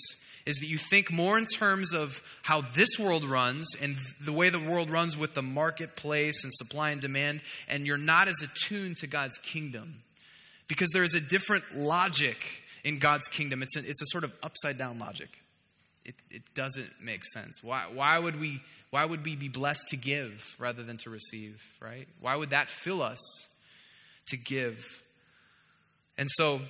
is 0.47 0.57
that 0.57 0.67
you 0.67 0.79
think 0.79 1.13
more 1.13 1.37
in 1.37 1.45
terms 1.45 1.93
of 1.93 2.23
how 2.41 2.63
this 2.75 2.99
world 2.99 3.27
runs 3.27 3.69
and 3.83 3.97
the 4.25 4.33
way 4.33 4.49
the 4.49 4.59
world 4.59 4.91
runs 4.91 5.15
with 5.15 5.35
the 5.35 5.43
marketplace 5.43 6.43
and 6.43 6.53
supply 6.55 6.91
and 6.91 7.03
demand, 7.03 7.43
and 7.69 7.87
you're 7.87 7.99
not 7.99 8.29
as 8.29 8.37
attuned 8.43 8.97
to 8.97 9.07
God's 9.07 9.37
kingdom 9.39 10.03
because 10.68 10.90
there 10.92 11.03
is 11.03 11.14
a 11.14 11.20
different 11.20 11.64
logic 11.77 12.38
in 12.85 12.98
God's 12.98 13.29
kingdom. 13.29 13.62
It's 13.62 13.77
a, 13.77 13.81
it's 13.81 14.03
a 14.03 14.07
sort 14.07 14.24
of 14.24 14.33
upside 14.42 14.79
down 14.79 14.98
logic. 14.98 15.31
It, 16.05 16.14
it 16.31 16.42
doesn't 16.55 16.90
make 17.03 17.24
sense. 17.24 17.62
Why, 17.62 17.85
why, 17.92 18.18
would 18.18 18.38
we, 18.38 18.61
why 18.90 19.05
would 19.05 19.24
we 19.24 19.37
be 19.37 19.48
blessed 19.48 19.88
to 19.88 19.96
give 19.96 20.44
rather 20.59 20.83
than 20.83 20.98
to 20.98 21.11
receive, 21.11 21.61
right? 21.81 22.07
Why 22.20 22.37
would 22.37 22.50
that 22.50 22.68
fill 22.68 23.03
us 23.03 23.20
to 24.29 24.37
give? 24.37 24.85
And 26.18 26.29
so 26.31 26.61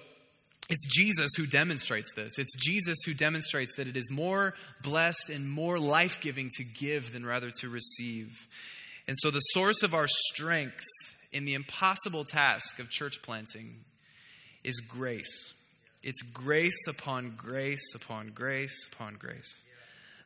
it's 0.71 0.87
Jesus 0.87 1.31
who 1.37 1.47
demonstrates 1.47 2.13
this. 2.15 2.39
It's 2.39 2.55
Jesus 2.57 2.97
who 3.05 3.13
demonstrates 3.13 3.77
that 3.77 3.89
it 3.89 3.97
is 3.97 4.11
more 4.11 4.55
blessed 4.83 5.31
and 5.31 5.51
more 5.51 5.79
life 5.79 6.19
giving 6.21 6.49
to 6.57 6.65
give 6.65 7.13
than 7.13 7.27
rather 7.27 7.51
to 7.61 7.69
receive. 7.69 8.31
And 9.07 9.17
so 9.19 9.31
the 9.31 9.41
source 9.41 9.83
of 9.83 9.93
our 9.93 10.07
strength 10.09 10.85
in 11.35 11.45
the 11.45 11.55
impossible 11.55 12.25
task 12.25 12.79
of 12.79 12.89
church 12.89 13.21
planting 13.21 13.85
is 14.63 14.81
grace. 14.81 15.53
It's 16.01 16.23
grace 16.23 16.87
upon 16.89 17.35
grace 17.37 17.83
upon 17.95 18.31
grace 18.33 18.89
upon 18.93 19.15
grace. 19.15 19.53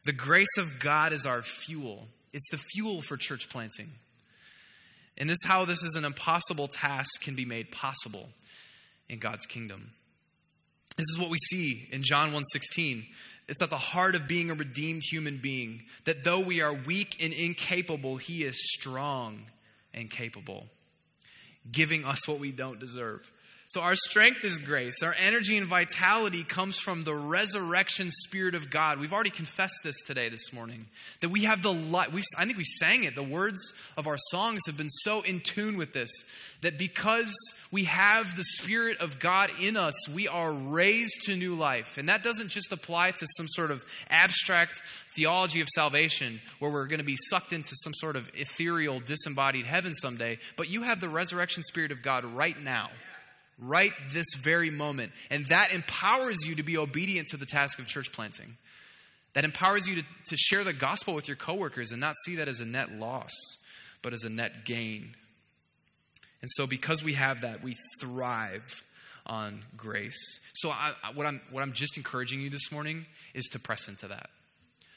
The 0.04 0.12
grace 0.12 0.58
of 0.58 0.78
God 0.78 1.14
is 1.14 1.24
our 1.24 1.42
fuel. 1.42 2.08
It's 2.34 2.48
the 2.50 2.60
fuel 2.74 3.00
for 3.00 3.16
church 3.16 3.48
planting. 3.48 3.90
And 5.16 5.30
this 5.30 5.38
is 5.42 5.48
how 5.48 5.64
this 5.64 5.82
is 5.82 5.94
an 5.94 6.04
impossible 6.04 6.68
task 6.68 7.22
can 7.22 7.34
be 7.34 7.46
made 7.46 7.72
possible 7.72 8.28
in 9.08 9.18
God's 9.18 9.46
kingdom. 9.46 9.92
This 10.98 11.06
is 11.10 11.18
what 11.18 11.30
we 11.30 11.38
see 11.48 11.88
in 11.90 12.02
John 12.02 12.32
1:16. 12.32 13.06
It's 13.48 13.62
at 13.62 13.70
the 13.70 13.78
heart 13.78 14.14
of 14.14 14.28
being 14.28 14.50
a 14.50 14.54
redeemed 14.54 15.02
human 15.10 15.38
being 15.38 15.86
that 16.04 16.22
though 16.22 16.40
we 16.40 16.60
are 16.60 16.74
weak 16.74 17.16
and 17.22 17.32
incapable, 17.32 18.18
he 18.18 18.44
is 18.44 18.56
strong 18.74 19.50
and 19.94 20.10
capable 20.10 20.68
giving 21.70 22.04
us 22.04 22.26
what 22.26 22.38
we 22.38 22.52
don't 22.52 22.78
deserve. 22.78 23.30
So, 23.70 23.82
our 23.82 23.96
strength 23.96 24.46
is 24.46 24.58
grace. 24.60 25.02
Our 25.02 25.14
energy 25.18 25.58
and 25.58 25.66
vitality 25.66 26.42
comes 26.42 26.78
from 26.78 27.04
the 27.04 27.14
resurrection 27.14 28.10
spirit 28.10 28.54
of 28.54 28.70
God. 28.70 28.98
We've 28.98 29.12
already 29.12 29.28
confessed 29.28 29.80
this 29.84 30.00
today, 30.06 30.30
this 30.30 30.54
morning, 30.54 30.86
that 31.20 31.28
we 31.28 31.42
have 31.42 31.60
the 31.60 31.74
light. 31.74 32.08
I 32.38 32.46
think 32.46 32.56
we 32.56 32.64
sang 32.64 33.04
it. 33.04 33.14
The 33.14 33.22
words 33.22 33.74
of 33.98 34.06
our 34.06 34.16
songs 34.30 34.62
have 34.68 34.78
been 34.78 34.88
so 34.88 35.20
in 35.20 35.40
tune 35.40 35.76
with 35.76 35.92
this 35.92 36.08
that 36.62 36.78
because 36.78 37.30
we 37.70 37.84
have 37.84 38.38
the 38.38 38.42
spirit 38.42 39.00
of 39.00 39.18
God 39.18 39.50
in 39.60 39.76
us, 39.76 40.08
we 40.08 40.28
are 40.28 40.50
raised 40.50 41.24
to 41.26 41.36
new 41.36 41.54
life. 41.54 41.98
And 41.98 42.08
that 42.08 42.22
doesn't 42.22 42.48
just 42.48 42.72
apply 42.72 43.10
to 43.10 43.26
some 43.36 43.48
sort 43.48 43.70
of 43.70 43.84
abstract 44.08 44.80
theology 45.14 45.60
of 45.60 45.68
salvation 45.74 46.40
where 46.58 46.70
we're 46.70 46.86
going 46.86 47.00
to 47.00 47.04
be 47.04 47.18
sucked 47.28 47.52
into 47.52 47.74
some 47.82 47.92
sort 47.96 48.16
of 48.16 48.30
ethereal, 48.34 48.98
disembodied 48.98 49.66
heaven 49.66 49.94
someday, 49.94 50.38
but 50.56 50.70
you 50.70 50.84
have 50.84 51.00
the 51.00 51.08
resurrection 51.10 51.62
spirit 51.64 51.92
of 51.92 52.02
God 52.02 52.24
right 52.24 52.58
now 52.58 52.88
right 53.58 53.92
this 54.12 54.26
very 54.40 54.70
moment. 54.70 55.12
And 55.30 55.46
that 55.46 55.72
empowers 55.72 56.38
you 56.46 56.56
to 56.56 56.62
be 56.62 56.76
obedient 56.76 57.28
to 57.28 57.36
the 57.36 57.46
task 57.46 57.78
of 57.78 57.86
church 57.86 58.12
planting. 58.12 58.56
That 59.34 59.44
empowers 59.44 59.86
you 59.86 59.96
to, 59.96 60.02
to 60.02 60.36
share 60.36 60.64
the 60.64 60.72
gospel 60.72 61.14
with 61.14 61.28
your 61.28 61.36
coworkers 61.36 61.90
and 61.90 62.00
not 62.00 62.14
see 62.24 62.36
that 62.36 62.48
as 62.48 62.60
a 62.60 62.64
net 62.64 62.92
loss, 62.92 63.32
but 64.02 64.12
as 64.12 64.24
a 64.24 64.30
net 64.30 64.64
gain. 64.64 65.14
And 66.40 66.50
so, 66.54 66.66
because 66.66 67.02
we 67.02 67.14
have 67.14 67.42
that, 67.42 67.62
we 67.62 67.74
thrive 68.00 68.64
on 69.26 69.64
grace. 69.76 70.40
So, 70.54 70.70
I, 70.70 70.92
what, 71.14 71.26
I'm, 71.26 71.40
what 71.50 71.62
I'm 71.62 71.72
just 71.72 71.96
encouraging 71.96 72.40
you 72.40 72.48
this 72.48 72.72
morning 72.72 73.06
is 73.34 73.44
to 73.52 73.58
press 73.58 73.88
into 73.88 74.08
that. 74.08 74.30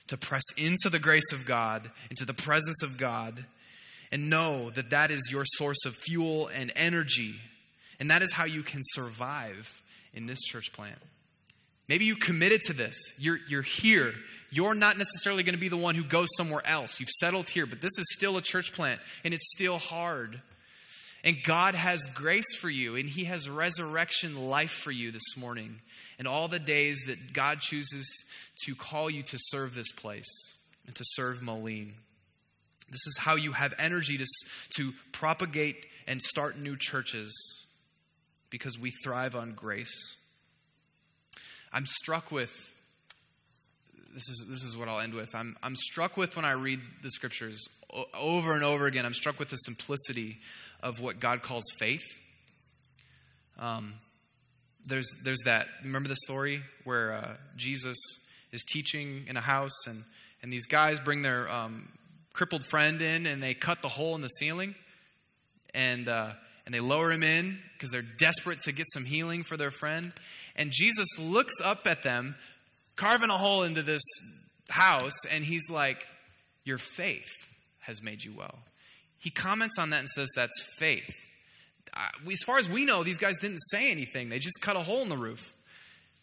To 0.08 0.18
press 0.18 0.44
into 0.56 0.90
the 0.90 1.00
grace 1.00 1.32
of 1.34 1.46
God, 1.46 1.90
into 2.10 2.26
the 2.26 2.34
presence 2.34 2.84
of 2.84 2.98
God, 2.98 3.46
and 4.12 4.30
know 4.30 4.70
that 4.72 4.92
that 4.92 5.10
is 5.10 5.30
your 5.32 5.46
source 5.46 5.86
of 5.86 5.96
fuel 5.96 6.48
and 6.48 6.72
energy 6.76 7.36
and 8.02 8.10
that 8.10 8.24
is 8.24 8.34
how 8.34 8.46
you 8.46 8.64
can 8.64 8.82
survive 8.96 9.80
in 10.12 10.26
this 10.26 10.40
church 10.40 10.74
plant. 10.74 10.98
Maybe 11.88 12.06
you 12.06 12.16
committed 12.16 12.64
to 12.64 12.74
this. 12.74 12.96
You're, 13.20 13.38
you're 13.48 13.62
here. 13.62 14.16
You're 14.50 14.74
not 14.74 14.98
necessarily 14.98 15.44
going 15.44 15.54
to 15.54 15.62
be 15.62 15.70
the 15.70 15.78
one 15.78 15.94
who 15.94 16.04
goes 16.04 16.28
somewhere 16.36 16.68
else. 16.68 17.00
You've 17.00 17.12
settled 17.12 17.48
here, 17.48 17.68
but 17.68 17.80
this 17.80 17.92
is 18.00 18.06
still 18.12 18.38
a 18.38 18.42
church 18.42 18.74
plant, 18.74 19.02
and 19.24 19.36
it's 19.36 19.52
still 19.54 19.78
hard. 19.78 20.42
And 21.24 21.38
God 21.44 21.76
has 21.76 22.08
grace 22.08 22.56
for 22.56 22.72
you, 22.72 22.96
and 22.96 23.08
He 23.08 23.26
has 23.26 23.48
resurrection 23.48 24.48
life 24.48 24.72
for 24.72 24.92
you 24.92 25.12
this 25.12 25.38
morning, 25.38 25.80
and 26.18 26.28
all 26.28 26.48
the 26.48 26.58
days 26.58 27.04
that 27.06 27.34
God 27.34 27.60
chooses 27.60 28.10
to 28.66 28.74
call 28.74 29.12
you 29.12 29.22
to 29.22 29.38
serve 29.40 29.76
this 29.76 29.92
place 29.92 30.56
and 30.88 30.96
to 30.96 31.04
serve 31.06 31.44
Moline. 31.44 31.94
This 32.90 33.06
is 33.06 33.18
how 33.20 33.36
you 33.36 33.52
have 33.52 33.76
energy 33.78 34.18
to, 34.18 34.26
to 34.78 34.92
propagate 35.12 35.86
and 36.08 36.20
start 36.20 36.58
new 36.58 36.76
churches 36.76 37.61
because 38.52 38.78
we 38.78 38.92
thrive 39.04 39.36
on 39.36 39.54
grace. 39.54 40.16
I'm 41.74 41.88
struck 41.88 42.32
with 42.32 42.52
this 44.14 44.28
is 44.28 44.46
this 44.50 44.64
is 44.64 44.76
what 44.76 44.88
I'll 44.90 45.00
end 45.00 45.14
with. 45.14 45.34
I'm 45.34 45.56
I'm 45.64 45.76
struck 45.76 46.18
with 46.18 46.36
when 46.36 46.46
I 46.46 46.52
read 46.52 46.82
the 47.02 47.10
scriptures 47.10 47.66
over 48.14 48.54
and 48.54 48.64
over 48.64 48.86
again. 48.86 49.06
I'm 49.06 49.14
struck 49.14 49.40
with 49.40 49.50
the 49.50 49.56
simplicity 49.56 50.38
of 50.84 51.00
what 51.00 51.20
God 51.20 51.42
calls 51.42 51.64
faith. 51.80 52.04
Um, 53.58 53.96
there's 54.86 55.10
there's 55.24 55.42
that. 55.46 55.68
Remember 55.84 56.10
the 56.10 56.18
story 56.24 56.62
where 56.84 57.14
uh, 57.14 57.36
Jesus 57.56 57.98
is 58.52 58.64
teaching 58.66 59.26
in 59.28 59.38
a 59.38 59.42
house, 59.42 59.88
and 59.88 60.04
and 60.44 60.52
these 60.52 60.66
guys 60.66 61.00
bring 61.00 61.22
their 61.22 61.50
um, 61.50 61.88
crippled 62.34 62.66
friend 62.66 63.02
in, 63.02 63.26
and 63.26 63.42
they 63.42 63.54
cut 63.54 63.82
the 63.82 63.90
hole 63.90 64.16
in 64.16 64.22
the 64.22 64.28
ceiling, 64.28 64.76
and 65.74 66.10
uh, 66.10 66.34
and 66.66 66.74
they 66.74 66.80
lower 66.80 67.12
him 67.12 67.24
in 67.24 67.60
because 67.74 67.92
they're 67.92 68.02
desperate 68.02 68.60
to 68.62 68.72
get 68.72 68.86
some 68.94 69.06
healing 69.06 69.44
for 69.44 69.58
their 69.58 69.72
friend. 69.72 70.14
And 70.56 70.72
Jesus 70.72 71.08
looks 71.18 71.56
up 71.64 71.82
at 71.86 72.04
them, 72.04 72.36
carving 72.96 73.30
a 73.30 73.38
hole 73.38 73.64
into 73.64 73.84
this 73.84 74.04
house, 74.70 75.26
and 75.30 75.44
he's 75.44 75.70
like, 75.70 76.06
Your 76.64 76.78
faith 76.78 77.30
has 77.80 78.02
made 78.02 78.24
you 78.24 78.34
well. 78.38 78.60
He 79.18 79.30
comments 79.30 79.78
on 79.78 79.92
that 79.92 80.00
and 80.00 80.10
says 80.10 80.30
that's 80.36 80.64
faith. 80.78 81.10
As 81.96 82.40
far 82.46 82.58
as 82.58 82.70
we 82.70 82.86
know, 82.86 83.04
these 83.04 83.18
guys 83.18 83.38
didn't 83.38 83.62
say 83.70 83.92
anything, 83.92 84.30
they 84.30 84.40
just 84.40 84.62
cut 84.62 84.76
a 84.76 84.82
hole 84.82 85.02
in 85.02 85.10
the 85.10 85.18
roof. 85.18 85.54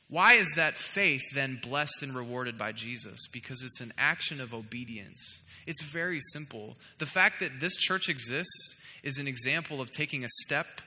Why 0.09 0.35
is 0.35 0.51
that 0.57 0.77
faith 0.77 1.21
then 1.35 1.61
blessed 1.63 2.03
and 2.03 2.17
rewarded 2.17 2.57
by 2.57 2.73
Jesus? 2.73 3.19
Because 3.31 3.63
it's 3.63 3.81
an 3.81 3.93
action 3.99 4.41
of 4.41 4.55
obedience. 4.55 5.21
It's 5.69 5.85
very 5.85 6.19
simple. 6.33 6.79
The 6.99 7.05
fact 7.05 7.41
that 7.41 7.61
this 7.61 7.77
church 7.77 8.09
exists 8.09 8.75
is 9.03 9.19
an 9.19 9.29
example 9.29 9.83
of 9.83 9.91
taking 9.91 10.25
a 10.25 10.29
step 10.47 10.81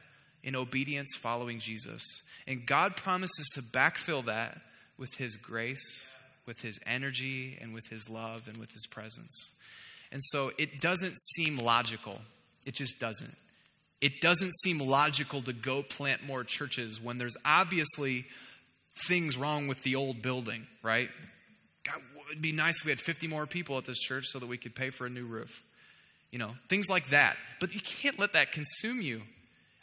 in 0.44 0.56
obedience 0.56 1.10
following 1.22 1.60
Jesus. 1.60 2.02
And 2.48 2.66
God 2.66 2.96
promises 2.96 3.48
to 3.54 3.62
backfill 3.62 4.26
that 4.26 4.60
with 4.98 5.12
His 5.20 5.36
grace, 5.38 5.86
with 6.48 6.62
His 6.62 6.80
energy, 6.84 7.60
and 7.62 7.76
with 7.76 7.88
His 7.92 8.10
love, 8.10 8.48
and 8.48 8.58
with 8.58 8.72
His 8.72 8.88
presence. 8.88 9.52
And 10.12 10.20
so 10.32 10.52
it 10.58 10.82
doesn't 10.82 11.16
seem 11.36 11.60
logical. 11.60 12.20
It 12.66 12.74
just 12.74 13.00
doesn't. 13.00 13.38
It 14.02 14.20
doesn't 14.20 14.54
seem 14.64 14.80
logical 14.80 15.44
to 15.44 15.54
go 15.54 15.84
plant 15.84 16.26
more 16.26 16.44
churches 16.44 17.00
when 17.00 17.20
there's 17.20 17.38
obviously 17.46 18.26
things 19.08 19.38
wrong 19.38 19.68
with 19.68 19.84
the 19.84 19.96
old 19.96 20.24
building, 20.24 20.66
right? 20.82 21.10
God, 21.86 22.02
it'd 22.32 22.42
be 22.42 22.52
nice 22.52 22.80
if 22.80 22.86
we 22.86 22.92
had 22.92 23.00
50 23.00 23.28
more 23.28 23.46
people 23.46 23.78
at 23.78 23.86
this 23.86 24.00
church 24.00 24.26
so 24.28 24.40
that 24.40 24.48
we 24.48 24.58
could 24.58 24.74
pay 24.74 24.90
for 24.90 25.06
a 25.06 25.10
new 25.10 25.26
roof. 25.26 25.64
You 26.32 26.40
know, 26.40 26.52
things 26.70 26.90
like 26.90 27.10
that. 27.10 27.36
But 27.60 27.74
you 27.74 27.82
can't 27.82 28.18
let 28.18 28.34
that 28.34 28.54
consume 28.54 29.02
you. 29.02 29.22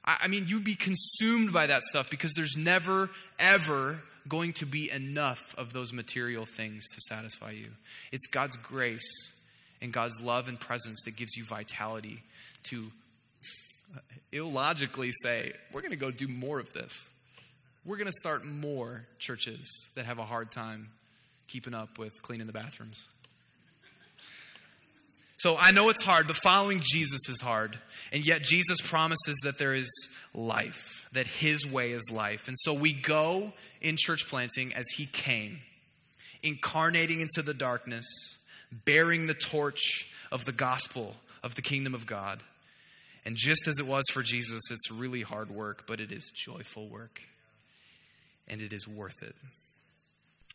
I, 0.05 0.17
I 0.23 0.29
mean, 0.29 0.47
you'd 0.49 0.65
be 0.65 0.75
consumed 0.75 1.53
by 1.53 1.67
that 1.67 1.83
stuff 1.85 2.09
because 2.11 2.33
there's 2.33 2.57
never, 2.57 3.11
ever 3.39 4.01
going 4.27 4.55
to 4.55 4.67
be 4.67 4.91
enough 4.91 5.55
of 5.57 5.73
those 5.73 5.93
material 5.93 6.47
things 6.47 6.87
to 6.89 7.01
satisfy 7.09 7.51
you. 7.51 7.69
It's 8.13 8.27
God's 8.27 8.57
grace 8.57 9.33
and 9.81 9.93
God's 9.93 10.21
love 10.21 10.49
and 10.49 10.59
presence 10.59 11.03
that 11.05 11.17
gives 11.17 11.37
you 11.37 11.45
vitality 11.45 12.23
to 12.65 12.91
uh, 13.95 14.01
illogically 14.33 15.11
say, 15.23 15.53
we're 15.73 15.83
going 15.83 15.93
to 15.93 15.97
go 15.97 16.11
do 16.11 16.29
more 16.29 16.59
of 16.59 16.73
this. 16.73 16.93
We're 17.85 17.97
going 17.97 18.07
to 18.07 18.13
start 18.13 18.45
more 18.45 19.07
churches 19.19 19.67
that 19.95 20.05
have 20.07 20.19
a 20.19 20.25
hard 20.25 20.51
time 20.51 20.91
keeping 21.49 21.75
up 21.75 21.99
with 21.99 22.13
cleaning 22.23 22.47
the 22.47 22.53
bathrooms. 22.53 23.09
So 25.39 25.57
I 25.57 25.71
know 25.71 25.89
it's 25.89 26.03
hard, 26.03 26.27
but 26.27 26.37
following 26.37 26.81
Jesus 26.83 27.21
is 27.29 27.41
hard. 27.41 27.79
And 28.13 28.27
yet 28.27 28.43
Jesus 28.43 28.81
promises 28.83 29.37
that 29.45 29.57
there 29.57 29.75
is 29.75 29.89
life, 30.35 31.07
that 31.13 31.29
his 31.29 31.65
way 31.65 31.93
is 31.93 32.11
life. 32.11 32.49
And 32.49 32.57
so 32.59 32.75
we 32.75 32.93
go 32.93 33.53
in 33.81 33.97
church 33.97 34.27
planting 34.29 34.75
as 34.75 34.87
he 34.97 35.07
came, 35.07 35.61
incarnating 36.43 37.21
into 37.21 37.43
the 37.43 37.55
darkness, 37.55 38.05
bearing 38.85 39.27
the 39.27 39.35
torch 39.35 40.11
of 40.33 40.45
the 40.45 40.53
gospel 40.53 41.15
of 41.45 41.55
the 41.55 41.63
kingdom 41.63 41.95
of 41.95 42.05
God. 42.05 42.43
And 43.25 43.37
just 43.37 43.69
as 43.69 43.79
it 43.79 43.87
was 43.87 44.05
for 44.13 44.23
Jesus, 44.25 44.61
it's 44.71 44.91
really 44.91 45.23
hard 45.23 45.51
work, 45.51 45.85
but 45.87 46.01
it 46.01 46.11
is 46.11 46.33
joyful 46.35 46.89
work. 46.89 47.21
And 48.49 48.61
it 48.61 48.73
is 48.73 48.89
worth 48.89 49.23
it. 49.23 49.37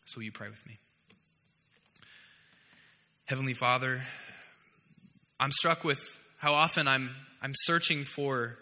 So, 0.06 0.20
you 0.20 0.32
pray 0.32 0.48
with 0.48 0.66
me? 0.66 0.78
Heavenly 3.26 3.54
Father, 3.54 4.02
I'm 5.40 5.50
struck 5.50 5.82
with 5.82 5.98
how 6.36 6.52
often 6.52 6.86
I'm, 6.86 7.08
I'm 7.40 7.52
searching 7.54 8.04
for 8.04 8.58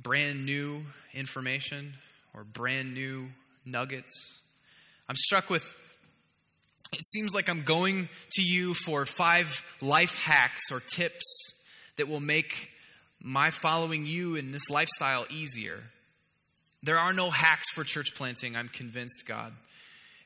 brand 0.00 0.44
new 0.44 0.82
information 1.14 1.94
or 2.34 2.42
brand 2.42 2.92
new 2.92 3.28
nuggets. 3.64 4.12
I'm 5.08 5.14
struck 5.14 5.48
with 5.48 5.62
it 6.92 7.06
seems 7.12 7.32
like 7.32 7.48
I'm 7.48 7.62
going 7.62 8.08
to 8.32 8.42
you 8.42 8.74
for 8.74 9.06
five 9.06 9.64
life 9.80 10.16
hacks 10.16 10.72
or 10.72 10.80
tips 10.80 11.22
that 11.98 12.08
will 12.08 12.18
make 12.18 12.68
my 13.22 13.50
following 13.50 14.06
you 14.06 14.34
in 14.34 14.50
this 14.50 14.68
lifestyle 14.68 15.24
easier. 15.30 15.84
There 16.82 16.98
are 16.98 17.12
no 17.12 17.30
hacks 17.30 17.70
for 17.74 17.84
church 17.84 18.08
planting, 18.16 18.56
I'm 18.56 18.68
convinced, 18.68 19.22
God. 19.24 19.52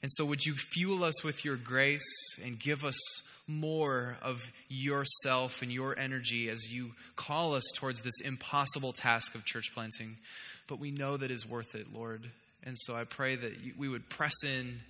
And 0.04 0.12
so, 0.12 0.26
would 0.26 0.44
you 0.44 0.52
fuel 0.52 1.02
us 1.02 1.24
with 1.24 1.46
your 1.46 1.56
grace 1.56 2.04
and 2.44 2.58
give 2.58 2.84
us 2.84 2.98
more 3.46 4.18
of 4.20 4.42
yourself 4.68 5.62
and 5.62 5.72
your 5.72 5.98
energy 5.98 6.50
as 6.50 6.70
you 6.70 6.90
call 7.16 7.54
us 7.54 7.64
towards 7.74 8.02
this 8.02 8.20
impossible 8.22 8.92
task 8.92 9.34
of 9.34 9.46
church 9.46 9.70
planting? 9.72 10.18
But 10.66 10.78
we 10.78 10.90
know 10.90 11.16
that 11.16 11.30
is 11.30 11.48
worth 11.48 11.74
it, 11.74 11.86
Lord. 11.94 12.30
And 12.64 12.76
so, 12.80 12.94
I 12.94 13.04
pray 13.04 13.34
that 13.34 13.52
we 13.78 13.88
would 13.88 14.10
press 14.10 14.34
in 14.44 14.80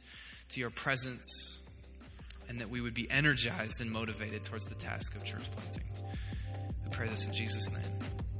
to 0.48 0.58
your 0.58 0.70
presence 0.70 1.60
and 2.48 2.60
that 2.60 2.68
we 2.68 2.80
would 2.80 2.94
be 2.94 3.08
energized 3.08 3.80
and 3.80 3.92
motivated 3.92 4.42
towards 4.42 4.64
the 4.64 4.74
task 4.74 5.14
of 5.14 5.22
church 5.22 5.48
planting. 5.52 5.84
We 6.84 6.90
pray 6.90 7.06
this 7.06 7.24
in 7.24 7.32
Jesus' 7.32 7.70
name. 7.70 8.33